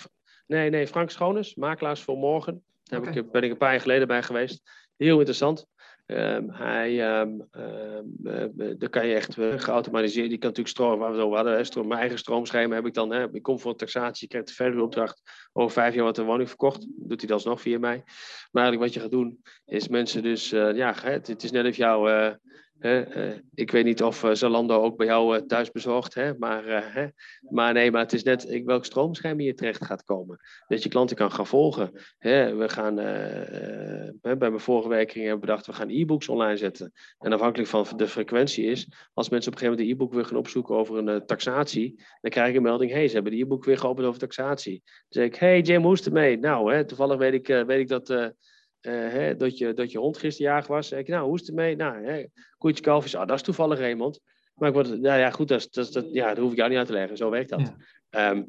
Nee, 0.47 0.69
nee, 0.69 0.87
Frank 0.87 1.09
Schoones, 1.09 1.55
makelaars 1.55 2.01
voor 2.01 2.17
morgen. 2.17 2.63
Daar 2.83 2.99
okay. 2.99 3.13
ik, 3.13 3.31
ben 3.31 3.43
ik 3.43 3.51
een 3.51 3.57
paar 3.57 3.71
jaar 3.71 3.81
geleden 3.81 4.07
bij 4.07 4.23
geweest. 4.23 4.61
Heel 4.95 5.17
interessant. 5.17 5.67
Um, 6.11 6.49
hij, 6.49 7.19
um, 7.19 7.47
um, 7.51 8.53
daar 8.77 8.89
kan 8.89 9.07
je 9.07 9.15
echt 9.15 9.37
uh, 9.37 9.53
geautomatiseerd, 9.59 10.29
die 10.29 10.37
kan 10.37 10.49
natuurlijk 10.49 10.75
stroom, 10.75 10.99
waar 10.99 11.11
we 11.11 11.17
zo 11.17 11.35
hadden, 11.35 11.53
hè, 11.53 11.63
stroom, 11.63 11.87
mijn 11.87 11.99
eigen 11.99 12.17
stroomschema 12.17 12.75
heb 12.75 12.85
ik 12.85 12.93
dan, 12.93 13.11
hè, 13.11 13.33
ik 13.33 13.41
kom 13.41 13.59
voor 13.59 13.71
een 13.71 13.77
taxatie, 13.77 14.19
je 14.21 14.27
krijgt 14.27 14.47
de 14.47 14.53
verhuuropdracht, 14.53 15.21
over 15.53 15.71
vijf 15.71 15.93
jaar 15.93 16.03
wat 16.03 16.17
een 16.17 16.25
woning 16.25 16.47
verkocht, 16.47 16.87
doet 16.89 17.19
hij 17.19 17.29
dat 17.29 17.31
alsnog 17.31 17.61
via 17.61 17.79
mij. 17.79 18.03
Maar 18.51 18.63
eigenlijk 18.63 18.83
wat 18.83 18.93
je 18.93 18.99
gaat 18.99 19.11
doen, 19.11 19.41
is 19.65 19.87
mensen 19.87 20.23
dus, 20.23 20.49
ja, 20.49 20.93
het, 21.01 21.27
het, 21.27 21.43
is 21.43 21.51
net 21.51 21.65
of 21.65 21.75
jouw 21.75 22.35
ik 23.53 23.71
weet 23.71 23.85
niet 23.85 24.03
of 24.03 24.23
uh, 24.23 24.31
Zalando 24.33 24.81
ook 24.81 24.97
bij 24.97 25.05
jou 25.05 25.35
uh, 25.35 25.41
thuis 25.41 25.71
bezorgt, 25.71 26.13
hè? 26.13 26.37
Maar, 26.37 26.93
hè? 26.93 27.07
maar 27.49 27.73
nee, 27.73 27.91
maar 27.91 28.01
het 28.01 28.13
is 28.13 28.23
net 28.23 28.61
welk 28.63 28.85
stroomscherm 28.85 29.39
je 29.39 29.53
terecht 29.53 29.85
gaat 29.85 30.03
komen. 30.03 30.39
Dat 30.67 30.83
je 30.83 30.89
klanten 30.89 31.15
kan 31.15 31.31
gaan 31.31 31.47
volgen. 31.47 31.91
Hè? 32.17 32.55
We 32.55 32.69
gaan, 32.69 32.95
bij 34.21 34.35
mijn 34.49 34.59
vorige 34.59 34.89
werking 34.89 35.25
hebben 35.25 35.39
we 35.41 35.45
bedacht, 35.45 35.65
we 35.65 35.73
gaan 35.73 35.89
e-books 35.89 36.29
online 36.29 36.57
zetten. 36.57 36.91
En 37.19 37.33
afhankelijk 37.33 37.69
van 37.69 37.85
de 37.95 38.07
frequentie 38.07 38.65
is, 38.65 38.87
als 39.13 39.29
mensen 39.29 39.51
op 39.51 39.59
een 39.59 39.65
gegeven 39.65 39.85
moment 39.85 39.99
de 39.99 40.03
e-book 40.03 40.13
weer 40.13 40.25
gaan 40.25 40.37
opzoeken 40.37 40.75
over 40.75 40.97
een 40.97 41.25
taxatie, 41.25 42.03
dan 42.21 42.31
krijg 42.31 42.49
ik 42.49 42.55
een 42.55 42.61
melding, 42.61 42.91
hey, 42.91 43.07
ze 43.07 43.13
hebben 43.13 43.31
de 43.31 43.39
e-book 43.39 43.65
weer 43.65 43.77
geopend 43.77 44.07
over 44.07 44.19
taxatie. 44.19 44.81
Dan 44.85 44.93
zeg 45.09 45.25
ik, 45.25 45.35
hey 45.35 45.61
Jim, 45.61 45.83
hoe 45.83 45.93
is 45.93 45.99
het 45.99 46.07
ermee? 46.07 46.37
Nou, 46.37 46.73
hè, 46.73 46.85
toevallig 46.85 47.17
weet 47.17 47.33
ik, 47.33 47.47
weet 47.47 47.79
ik 47.79 47.87
dat 47.87 48.33
hè, 48.89 49.35
dat, 49.35 49.57
je, 49.57 49.73
dat 49.73 49.91
je 49.91 49.97
hond 49.97 50.17
gisteren 50.17 50.51
jaag 50.51 50.67
was. 50.67 50.91
Ik, 50.91 51.07
nou, 51.07 51.25
hoe 51.25 51.33
is 51.33 51.39
het 51.39 51.49
ermee? 51.49 51.75
Nou, 51.75 52.05
hè, 52.05 52.25
koetje, 52.57 52.83
kalfjes, 52.83 53.15
ah, 53.15 53.27
dat 53.27 53.35
is 53.35 53.43
toevallig 53.43 53.79
Raymond. 53.79 54.19
Maar 54.55 54.69
ik 54.69 54.75
word, 54.75 54.87
nou 54.87 55.19
ja, 55.19 55.29
goed, 55.29 55.47
dat, 55.47 55.67
dat, 55.71 55.93
dat, 55.93 56.05
ja, 56.11 56.27
dat 56.27 56.37
hoef 56.37 56.51
ik 56.51 56.57
jou 56.57 56.69
niet 56.69 56.77
uit 56.77 56.87
te 56.87 56.93
leggen. 56.93 57.17
Zo 57.17 57.29
werkt 57.29 57.49
dat. 57.49 57.73
Ja. 58.09 58.29
Um, 58.31 58.45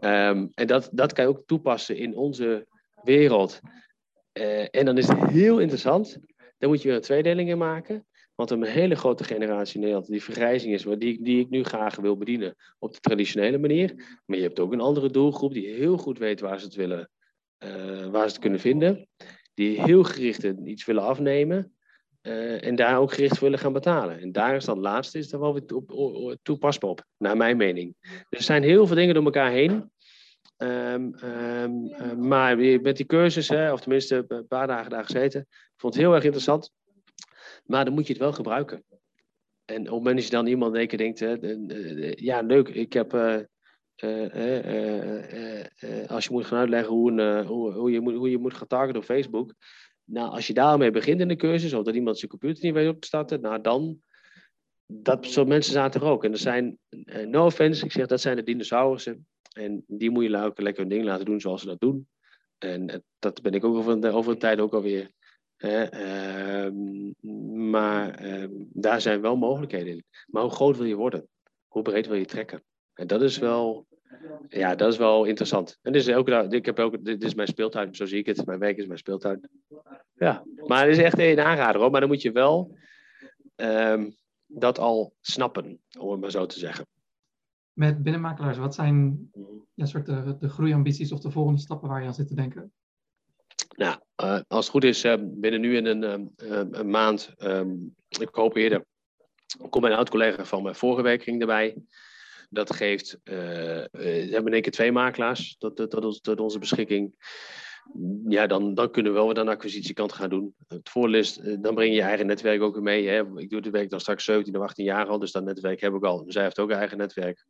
um, 0.00 0.50
en 0.54 0.66
dat, 0.66 0.90
dat 0.92 1.12
kan 1.12 1.24
je 1.24 1.30
ook 1.30 1.42
toepassen 1.46 1.96
in 1.96 2.16
onze 2.16 2.66
wereld. 3.02 3.60
Uh, 4.32 4.66
en 4.70 4.84
dan 4.84 4.98
is 4.98 5.08
het 5.08 5.18
heel 5.18 5.58
interessant. 5.58 6.18
Dan 6.58 6.68
moet 6.68 6.82
je 6.82 6.88
weer 6.88 6.96
een 6.96 7.02
tweedeling 7.02 7.48
in 7.48 7.58
maken. 7.58 8.06
Want 8.34 8.50
een 8.50 8.62
hele 8.62 8.94
grote 8.94 9.24
generatie 9.24 9.74
in 9.74 9.80
Nederland, 9.80 10.06
die 10.06 10.22
vergrijzing 10.22 10.74
is, 10.74 10.82
die, 10.82 11.22
die 11.22 11.40
ik 11.40 11.48
nu 11.48 11.64
graag 11.64 11.96
wil 11.96 12.16
bedienen 12.16 12.54
op 12.78 12.92
de 12.92 13.00
traditionele 13.00 13.58
manier. 13.58 13.94
Maar 14.26 14.36
je 14.36 14.42
hebt 14.42 14.60
ook 14.60 14.72
een 14.72 14.80
andere 14.80 15.10
doelgroep 15.10 15.52
die 15.52 15.68
heel 15.68 15.96
goed 15.96 16.18
weet 16.18 16.40
waar 16.40 16.58
ze 16.58 16.64
het 16.64 16.74
willen, 16.74 17.10
uh, 17.64 18.06
waar 18.06 18.26
ze 18.26 18.32
het 18.32 18.38
kunnen 18.38 18.60
vinden 18.60 19.08
die 19.58 19.82
heel 19.82 20.02
gericht 20.02 20.42
iets 20.44 20.84
willen 20.84 21.02
afnemen 21.02 21.76
uh, 22.22 22.64
en 22.64 22.76
daar 22.76 22.98
ook 22.98 23.12
gericht 23.12 23.40
willen 23.40 23.58
gaan 23.58 23.72
betalen. 23.72 24.20
En 24.20 24.32
daar 24.32 24.56
is 24.56 24.64
dat 24.64 24.76
laatste 24.76 25.18
is 25.18 25.28
daar 25.28 25.40
wel 25.40 25.52
weer 25.52 25.76
op, 25.76 26.36
toepasbaar 26.42 26.90
op, 26.90 27.04
naar 27.16 27.36
mijn 27.36 27.56
mening. 27.56 27.94
Er 28.30 28.42
zijn 28.42 28.62
heel 28.62 28.86
veel 28.86 28.96
dingen 28.96 29.14
door 29.14 29.24
elkaar 29.24 29.50
heen. 29.50 29.90
Um, 30.56 31.14
um, 31.24 31.84
uh, 31.84 32.12
maar 32.12 32.56
met 32.58 32.96
die 32.96 33.06
cursus, 33.06 33.48
hè, 33.48 33.72
of 33.72 33.80
tenminste 33.80 34.24
een 34.28 34.46
paar 34.46 34.66
dagen 34.66 34.90
daar 34.90 35.04
gezeten, 35.04 35.46
vond 35.76 35.94
het 35.94 36.02
heel 36.02 36.14
erg 36.14 36.24
interessant. 36.24 36.72
Maar 37.64 37.84
dan 37.84 37.94
moet 37.94 38.06
je 38.06 38.12
het 38.12 38.22
wel 38.22 38.32
gebruiken. 38.32 38.84
En 39.64 39.78
op 39.78 39.84
het 39.84 39.92
moment 39.92 40.16
dat 40.16 40.24
je 40.24 40.30
dan 40.30 40.46
iemand 40.46 40.76
in 40.76 40.96
denkt, 40.96 41.20
hè, 41.20 41.36
ja 42.14 42.40
leuk, 42.40 42.68
ik 42.68 42.92
heb 42.92 43.12
als 46.06 46.24
je 46.24 46.32
moet 46.32 46.46
gaan 46.46 46.58
uitleggen 46.58 46.94
hoe, 46.94 47.10
een, 47.10 47.46
hoe, 47.46 47.72
hoe, 47.72 47.90
je 47.90 48.00
moet, 48.00 48.14
hoe 48.14 48.30
je 48.30 48.38
moet 48.38 48.54
gaan 48.54 48.66
targeten 48.66 49.00
op 49.00 49.04
Facebook. 49.04 49.54
Nou, 50.04 50.30
als 50.30 50.46
je 50.46 50.54
daarmee 50.54 50.90
begint 50.90 51.20
in 51.20 51.28
de 51.28 51.36
cursus, 51.36 51.72
of 51.72 51.84
dat 51.84 51.94
iemand 51.94 52.18
zijn 52.18 52.30
computer 52.30 52.64
niet 52.64 52.74
weet 52.74 52.88
op 52.88 53.00
te 53.00 53.06
starten, 53.06 53.40
nou 53.40 53.60
dan, 53.60 54.02
dat 54.86 55.26
soort 55.26 55.48
mensen 55.48 55.72
zaten 55.72 56.00
er 56.00 56.06
ook. 56.06 56.24
En 56.24 56.32
er 56.32 56.38
zijn, 56.38 56.78
uh, 56.90 57.26
no 57.26 57.44
offense, 57.44 57.84
ik 57.84 57.92
zeg 57.92 58.06
dat 58.06 58.20
zijn 58.20 58.36
de 58.36 58.42
dinosaurussen. 58.42 59.26
En 59.52 59.84
die 59.86 60.10
moet 60.10 60.24
je 60.24 60.36
ook 60.36 60.60
lekker 60.60 60.82
hun 60.82 60.90
ding 60.90 61.04
laten 61.04 61.24
doen 61.24 61.40
zoals 61.40 61.60
ze 61.60 61.66
dat 61.66 61.80
doen. 61.80 62.08
En 62.58 63.04
dat 63.18 63.42
ben 63.42 63.52
ik 63.52 63.64
ook 63.64 63.76
over, 63.76 64.00
de, 64.00 64.10
over 64.10 64.32
een 64.32 64.38
tijd 64.38 64.60
ook 64.60 64.72
alweer. 64.72 65.10
Uh, 65.58 66.68
maar 67.70 68.24
uh, 68.24 68.44
daar 68.72 69.00
zijn 69.00 69.20
wel 69.20 69.36
mogelijkheden 69.36 69.92
in. 69.92 70.04
Maar 70.26 70.42
hoe 70.42 70.52
groot 70.52 70.76
wil 70.76 70.86
je 70.86 70.94
worden? 70.94 71.28
Hoe 71.66 71.82
breed 71.82 72.06
wil 72.06 72.16
je 72.16 72.24
trekken? 72.24 72.62
En 72.94 73.06
dat 73.06 73.22
is 73.22 73.38
wel, 73.38 73.86
ja, 74.48 74.74
dat 74.74 74.92
is 74.92 74.98
wel 74.98 75.24
interessant. 75.24 75.78
En 75.82 75.92
dit 75.92 76.06
is, 76.06 76.14
ook, 76.14 76.28
ik 76.28 76.66
heb 76.66 76.78
ook, 76.78 77.04
dit 77.04 77.22
is 77.22 77.34
mijn 77.34 77.48
speeltuin, 77.48 77.94
zo 77.94 78.06
zie 78.06 78.18
ik 78.18 78.26
het. 78.26 78.46
Mijn 78.46 78.58
werk 78.58 78.76
is 78.76 78.86
mijn 78.86 78.98
speeltuin. 78.98 79.50
Ja, 80.14 80.44
maar 80.66 80.86
het 80.86 80.96
is 80.96 81.02
echt 81.02 81.18
een 81.18 81.40
aanrader 81.40 81.80
hoor. 81.80 81.90
Maar 81.90 82.00
dan 82.00 82.08
moet 82.08 82.22
je 82.22 82.32
wel 82.32 82.76
um, 83.56 84.16
dat 84.46 84.78
al 84.78 85.14
snappen, 85.20 85.80
om 85.98 86.10
het 86.10 86.20
maar 86.20 86.30
zo 86.30 86.46
te 86.46 86.58
zeggen. 86.58 86.86
Met 87.72 88.02
binnenmakelaars, 88.02 88.58
wat 88.58 88.74
zijn 88.74 89.30
ja, 89.74 89.84
soort 89.84 90.06
de, 90.06 90.36
de 90.38 90.48
groeiambities 90.48 91.12
of 91.12 91.20
de 91.20 91.30
volgende 91.30 91.60
stappen 91.60 91.88
waar 91.88 92.00
je 92.00 92.06
aan 92.06 92.14
zit 92.14 92.28
te 92.28 92.34
denken? 92.34 92.72
Nou, 93.76 93.96
uh, 94.22 94.40
als 94.48 94.64
het 94.64 94.74
goed 94.74 94.84
is, 94.84 95.04
uh, 95.04 95.14
binnen 95.20 95.60
nu 95.60 95.76
in 95.76 95.86
een, 95.86 96.32
uh, 96.42 96.62
een 96.70 96.90
maand, 96.90 97.34
ik 98.08 98.28
hoop 98.30 98.56
eerder, 98.56 98.84
komt 99.56 99.84
mijn 99.84 99.94
oud-collega 99.94 100.44
van 100.44 100.62
mijn 100.62 100.74
vorige 100.74 101.02
werking 101.02 101.40
erbij. 101.40 101.76
Dat 102.48 102.74
geeft, 102.74 103.18
we 103.22 104.28
hebben 104.30 104.46
in 104.46 104.52
één 104.52 104.62
keer 104.62 104.72
twee 104.72 104.92
makelaars 104.92 105.56
tot, 105.58 105.76
tot, 105.76 106.22
tot, 106.22 106.40
onze 106.40 106.58
beschikking 106.58 107.16
ja, 108.28 108.46
dan, 108.46 108.74
dan 108.74 108.90
kunnen 108.90 109.12
we 109.12 109.18
wel 109.18 109.26
wat 109.26 109.38
aan 109.38 109.46
de 109.46 109.52
acquisitiekant 109.52 110.12
gaan 110.12 110.28
doen. 110.28 110.54
Het 110.68 110.88
voordeel 110.88 111.20
is, 111.20 111.38
eh, 111.38 111.56
dan 111.60 111.74
breng 111.74 111.90
je 111.90 111.96
je 111.96 112.02
eigen 112.02 112.26
netwerk 112.26 112.62
ook 112.62 112.74
weer 112.74 112.82
mee. 112.82 113.08
Hè. 113.08 113.40
Ik 113.40 113.50
doe 113.50 113.60
het 113.60 113.70
werk 113.70 113.90
dan 113.90 114.00
straks 114.00 114.24
17 114.24 114.56
of 114.56 114.62
18 114.62 114.84
jaar 114.84 115.06
al, 115.06 115.18
dus 115.18 115.32
dat 115.32 115.44
netwerk 115.44 115.80
heb 115.80 115.94
ik 115.94 116.04
al. 116.04 116.24
Zij 116.26 116.42
heeft 116.42 116.58
ook 116.58 116.70
een 116.70 116.76
eigen 116.76 116.98
netwerk. 116.98 117.44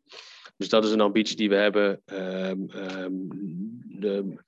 Dus 0.57 0.69
dat 0.69 0.85
is 0.85 0.91
een 0.91 1.01
ambitie 1.01 1.37
die 1.37 1.49
we 1.49 1.55
hebben 1.55 2.03
um, 2.07 2.69
um, 2.75 3.29
de, 4.01 4.43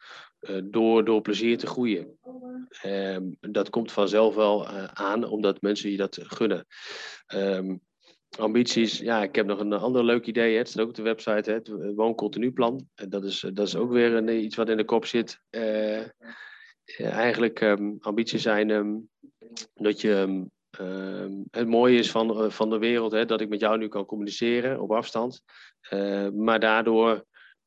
door, 0.65 1.05
door 1.05 1.21
plezier 1.21 1.59
te 1.59 1.67
groeien. 1.67 2.19
Um, 2.87 3.37
dat 3.41 3.71
komt 3.71 3.93
vanzelf 3.93 4.35
wel 4.35 4.67
aan, 4.95 5.25
omdat 5.25 5.63
mensen 5.63 5.91
je 5.91 5.97
dat 5.97 6.19
gunnen 6.23 6.67
ambities. 8.39 8.99
Ja, 8.99 9.23
ik 9.23 9.35
heb 9.35 9.47
nog 9.47 9.61
een 9.61 9.73
ander 9.73 10.05
leuk 10.05 10.27
idee. 10.27 10.57
Het 10.57 10.69
staat 10.69 10.83
ook 10.83 10.89
op 10.89 10.95
de 10.95 11.03
website, 11.03 11.51
hè. 11.51 11.57
het 11.57 11.95
wooncontinuplan. 11.95 12.89
Dat 12.95 13.25
is, 13.25 13.47
dat 13.53 13.67
is 13.67 13.77
ook 13.77 13.91
weer 13.91 14.15
een, 14.15 14.45
iets 14.45 14.57
wat 14.57 14.69
in 14.69 14.77
de 14.77 14.85
kop 14.85 15.07
zit. 15.07 15.41
Uh, 15.51 16.03
eigenlijk 16.99 17.61
um, 17.61 17.97
ambities 18.01 18.43
zijn 18.43 18.71
um, 18.71 19.09
dat 19.75 20.01
je... 20.01 20.11
Um, 20.11 20.51
het 21.51 21.69
mooie 21.69 21.99
is 21.99 22.11
van, 22.11 22.53
van 22.53 22.71
de 22.71 22.79
wereld 22.79 23.13
hè, 23.13 23.25
dat 23.25 23.41
ik 23.41 23.49
met 23.49 23.61
jou 23.61 23.79
nu 23.79 23.89
kan 23.89 24.05
communiceren 24.07 24.81
op 24.81 24.93
afstand. 24.93 25.43
Maar 26.33 26.61
daardoor 26.61 27.25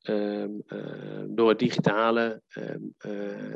Um, 0.09 0.63
uh, 0.67 1.23
door 1.27 1.49
het 1.49 1.59
digitale 1.59 2.41
um, 2.57 2.95
uh, 3.05 3.49
uh, 3.49 3.55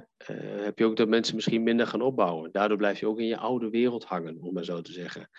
heb 0.63 0.79
je 0.79 0.85
ook 0.85 0.95
dat 0.95 1.07
mensen 1.07 1.35
misschien 1.35 1.63
minder 1.63 1.87
gaan 1.87 2.01
opbouwen. 2.01 2.51
Daardoor 2.51 2.77
blijf 2.77 2.99
je 2.99 3.07
ook 3.07 3.19
in 3.19 3.25
je 3.25 3.37
oude 3.37 3.69
wereld 3.69 4.03
hangen, 4.03 4.41
om 4.41 4.53
maar 4.53 4.63
zo 4.63 4.81
te 4.81 4.91
zeggen. 4.91 5.29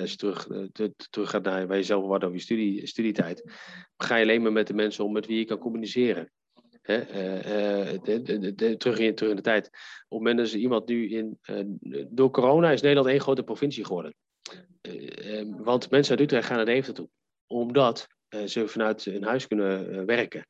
Als 0.00 0.10
je 0.10 0.16
terug, 0.16 0.48
terug 1.10 1.30
gaat 1.30 1.42
naar 1.42 1.66
waar 1.66 1.76
je 1.76 1.82
zelf 1.82 2.06
wat 2.06 2.24
over 2.24 2.36
je 2.36 2.42
studie, 2.42 2.86
studietijd, 2.86 3.52
ga 3.96 4.16
je 4.16 4.22
alleen 4.22 4.42
maar 4.42 4.52
met 4.52 4.66
de 4.66 4.74
mensen 4.74 5.04
om 5.04 5.12
met 5.12 5.26
wie 5.26 5.38
je 5.38 5.44
kan 5.44 5.58
communiceren. 5.58 6.32
Terug, 6.82 7.08
in, 8.02 8.78
terug 8.78 8.98
in 8.98 9.36
de 9.36 9.40
tijd. 9.42 9.66
Op 9.66 9.72
het 10.08 10.18
moment 10.18 10.38
dat 10.38 10.52
iemand 10.52 10.88
nu 10.88 11.08
in. 11.08 11.38
door 12.10 12.30
corona 12.30 12.70
is 12.70 12.80
Nederland 12.80 13.08
één 13.08 13.20
grote 13.20 13.42
provincie 13.42 13.84
geworden. 13.84 14.14
Ehm, 14.80 15.62
want 15.62 15.90
mensen 15.90 16.12
uit 16.12 16.24
Utrecht 16.24 16.46
gaan 16.46 16.56
naar 16.56 16.66
Deventer 16.66 16.94
toe. 16.94 17.08
Omdat 17.46 18.08
ze 18.46 18.68
vanuit 18.68 19.04
hun 19.04 19.24
huis 19.24 19.46
kunnen 19.46 19.94
uh, 19.94 20.02
werken. 20.04 20.46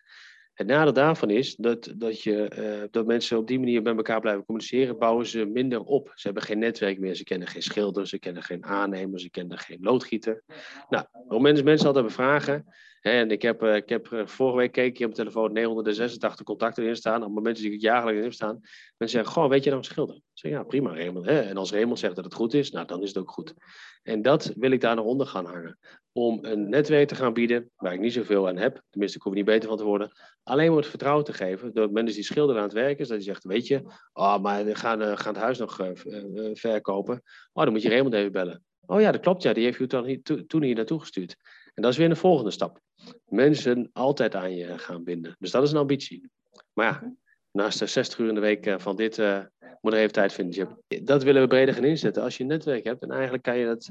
Het 0.54 0.66
nadeel 0.66 0.92
daarvan 0.92 1.30
is 1.30 1.56
dat, 1.56 1.92
dat, 1.96 2.22
je, 2.22 2.52
uh, 2.58 2.88
dat 2.90 3.06
mensen 3.06 3.38
op 3.38 3.46
die 3.46 3.58
manier 3.58 3.82
met 3.82 3.96
elkaar 3.96 4.20
blijven 4.20 4.44
communiceren, 4.44 4.98
bouwen 4.98 5.26
ze 5.26 5.44
minder 5.44 5.80
op. 5.80 6.12
Ze 6.14 6.26
hebben 6.26 6.42
geen 6.42 6.58
netwerk 6.58 6.98
meer, 6.98 7.14
ze 7.14 7.24
kennen 7.24 7.48
geen 7.48 7.62
schilder, 7.62 8.06
ze 8.06 8.18
kennen 8.18 8.42
geen 8.42 8.64
aannemer, 8.64 9.20
ze 9.20 9.30
kennen 9.30 9.58
geen 9.58 9.78
loodgieter. 9.80 10.42
Nou, 10.88 11.04
op 11.28 11.40
mensen, 11.40 11.64
mensen 11.64 11.86
altijd 11.86 12.04
hebben 12.04 12.24
vragen, 12.24 12.74
en 13.00 13.30
ik 13.30 13.42
heb, 13.42 13.62
ik 13.62 13.88
heb 13.88 14.22
vorige 14.24 14.56
week 14.56 14.72
keek 14.72 14.92
op 14.92 14.98
mijn 14.98 15.12
telefoon 15.12 15.52
986 15.52 16.46
contacten 16.46 16.82
erin 16.82 16.96
staan, 16.96 17.22
allemaal 17.22 17.42
mensen 17.42 17.64
die 17.64 17.74
ik 17.74 17.80
jaarlijks 17.80 18.24
in 18.24 18.32
staan. 18.32 18.60
Mensen 18.96 19.18
zeggen, 19.18 19.32
goh, 19.32 19.48
weet 19.48 19.64
je 19.64 19.70
nou 19.70 19.82
een 19.82 19.88
schilder? 19.88 20.14
Ik 20.14 20.22
zeg, 20.32 20.52
ja, 20.52 20.62
prima, 20.62 20.94
Raymond. 20.94 21.26
En 21.26 21.56
als 21.56 21.72
Raymond 21.72 21.98
zegt 21.98 22.14
dat 22.16 22.24
het 22.24 22.34
goed 22.34 22.54
is, 22.54 22.70
nou, 22.70 22.86
dan 22.86 23.02
is 23.02 23.08
het 23.08 23.18
ook 23.18 23.30
goed. 23.30 23.54
En 24.02 24.22
dat 24.22 24.52
wil 24.56 24.70
ik 24.70 24.80
daar 24.80 24.96
nog 24.96 25.04
onder 25.04 25.26
gaan 25.26 25.46
hangen 25.46 25.78
om 26.12 26.38
een 26.42 26.68
netwerk 26.68 27.08
te 27.08 27.14
gaan 27.14 27.32
bieden 27.32 27.70
waar 27.76 27.92
ik 27.92 28.00
niet 28.00 28.12
zoveel 28.12 28.48
aan 28.48 28.56
heb. 28.56 28.82
Tenminste, 28.90 29.18
ik 29.18 29.22
hoef 29.22 29.32
er 29.32 29.38
niet 29.38 29.48
beter 29.48 29.68
van 29.68 29.78
te 29.78 29.84
worden. 29.84 30.12
Alleen 30.42 30.70
om 30.70 30.76
het 30.76 30.86
vertrouwen 30.86 31.24
te 31.24 31.32
geven 31.32 31.74
door 31.74 31.92
mensen 31.92 32.14
die 32.14 32.24
schilderen 32.24 32.62
aan 32.62 32.68
het 32.68 32.76
werk 32.76 32.98
is. 32.98 33.08
Dat 33.08 33.16
hij 33.16 33.26
zegt, 33.26 33.44
weet 33.44 33.66
je, 33.66 33.82
oh, 34.12 34.38
maar 34.38 34.64
we 34.64 34.74
gaan, 34.74 35.02
uh, 35.02 35.16
gaan 35.16 35.34
het 35.34 35.42
huis 35.42 35.58
nog 35.58 35.76
verkopen. 36.52 37.22
Oh, 37.52 37.64
dan 37.64 37.72
moet 37.72 37.82
je 37.82 37.88
Raymond 37.88 38.14
even 38.14 38.32
bellen. 38.32 38.62
Oh 38.86 39.00
ja, 39.00 39.12
dat 39.12 39.20
klopt. 39.20 39.42
Ja, 39.42 39.52
die 39.52 39.64
heeft 39.64 39.78
u 39.78 39.86
toen 40.46 40.62
hier 40.62 40.74
naartoe 40.74 41.00
gestuurd. 41.00 41.36
En 41.78 41.84
dat 41.84 41.92
is 41.92 41.98
weer 41.98 42.10
een 42.10 42.16
volgende 42.16 42.50
stap. 42.50 42.80
Mensen 43.28 43.90
altijd 43.92 44.34
aan 44.34 44.54
je 44.54 44.78
gaan 44.78 45.04
binden. 45.04 45.36
Dus 45.38 45.50
dat 45.50 45.62
is 45.62 45.70
een 45.70 45.78
ambitie. 45.78 46.30
Maar 46.72 46.86
ja, 46.86 47.14
naast 47.50 47.78
de 47.78 47.86
60 47.86 48.18
uur 48.18 48.28
in 48.28 48.34
de 48.34 48.40
week 48.40 48.74
van 48.80 48.96
dit 48.96 49.18
moet 49.80 49.92
er 49.92 49.98
even 49.98 50.12
tijd 50.12 50.32
vinden. 50.32 50.78
Dat 51.02 51.22
willen 51.22 51.42
we 51.42 51.48
breder 51.48 51.74
gaan 51.74 51.84
inzetten. 51.84 52.22
Als 52.22 52.36
je 52.36 52.42
een 52.42 52.48
netwerk 52.48 52.84
hebt, 52.84 53.02
en 53.02 53.10
eigenlijk 53.10 53.42
kan 53.42 53.58
je 53.58 53.66
dat, 53.66 53.90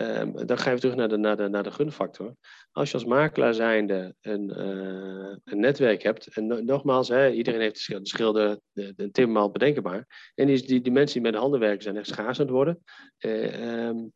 um, 0.00 0.46
dan 0.46 0.58
ga 0.58 0.70
je 0.70 0.78
terug 0.78 0.94
naar 0.94 1.08
de, 1.08 1.16
naar, 1.16 1.36
de, 1.36 1.48
naar 1.48 1.62
de 1.62 1.70
gunfactor. 1.70 2.34
Als 2.72 2.90
je 2.90 2.94
als 2.94 3.04
makelaar 3.04 3.54
zijnde 3.54 4.14
een, 4.20 4.52
uh, 4.58 5.36
een 5.44 5.60
netwerk 5.60 6.02
hebt, 6.02 6.26
en 6.26 6.64
nogmaals, 6.64 7.08
hè, 7.08 7.30
iedereen 7.30 7.60
heeft 7.60 7.86
de 7.86 8.00
schilder, 8.02 8.58
de, 8.72 8.92
de 8.96 9.10
timmerman 9.10 9.52
bedenkenbaar. 9.52 10.32
En 10.34 10.46
die, 10.46 10.66
die, 10.66 10.80
die 10.80 10.92
mensen 10.92 11.14
die 11.14 11.22
met 11.22 11.32
de 11.32 11.38
handen 11.38 11.60
werken 11.60 11.82
zijn 11.82 11.96
echt 11.96 12.06
schaars 12.06 12.40
aan 12.40 12.46
het 12.46 12.54
worden. 12.54 12.82
Uh, 13.18 13.86
um, 13.86 14.12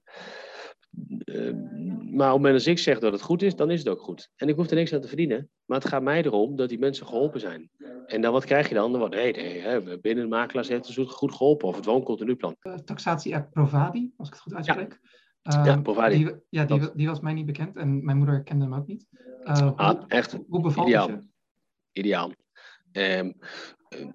uh, 1.25 1.53
maar 2.13 2.29
op 2.29 2.33
het 2.33 2.43
moment 2.43 2.59
dat 2.59 2.67
ik 2.67 2.79
zeg 2.79 2.99
dat 2.99 3.13
het 3.13 3.23
goed 3.23 3.43
is, 3.43 3.57
dan 3.57 3.71
is 3.71 3.79
het 3.79 3.89
ook 3.89 4.01
goed. 4.01 4.31
En 4.37 4.49
ik 4.49 4.57
hoef 4.57 4.71
er 4.71 4.77
niks 4.77 4.93
aan 4.93 5.01
te 5.01 5.09
verdienen. 5.09 5.51
Maar 5.65 5.79
het 5.79 5.89
gaat 5.89 6.03
mij 6.03 6.23
erom 6.23 6.57
dat 6.57 6.69
die 6.69 6.79
mensen 6.79 7.07
geholpen 7.07 7.41
zijn. 7.41 7.71
En 8.07 8.21
dan 8.21 8.33
wat 8.33 8.45
krijg 8.45 8.69
je 8.69 8.75
dan? 8.75 8.91
Dan 8.91 9.01
wordt, 9.01 9.15
nee, 9.15 9.33
nee, 9.33 10.01
binnen 10.01 10.25
de 10.25 10.31
makelaars 10.31 10.69
heeft 10.69 10.87
het 10.87 11.11
goed 11.11 11.33
geholpen. 11.33 11.69
Of 11.69 11.77
het 11.77 11.85
wooncontinuplan. 11.85 12.57
Uh, 12.63 12.75
taxatie-app 12.75 13.53
Provadi, 13.53 14.13
als 14.17 14.29
ik 14.29 14.35
het 14.35 14.43
goed 14.43 14.55
uitspreek. 14.55 14.99
Ja, 15.43 15.59
uh, 15.59 15.65
ja 15.65 15.81
Provadi. 15.81 16.17
Die, 16.17 16.35
ja, 16.49 16.65
die, 16.65 16.91
die, 16.95 17.07
was 17.07 17.21
mij 17.21 17.33
niet 17.33 17.47
bekend 17.47 17.77
en 17.77 18.05
mijn 18.05 18.17
moeder 18.17 18.43
kende 18.43 18.65
hem 18.65 18.75
ook 18.75 18.87
niet. 18.87 19.07
Uh, 19.43 19.73
ah, 19.77 19.91
hoe, 19.91 20.05
echt. 20.09 20.39
Hoe 20.49 20.61
bevalt 20.61 20.89
Ideaal. 20.89 21.09
het 21.09 21.23
je? 21.23 22.01
Ideaal. 22.01 22.33
Um, 22.93 23.35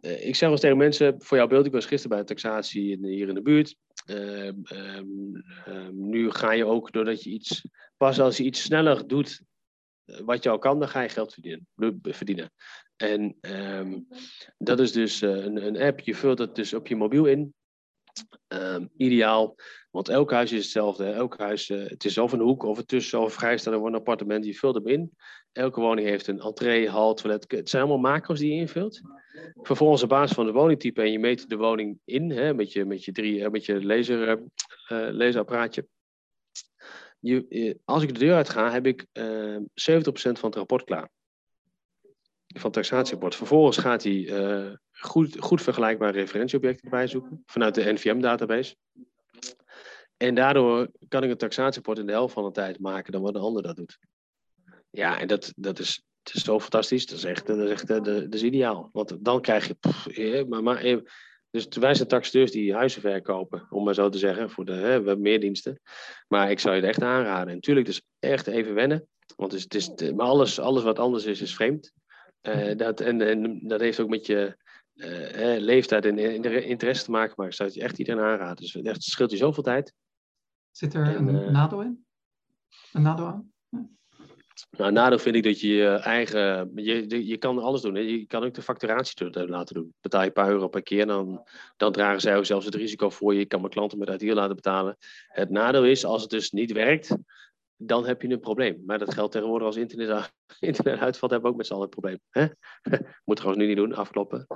ik 0.01 0.35
zeg 0.35 0.39
wel 0.39 0.51
eens 0.51 0.61
tegen 0.61 0.77
mensen, 0.77 1.15
voor 1.17 1.37
jouw 1.37 1.47
beeld, 1.47 1.65
ik 1.65 1.71
was 1.71 1.85
gisteren 1.85 2.17
bij 2.17 2.25
de 2.25 2.33
taxatie 2.33 2.97
hier 3.01 3.27
in 3.27 3.35
de 3.35 3.41
buurt. 3.41 3.75
Um, 4.09 4.63
um, 4.71 6.09
nu 6.09 6.31
ga 6.31 6.51
je 6.51 6.65
ook, 6.65 6.91
doordat 6.91 7.23
je 7.23 7.29
iets, 7.29 7.67
pas 7.97 8.19
als 8.19 8.37
je 8.37 8.43
iets 8.43 8.61
sneller 8.61 9.07
doet 9.07 9.41
wat 10.05 10.43
je 10.43 10.49
al 10.49 10.57
kan, 10.57 10.79
dan 10.79 10.89
ga 10.89 11.01
je 11.01 11.09
geld 11.09 11.33
verdienen. 11.33 11.67
verdienen. 12.01 12.51
En 12.95 13.37
dat 14.57 14.79
is 14.79 14.91
dus 14.91 15.21
uh, 15.21 15.45
een, 15.45 15.65
een, 15.65 15.77
app. 15.77 15.99
Je 15.99 16.15
vult 16.15 16.39
het 16.39 16.55
dus 16.55 16.73
op 16.73 16.87
je 16.87 16.95
mobiel 16.95 17.25
in. 17.25 17.53
Ideaal, 18.97 19.55
want 19.97 20.09
elk 20.09 20.31
huis 20.31 20.51
is 20.51 20.63
hetzelfde. 20.63 21.11
Elk 21.11 21.37
huis, 21.37 21.69
uh, 21.69 21.89
het 21.89 22.05
is 22.05 22.17
of 22.17 22.31
een 22.31 22.39
hoek 22.39 22.63
of 22.63 22.83
tussen 22.83 23.19
of 23.19 23.33
vrijstaande 23.33 23.85
een 23.85 23.95
appartement. 23.95 24.45
Je 24.45 24.53
vult 24.53 24.75
hem 24.75 24.87
in. 24.87 25.11
Elke 25.51 25.79
woning 25.79 26.07
heeft 26.07 26.27
een 26.27 26.39
entree, 26.39 26.89
hal, 26.89 27.13
toilet. 27.13 27.45
Het 27.51 27.69
zijn 27.69 27.83
allemaal 27.83 28.11
macro's 28.11 28.39
die 28.39 28.53
je 28.53 28.59
invult. 28.59 29.01
Vervolgens 29.61 30.03
op 30.03 30.09
basis 30.09 30.35
van 30.35 30.45
de 30.45 30.51
woningtype 30.51 31.01
en 31.01 31.11
je 31.11 31.19
meet 31.19 31.49
de 31.49 31.55
woning 31.55 31.99
in 32.05 32.31
hè, 32.31 32.53
met, 32.53 32.71
je, 32.71 32.85
met 32.85 33.05
je, 33.05 33.11
drie, 33.11 33.49
met 33.49 33.65
je 33.65 33.85
laser, 33.85 34.29
uh, 34.29 34.37
laserapparaatje. 35.11 35.87
Je, 37.19 37.77
als 37.85 38.03
ik 38.03 38.13
de 38.13 38.19
deur 38.19 38.35
uit 38.35 38.49
ga, 38.49 38.71
heb 38.71 38.85
ik 38.85 39.05
70% 39.05 39.05
van 40.11 40.49
het 40.49 40.55
rapport 40.55 40.83
klaar 40.83 41.09
van 42.47 42.63
het 42.63 42.73
taxatierapport. 42.73 43.35
Vervolgens 43.35 43.77
gaat 43.77 44.03
hij 44.03 44.13
uh, 44.13 44.71
goed, 44.91 45.35
goed 45.39 45.61
vergelijkbare 45.61 46.19
referentieobjecten 46.19 46.83
erbij 46.83 47.07
zoeken 47.07 47.43
vanuit 47.45 47.75
de 47.75 47.91
NVM-database. 47.93 48.75
En 50.17 50.35
daardoor 50.35 50.87
kan 51.07 51.23
ik 51.23 51.29
een 51.29 51.37
taxatierapport 51.37 51.97
in 51.97 52.05
de 52.05 52.11
helft 52.11 52.33
van 52.33 52.45
de 52.45 52.51
tijd 52.51 52.79
maken 52.79 53.11
dan 53.11 53.21
wat 53.21 53.35
een 53.35 53.41
ander 53.41 53.63
dat 53.63 53.75
doet. 53.75 53.97
Ja, 54.89 55.19
en 55.19 55.27
dat, 55.27 55.53
dat 55.55 55.79
is, 55.79 56.03
het 56.23 56.35
is 56.35 56.43
zo 56.43 56.59
fantastisch. 56.59 57.05
Dat 57.05 57.17
is 57.17 57.23
echt, 57.23 57.47
dat 57.47 57.57
is, 57.57 57.69
echt 57.69 57.87
dat 57.87 58.33
is 58.33 58.43
ideaal. 58.43 58.89
Want 58.93 59.25
dan 59.25 59.41
krijg 59.41 59.67
je. 59.67 59.73
Pff, 59.73 60.17
maar, 60.47 60.63
maar, 60.63 60.77
eh, 60.77 60.97
dus 61.49 61.67
wij 61.67 61.95
zijn 61.95 62.07
taxateurs 62.07 62.51
die 62.51 62.73
huizen 62.73 63.01
verkopen, 63.01 63.67
om 63.69 63.83
maar 63.83 63.93
zo 63.93 64.09
te 64.09 64.17
zeggen. 64.17 64.49
Voor 64.49 64.65
de, 64.65 64.71
hè, 64.71 64.81
we 64.81 65.07
hebben 65.07 65.21
meer 65.21 65.39
diensten. 65.39 65.81
Maar 66.27 66.51
ik 66.51 66.59
zou 66.59 66.75
je 66.75 66.81
het 66.81 66.89
echt 66.89 67.01
aanraden. 67.01 67.47
En 67.47 67.53
natuurlijk, 67.53 67.85
dus 67.85 68.01
echt 68.19 68.47
even 68.47 68.73
wennen. 68.73 69.07
Want 69.35 69.51
het 69.51 69.73
is, 69.73 69.85
het 69.85 70.01
is, 70.01 70.11
maar 70.11 70.25
alles, 70.25 70.59
alles 70.59 70.83
wat 70.83 70.99
anders 70.99 71.25
is, 71.25 71.41
is 71.41 71.55
vreemd. 71.55 71.91
Uh, 72.41 72.75
dat, 72.75 72.99
en, 72.99 73.21
en 73.21 73.59
dat 73.67 73.79
heeft 73.79 73.99
ook 73.99 74.09
met 74.09 74.25
je 74.25 74.57
leeftijd 75.59 76.05
en 76.05 76.17
interesse 76.63 77.03
te 77.03 77.11
maken, 77.11 77.33
maar 77.37 77.47
ik 77.47 77.53
zou 77.53 77.69
het 77.69 77.77
je 77.77 77.83
echt 77.83 77.99
iedereen 77.99 78.23
aanraden. 78.23 78.55
Dus 78.55 78.73
het 78.73 79.03
scheelt 79.03 79.31
je 79.31 79.37
zoveel 79.37 79.63
tijd. 79.63 79.93
Zit 80.77 80.93
er 80.93 81.15
en, 81.15 81.27
een 81.27 81.43
uh, 81.43 81.49
nadeel 81.49 81.81
in? 81.81 82.05
Een 82.93 83.01
nadeel 83.01 83.25
aan? 83.25 83.51
Nou, 84.77 84.91
nadeel 84.91 85.19
vind 85.19 85.35
ik 85.35 85.43
dat 85.43 85.59
je 85.59 85.67
je 85.67 85.89
eigen. 85.89 86.71
Je, 86.75 87.25
je 87.27 87.37
kan 87.37 87.59
alles 87.59 87.81
doen. 87.81 87.95
Hè. 87.95 88.01
Je 88.01 88.25
kan 88.25 88.43
ook 88.43 88.53
de 88.53 88.61
facturatie 88.61 89.47
laten 89.47 89.75
doen. 89.75 89.93
Betaal 90.01 90.21
je 90.21 90.27
een 90.27 90.33
paar 90.33 90.49
euro 90.49 90.67
per 90.67 90.83
keer, 90.83 91.05
dan, 91.05 91.47
dan 91.77 91.91
dragen 91.91 92.21
zij 92.21 92.37
ook 92.37 92.45
zelfs 92.45 92.65
het 92.65 92.75
risico 92.75 93.09
voor 93.09 93.33
je. 93.33 93.39
Ik 93.39 93.47
kan 93.47 93.59
mijn 93.59 93.71
klanten 93.71 93.97
met 93.97 94.21
hier 94.21 94.33
laten 94.33 94.55
betalen. 94.55 94.97
Het 95.27 95.49
nadeel 95.49 95.85
is, 95.85 96.05
als 96.05 96.21
het 96.21 96.31
dus 96.31 96.51
niet 96.51 96.71
werkt, 96.71 97.17
dan 97.75 98.05
heb 98.05 98.21
je 98.21 98.29
een 98.29 98.39
probleem. 98.39 98.83
Maar 98.85 98.99
dat 98.99 99.13
geldt 99.13 99.31
tegenwoordig 99.31 99.67
als 99.67 99.75
internet, 99.75 100.31
internet 100.59 100.99
uitvalt, 100.99 101.31
hebben 101.31 101.49
we 101.49 101.55
ook 101.55 101.61
met 101.61 101.67
z'n 101.67 101.73
allen 101.73 101.85
een 101.85 101.99
probleem. 101.99 102.19
Hè? 102.29 102.47
Moet 103.25 103.35
trouwens 103.35 103.63
nu 103.63 103.67
niet 103.67 103.77
doen, 103.77 103.93
afkloppen. 103.93 104.47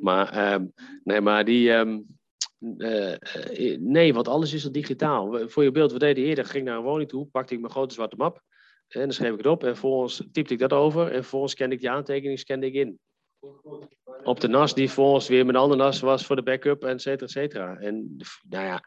Maar, 0.00 0.52
um, 0.54 0.72
nee, 1.04 1.20
maar 1.20 1.44
die. 1.44 1.70
Um, 1.70 2.17
uh, 2.60 3.14
nee, 3.78 4.14
want 4.14 4.28
alles 4.28 4.52
is 4.52 4.64
al 4.64 4.72
digitaal. 4.72 5.48
Voor 5.48 5.62
je 5.62 5.70
beeld, 5.70 5.92
we 5.92 5.98
deden 5.98 6.24
eerder, 6.24 6.44
ging 6.44 6.64
naar 6.64 6.76
een 6.76 6.82
woning 6.82 7.08
toe, 7.08 7.26
pakte 7.26 7.54
ik 7.54 7.60
mijn 7.60 7.72
grote 7.72 7.94
zwarte 7.94 8.16
map. 8.16 8.42
En 8.88 9.00
dan 9.00 9.12
schreef 9.12 9.30
ik 9.30 9.36
het 9.36 9.46
op 9.46 9.62
en 9.62 9.68
vervolgens 9.68 10.22
typte 10.32 10.52
ik 10.52 10.58
dat 10.58 10.72
over. 10.72 11.06
En 11.06 11.12
vervolgens 11.12 11.52
scande 11.52 11.74
ik 11.74 11.80
die 11.80 11.90
aantekening 11.90 12.38
scande 12.38 12.66
ik 12.66 12.74
in. 12.74 12.98
Op 14.22 14.40
de 14.40 14.48
NAS 14.48 14.74
die 14.74 14.86
vervolgens 14.86 15.28
weer 15.28 15.48
een 15.48 15.56
andere 15.56 15.82
NAS 15.82 16.00
was 16.00 16.26
voor 16.26 16.36
de 16.36 16.42
backup, 16.42 16.84
et 16.84 17.02
cetera, 17.02 17.26
et 17.26 17.30
cetera. 17.30 17.76
En 17.76 18.16
nou 18.48 18.64
ja, 18.64 18.82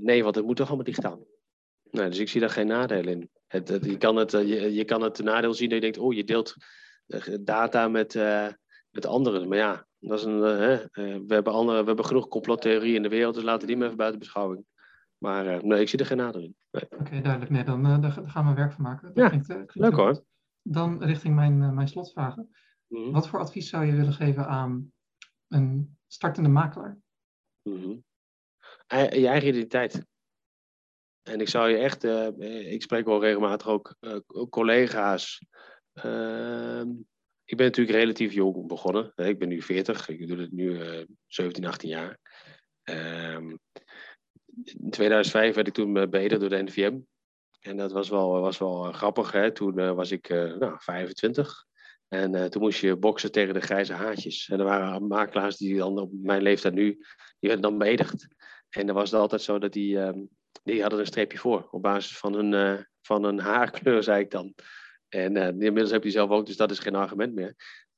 nee, 0.00 0.22
want 0.22 0.34
het 0.34 0.44
moet 0.44 0.56
toch 0.56 0.66
allemaal 0.66 0.84
digitaal. 0.84 1.26
Nou, 1.90 2.08
dus 2.08 2.18
ik 2.18 2.28
zie 2.28 2.40
daar 2.40 2.50
geen 2.50 2.66
nadeel 2.66 3.06
in. 3.06 3.30
Het, 3.46 3.78
je, 3.82 3.96
kan 3.96 4.16
het, 4.16 4.30
je, 4.30 4.84
kan 4.84 5.02
het 5.02 5.22
nadeel 5.22 5.54
zien 5.54 5.68
dat 5.68 5.78
je 5.78 5.84
denkt, 5.84 5.98
oh, 5.98 6.14
je 6.14 6.24
deelt 6.24 6.54
data 7.40 7.88
met, 7.88 8.14
met 8.90 9.06
anderen. 9.06 9.48
Maar 9.48 9.58
ja, 9.58 9.86
dat 10.00 10.18
is 10.18 10.24
een, 10.24 10.40
we, 10.40 11.24
hebben 11.26 11.52
andere, 11.52 11.80
we 11.80 11.86
hebben 11.86 12.04
genoeg 12.04 12.28
complottheorieën 12.28 12.96
in 12.96 13.02
de 13.02 13.08
wereld, 13.08 13.34
dus 13.34 13.42
laten 13.42 13.66
die 13.66 13.76
maar 13.76 13.84
even 13.84 13.98
buiten 13.98 14.18
beschouwing. 14.18 14.64
Maar 15.18 15.46
uh, 15.46 15.62
nee, 15.62 15.80
ik 15.80 15.88
zie 15.88 15.98
er 15.98 16.06
geen 16.06 16.16
nadeel 16.16 16.42
in. 16.42 16.56
Nee. 16.70 16.84
Oké, 16.90 17.20
duidelijk. 17.20 17.50
Nee, 17.50 17.64
dan 17.64 18.00
daar 18.00 18.12
gaan 18.24 18.48
we 18.48 18.54
werk 18.54 18.72
van 18.72 18.82
maken. 18.82 19.06
Dat 19.06 19.16
ja, 19.16 19.28
klinkt, 19.28 19.46
klinkt 19.46 19.74
leuk 19.74 19.94
hoor. 19.94 20.24
Dan 20.62 21.04
richting 21.04 21.34
mijn, 21.34 21.74
mijn 21.74 21.88
slotvragen. 21.88 22.54
Mm 22.86 23.02
-hmm. 23.02 23.12
Wat 23.12 23.28
voor 23.28 23.38
advies 23.38 23.68
zou 23.68 23.84
je 23.84 23.92
willen 23.92 24.12
geven 24.12 24.46
aan 24.46 24.92
een 25.48 25.98
startende 26.06 26.48
makelaar? 26.48 26.98
Mm 27.62 27.82
-hmm. 27.82 28.04
Je 28.88 29.28
eigen 29.28 29.48
identiteit. 29.48 30.06
En 31.22 31.40
ik 31.40 31.48
zou 31.48 31.68
je 31.68 31.76
echt, 31.76 32.04
ik 32.72 32.82
spreek 32.82 33.04
wel 33.04 33.20
regelmatig 33.20 33.66
ook 33.66 33.96
collega's. 34.50 35.46
Ehm, 35.92 36.88
ik 37.50 37.56
ben 37.56 37.66
natuurlijk 37.66 37.98
relatief 37.98 38.32
jong 38.32 38.66
begonnen. 38.66 39.12
Ik 39.16 39.38
ben 39.38 39.48
nu 39.48 39.62
40, 39.62 40.08
ik 40.08 40.26
doe 40.26 40.38
het 40.38 40.52
nu 40.52 40.80
17, 41.26 41.66
18 41.66 41.88
jaar. 41.88 42.18
Um, 42.84 43.58
in 44.54 44.90
2005 44.90 45.54
werd 45.54 45.66
ik 45.66 45.74
toen 45.74 45.92
beëdigd 45.92 46.40
door 46.40 46.48
de 46.48 46.62
NVM. 46.62 46.98
En 47.60 47.76
dat 47.76 47.92
was 47.92 48.08
wel, 48.08 48.40
was 48.40 48.58
wel 48.58 48.92
grappig. 48.92 49.32
Hè? 49.32 49.52
Toen 49.52 49.94
was 49.94 50.10
ik 50.10 50.28
nou, 50.28 50.74
25. 50.78 51.64
En 52.08 52.50
toen 52.50 52.62
moest 52.62 52.80
je 52.80 52.96
boksen 52.96 53.32
tegen 53.32 53.54
de 53.54 53.60
grijze 53.60 53.92
haatjes. 53.92 54.48
En 54.48 54.58
er 54.58 54.64
waren 54.64 55.06
makelaars 55.06 55.56
die 55.56 55.76
dan 55.76 55.98
op 55.98 56.10
mijn 56.12 56.42
leeftijd 56.42 56.74
nu, 56.74 56.94
die 57.38 57.50
werden 57.50 57.62
dan 57.62 57.78
beëdigd. 57.78 58.26
En 58.68 58.86
dan 58.86 58.94
was 58.94 59.10
het 59.10 59.20
altijd 59.20 59.42
zo 59.42 59.58
dat 59.58 59.72
die, 59.72 59.98
um, 59.98 60.28
die 60.62 60.80
hadden 60.80 60.98
een 60.98 61.06
streepje 61.06 61.38
voor. 61.38 61.68
Op 61.70 61.82
basis 61.82 62.18
van 62.18 62.34
een, 62.34 62.86
van 63.02 63.24
een 63.24 63.38
haarkleur, 63.38 64.02
zei 64.02 64.20
ik 64.22 64.30
dan. 64.30 64.54
En 65.10 65.36
inmiddels 65.36 65.90
heb 65.90 66.04
je 66.04 66.10
zelf 66.10 66.30
ook, 66.30 66.46
dus 66.46 66.56
dat 66.56 66.70
is 66.70 66.78
geen 66.78 66.94
argument 66.94 67.34
meer. 67.34 67.54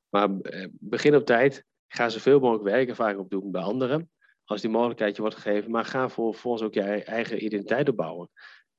Maar 0.09 0.29
begin 0.71 1.15
op 1.15 1.25
tijd. 1.25 1.65
Ga 1.87 2.09
zoveel 2.09 2.39
mogelijk 2.39 2.63
werkervaring 2.63 3.19
opdoen 3.19 3.51
bij 3.51 3.61
anderen 3.61 4.11
als 4.45 4.61
die 4.61 4.69
mogelijkheid 4.69 5.15
je 5.15 5.21
wordt 5.21 5.37
gegeven. 5.37 5.71
Maar 5.71 5.85
ga 5.85 6.09
voor, 6.09 6.35
volgens 6.35 6.63
ook 6.63 6.73
je 6.73 6.81
eigen 6.81 7.43
identiteit 7.43 7.89
opbouwen. 7.89 8.29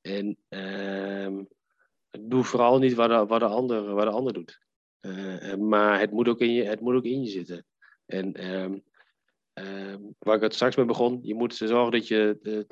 En 0.01 0.37
uh, 0.49 1.39
doe 2.21 2.45
vooral 2.45 2.79
niet 2.79 2.95
wat 2.95 3.09
de, 3.09 3.27
wat 3.27 3.41
de, 3.41 3.47
ander, 3.47 3.95
wat 3.95 4.05
de 4.05 4.11
ander 4.11 4.33
doet. 4.33 4.61
Uh, 5.01 5.55
maar 5.55 6.01
het 6.01 6.11
moet, 6.11 6.29
ook 6.29 6.41
in 6.41 6.53
je, 6.53 6.63
het 6.63 6.81
moet 6.81 6.95
ook 6.95 7.05
in 7.05 7.23
je 7.23 7.31
zitten. 7.31 7.67
En 8.07 8.55
um, 8.55 8.83
um, 9.55 10.15
waar 10.19 10.37
ik 10.37 10.43
het 10.43 10.55
straks 10.55 10.77
mee 10.77 10.87
begon, 10.87 11.19
je 11.23 11.35
moet 11.35 11.55
zorgen 11.55 11.93
dat 11.93 12.09
je 12.09 12.67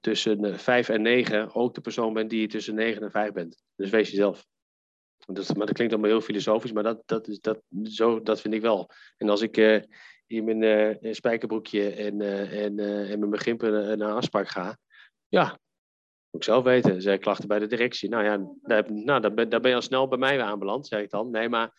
tussen 0.00 0.58
5 0.58 0.88
en 0.88 1.02
9 1.02 1.54
ook 1.54 1.74
de 1.74 1.80
persoon 1.80 2.12
bent 2.12 2.30
die 2.30 2.40
je 2.40 2.46
tussen 2.46 2.74
9 2.74 3.02
en 3.02 3.10
5 3.10 3.32
bent. 3.32 3.62
Dus 3.74 3.90
wees 3.90 4.10
jezelf. 4.10 4.46
Dat, 5.26 5.56
maar 5.56 5.66
dat 5.66 5.74
klinkt 5.74 5.92
allemaal 5.92 6.10
heel 6.10 6.20
filosofisch, 6.20 6.72
maar 6.72 6.82
dat, 6.82 7.02
dat, 7.06 7.28
is, 7.28 7.40
dat, 7.40 7.60
zo, 7.82 8.22
dat 8.22 8.40
vind 8.40 8.54
ik 8.54 8.60
wel. 8.60 8.90
En 9.16 9.28
als 9.28 9.40
ik 9.40 9.56
uh, 9.56 9.82
in 10.26 10.44
mijn 10.44 10.62
uh, 11.02 11.12
spijkerbroekje 11.12 11.90
en, 11.90 12.20
uh, 12.20 12.64
en, 13.10 13.28
mijn 13.28 13.38
gimpen 13.38 13.98
naar 13.98 14.12
afspraak 14.12 14.48
ga. 14.48 14.78
Ja, 15.28 15.44
moet 16.30 16.40
ik 16.40 16.42
zelf 16.42 16.64
weten. 16.64 17.02
Zij 17.02 17.18
klachten 17.18 17.48
bij 17.48 17.58
de 17.58 17.66
directie. 17.66 18.08
Nou 18.08 18.24
ja, 18.24 18.52
daar, 18.62 18.92
nou, 18.92 19.30
ben, 19.30 19.48
ben 19.48 19.68
je 19.68 19.74
al 19.74 19.82
snel 19.82 20.08
bij 20.08 20.18
mij 20.18 20.42
aanbeland, 20.42 20.86
zeg 20.86 21.00
ik 21.00 21.10
dan. 21.10 21.30
Nee, 21.30 21.48
maar 21.48 21.72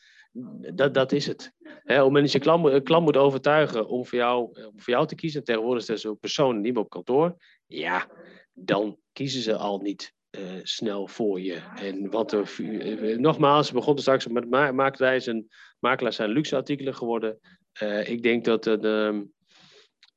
dat, 0.73 0.93
dat 0.93 1.11
is 1.11 1.27
het. 1.27 1.53
Op 1.85 2.13
het 2.13 2.31
je 2.31 2.39
klant, 2.39 2.83
klant 2.83 3.03
moet 3.03 3.17
overtuigen 3.17 3.87
om 3.87 4.05
voor, 4.05 4.17
jou, 4.17 4.43
om 4.43 4.81
voor 4.81 4.93
jou 4.93 5.07
te 5.07 5.15
kiezen, 5.15 5.43
tegenwoordig 5.43 5.87
is 5.87 6.01
zo'n 6.01 6.19
persoon 6.19 6.61
niet 6.61 6.73
meer 6.73 6.83
op 6.83 6.89
kantoor, 6.89 7.35
ja, 7.65 8.07
dan 8.53 8.97
kiezen 9.11 9.41
ze 9.41 9.55
al 9.55 9.79
niet 9.79 10.15
uh, 10.39 10.59
snel 10.63 11.07
voor 11.07 11.41
je. 11.41 11.61
En 11.75 12.09
wat 12.09 12.31
er, 12.31 12.59
uh, 12.59 13.17
nogmaals, 13.17 13.67
we 13.67 13.73
begonnen 13.73 14.01
straks 14.01 14.27
met 14.27 14.49
ma 14.49 14.71
makelaars 14.71 15.27
en 15.27 15.47
makelaars 15.79 16.15
zijn 16.15 16.29
luxe 16.29 16.55
artikelen 16.55 16.95
geworden. 16.95 17.39
Uh, 17.81 18.09
ik 18.09 18.23
denk 18.23 18.45
dat, 18.45 18.67
uh, 18.67 19.19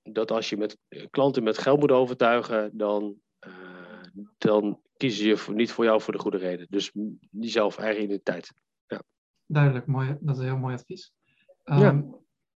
dat 0.02 0.30
als 0.30 0.48
je 0.48 0.56
met 0.56 0.78
klanten 1.10 1.42
met 1.42 1.58
geld 1.58 1.80
moet 1.80 1.90
overtuigen, 1.90 2.70
dan, 2.72 3.14
dan 4.38 4.80
kiezen 4.96 5.26
je 5.26 5.36
voor, 5.36 5.54
niet 5.54 5.72
voor 5.72 5.84
jou 5.84 6.00
voor 6.00 6.12
de 6.12 6.18
goede 6.18 6.38
reden. 6.38 6.66
Dus 6.70 6.90
die 7.30 7.50
zelf 7.50 7.78
eigen 7.78 8.02
identiteit. 8.02 8.52
Ja. 8.86 9.02
Duidelijk, 9.46 9.86
mooi, 9.86 10.16
dat 10.20 10.34
is 10.34 10.40
een 10.40 10.48
heel 10.48 10.58
mooi 10.58 10.74
advies. 10.74 11.12
Um, 11.64 11.78
ja. 11.78 12.04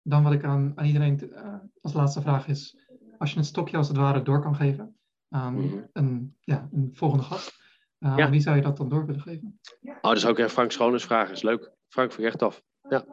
Dan 0.03 0.23
wat 0.23 0.33
ik 0.33 0.45
aan, 0.45 0.73
aan 0.75 0.87
iedereen 0.87 1.35
als 1.81 1.93
laatste 1.93 2.21
vraag 2.21 2.49
is, 2.49 2.77
als 3.19 3.33
je 3.33 3.39
een 3.39 3.45
stokje 3.45 3.77
als 3.77 3.89
het 3.89 3.97
ware 3.97 4.23
door 4.23 4.43
kan 4.43 4.57
geven 4.57 4.97
aan 5.35 5.55
mm 5.55 5.69
-hmm. 5.69 5.89
een, 5.93 6.37
ja, 6.41 6.69
een 6.73 6.91
volgende 6.93 7.25
gast, 7.25 7.59
ja. 7.99 8.31
wie 8.31 8.41
zou 8.41 8.57
je 8.57 8.63
dat 8.63 8.77
dan 8.77 8.89
door 8.89 9.07
willen 9.07 9.21
geven? 9.21 9.61
Oh, 9.83 10.01
dat 10.01 10.17
is 10.17 10.27
ook 10.27 10.39
echt 10.39 10.53
Frank 10.53 10.73
Schoones 10.73 11.05
vraag, 11.05 11.31
is 11.31 11.43
leuk. 11.43 11.71
Frank, 11.89 12.13
vind 12.13 12.23
ik 12.23 12.33
echt 12.33 12.39
tof. 12.39 12.63
Ja. 12.89 13.05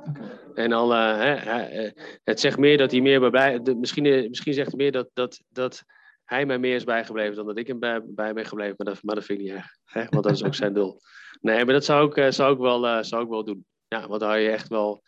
En 0.54 0.70
dan, 0.70 0.92
uh, 0.92 1.18
hè, 1.18 1.36
hè, 1.36 1.90
het 2.24 2.40
zegt 2.40 2.58
meer 2.58 2.78
dat 2.78 2.92
hij 2.92 3.02
meer 3.02 3.20
bij, 3.20 3.30
bij 3.30 3.62
de, 3.62 3.76
misschien, 3.76 4.30
misschien 4.30 4.54
zegt 4.54 4.68
hij 4.68 4.78
meer 4.78 4.92
dat, 4.92 5.10
dat, 5.14 5.44
dat 5.50 5.84
hij 6.24 6.46
mij 6.46 6.60
meer 6.60 6.76
is 6.76 6.84
bijgebleven 6.84 7.36
dan 7.36 7.46
dat 7.46 7.58
ik 7.58 7.68
hem 7.68 7.80
bij, 7.80 8.02
bij 8.06 8.34
ben 8.34 8.46
gebleven, 8.46 8.76
maar 8.78 8.94
dat, 8.94 9.04
maar 9.04 9.16
dat 9.16 9.24
vind 9.24 9.40
ik 9.40 9.46
niet 9.46 9.54
erg, 9.54 9.78
hè, 9.84 10.06
want 10.10 10.24
dat 10.24 10.34
is 10.34 10.44
ook 10.44 10.56
zijn 10.56 10.74
doel. 10.74 11.00
Nee, 11.42 11.66
maar 11.66 11.74
dat 11.74 11.86
zou 11.86 12.22
ik, 12.22 12.34
zou 12.34 12.54
ik, 12.54 12.60
wel, 12.60 13.04
zou 13.04 13.24
ik 13.24 13.30
wel 13.30 13.44
doen. 13.44 13.66
Ja, 13.88 14.08
want 14.08 14.22
daar 14.22 14.40
je 14.40 14.50
echt 14.50 14.68
wel. 14.68 15.04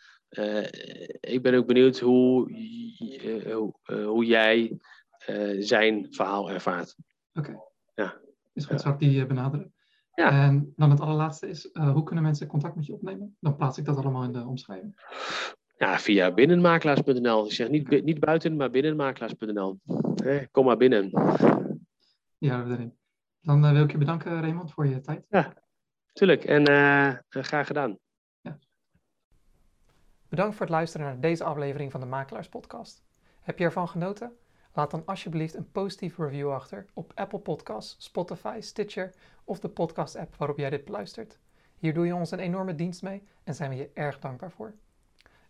Ik 1.20 1.42
ben 1.42 1.54
ook 1.54 1.66
benieuwd 1.66 1.98
hoe, 1.98 2.50
hoe 4.04 4.24
jij 4.24 4.78
zijn 5.58 6.06
verhaal 6.10 6.50
ervaart. 6.50 6.96
Oké. 7.32 7.48
Okay. 7.48 7.62
Ja. 7.94 8.20
Dus 8.52 8.64
goed, 8.64 8.80
zou 8.80 8.94
ik 8.94 9.00
die 9.00 9.26
benaderen? 9.26 9.74
Ja. 10.14 10.30
En 10.30 10.72
dan 10.76 10.90
het 10.90 11.00
allerlaatste 11.00 11.48
is, 11.48 11.68
uh, 11.72 11.92
hoe 11.92 12.02
kunnen 12.02 12.24
mensen 12.24 12.46
contact 12.46 12.74
met 12.74 12.86
je 12.86 12.92
opnemen? 12.92 13.36
Dan 13.40 13.56
plaats 13.56 13.78
ik 13.78 13.84
dat 13.84 13.96
allemaal 13.96 14.24
in 14.24 14.32
de 14.32 14.46
omschrijving. 14.46 15.00
Ja, 15.76 15.98
via 15.98 16.32
binnenmakelaars.nl. 16.32 17.44
Ik 17.44 17.52
zeg 17.52 17.68
niet, 17.68 18.04
niet 18.04 18.20
buiten, 18.20 18.56
maar 18.56 18.70
binnenmakelaars.nl. 18.70 19.80
Hey, 20.14 20.48
kom 20.50 20.64
maar 20.64 20.76
binnen. 20.76 21.10
Ja, 22.38 22.64
we 22.64 22.72
erin. 22.72 22.94
Dan 23.40 23.64
uh, 23.64 23.72
wil 23.72 23.82
ik 23.82 23.90
je 23.90 23.98
bedanken, 23.98 24.40
Raymond, 24.40 24.72
voor 24.72 24.86
je 24.86 25.00
tijd. 25.00 25.26
Ja, 25.28 25.54
tuurlijk. 26.12 26.44
En 26.44 26.70
uh, 26.70 27.14
graag 27.28 27.66
gedaan. 27.66 27.98
Ja. 28.40 28.58
Bedankt 30.28 30.56
voor 30.56 30.66
het 30.66 30.74
luisteren 30.74 31.06
naar 31.06 31.20
deze 31.20 31.44
aflevering 31.44 31.90
van 31.90 32.00
de 32.00 32.06
Makelaars 32.06 32.48
Podcast. 32.48 33.04
Heb 33.40 33.58
je 33.58 33.64
ervan 33.64 33.88
genoten? 33.88 34.32
Laat 34.74 34.90
dan 34.90 35.06
alsjeblieft 35.06 35.54
een 35.54 35.70
positieve 35.70 36.24
review 36.24 36.52
achter 36.52 36.86
op 36.94 37.12
Apple 37.14 37.38
Podcasts, 37.38 38.04
Spotify, 38.04 38.58
Stitcher 38.60 39.14
of 39.44 39.60
de 39.60 39.68
podcast-app 39.68 40.36
waarop 40.36 40.58
jij 40.58 40.70
dit 40.70 40.84
beluistert. 40.84 41.38
Hier 41.78 41.94
doe 41.94 42.06
je 42.06 42.14
ons 42.14 42.30
een 42.30 42.38
enorme 42.38 42.74
dienst 42.74 43.02
mee 43.02 43.22
en 43.44 43.54
zijn 43.54 43.70
we 43.70 43.76
je 43.76 43.90
erg 43.94 44.18
dankbaar 44.18 44.50
voor. 44.50 44.74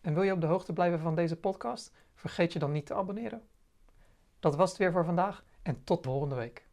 En 0.00 0.14
wil 0.14 0.22
je 0.22 0.32
op 0.32 0.40
de 0.40 0.46
hoogte 0.46 0.72
blijven 0.72 0.98
van 0.98 1.14
deze 1.14 1.36
podcast? 1.36 1.92
Vergeet 2.14 2.52
je 2.52 2.58
dan 2.58 2.72
niet 2.72 2.86
te 2.86 2.94
abonneren. 2.94 3.42
Dat 4.40 4.56
was 4.56 4.68
het 4.68 4.78
weer 4.78 4.92
voor 4.92 5.04
vandaag 5.04 5.44
en 5.62 5.84
tot 5.84 6.04
volgende 6.04 6.34
week. 6.34 6.66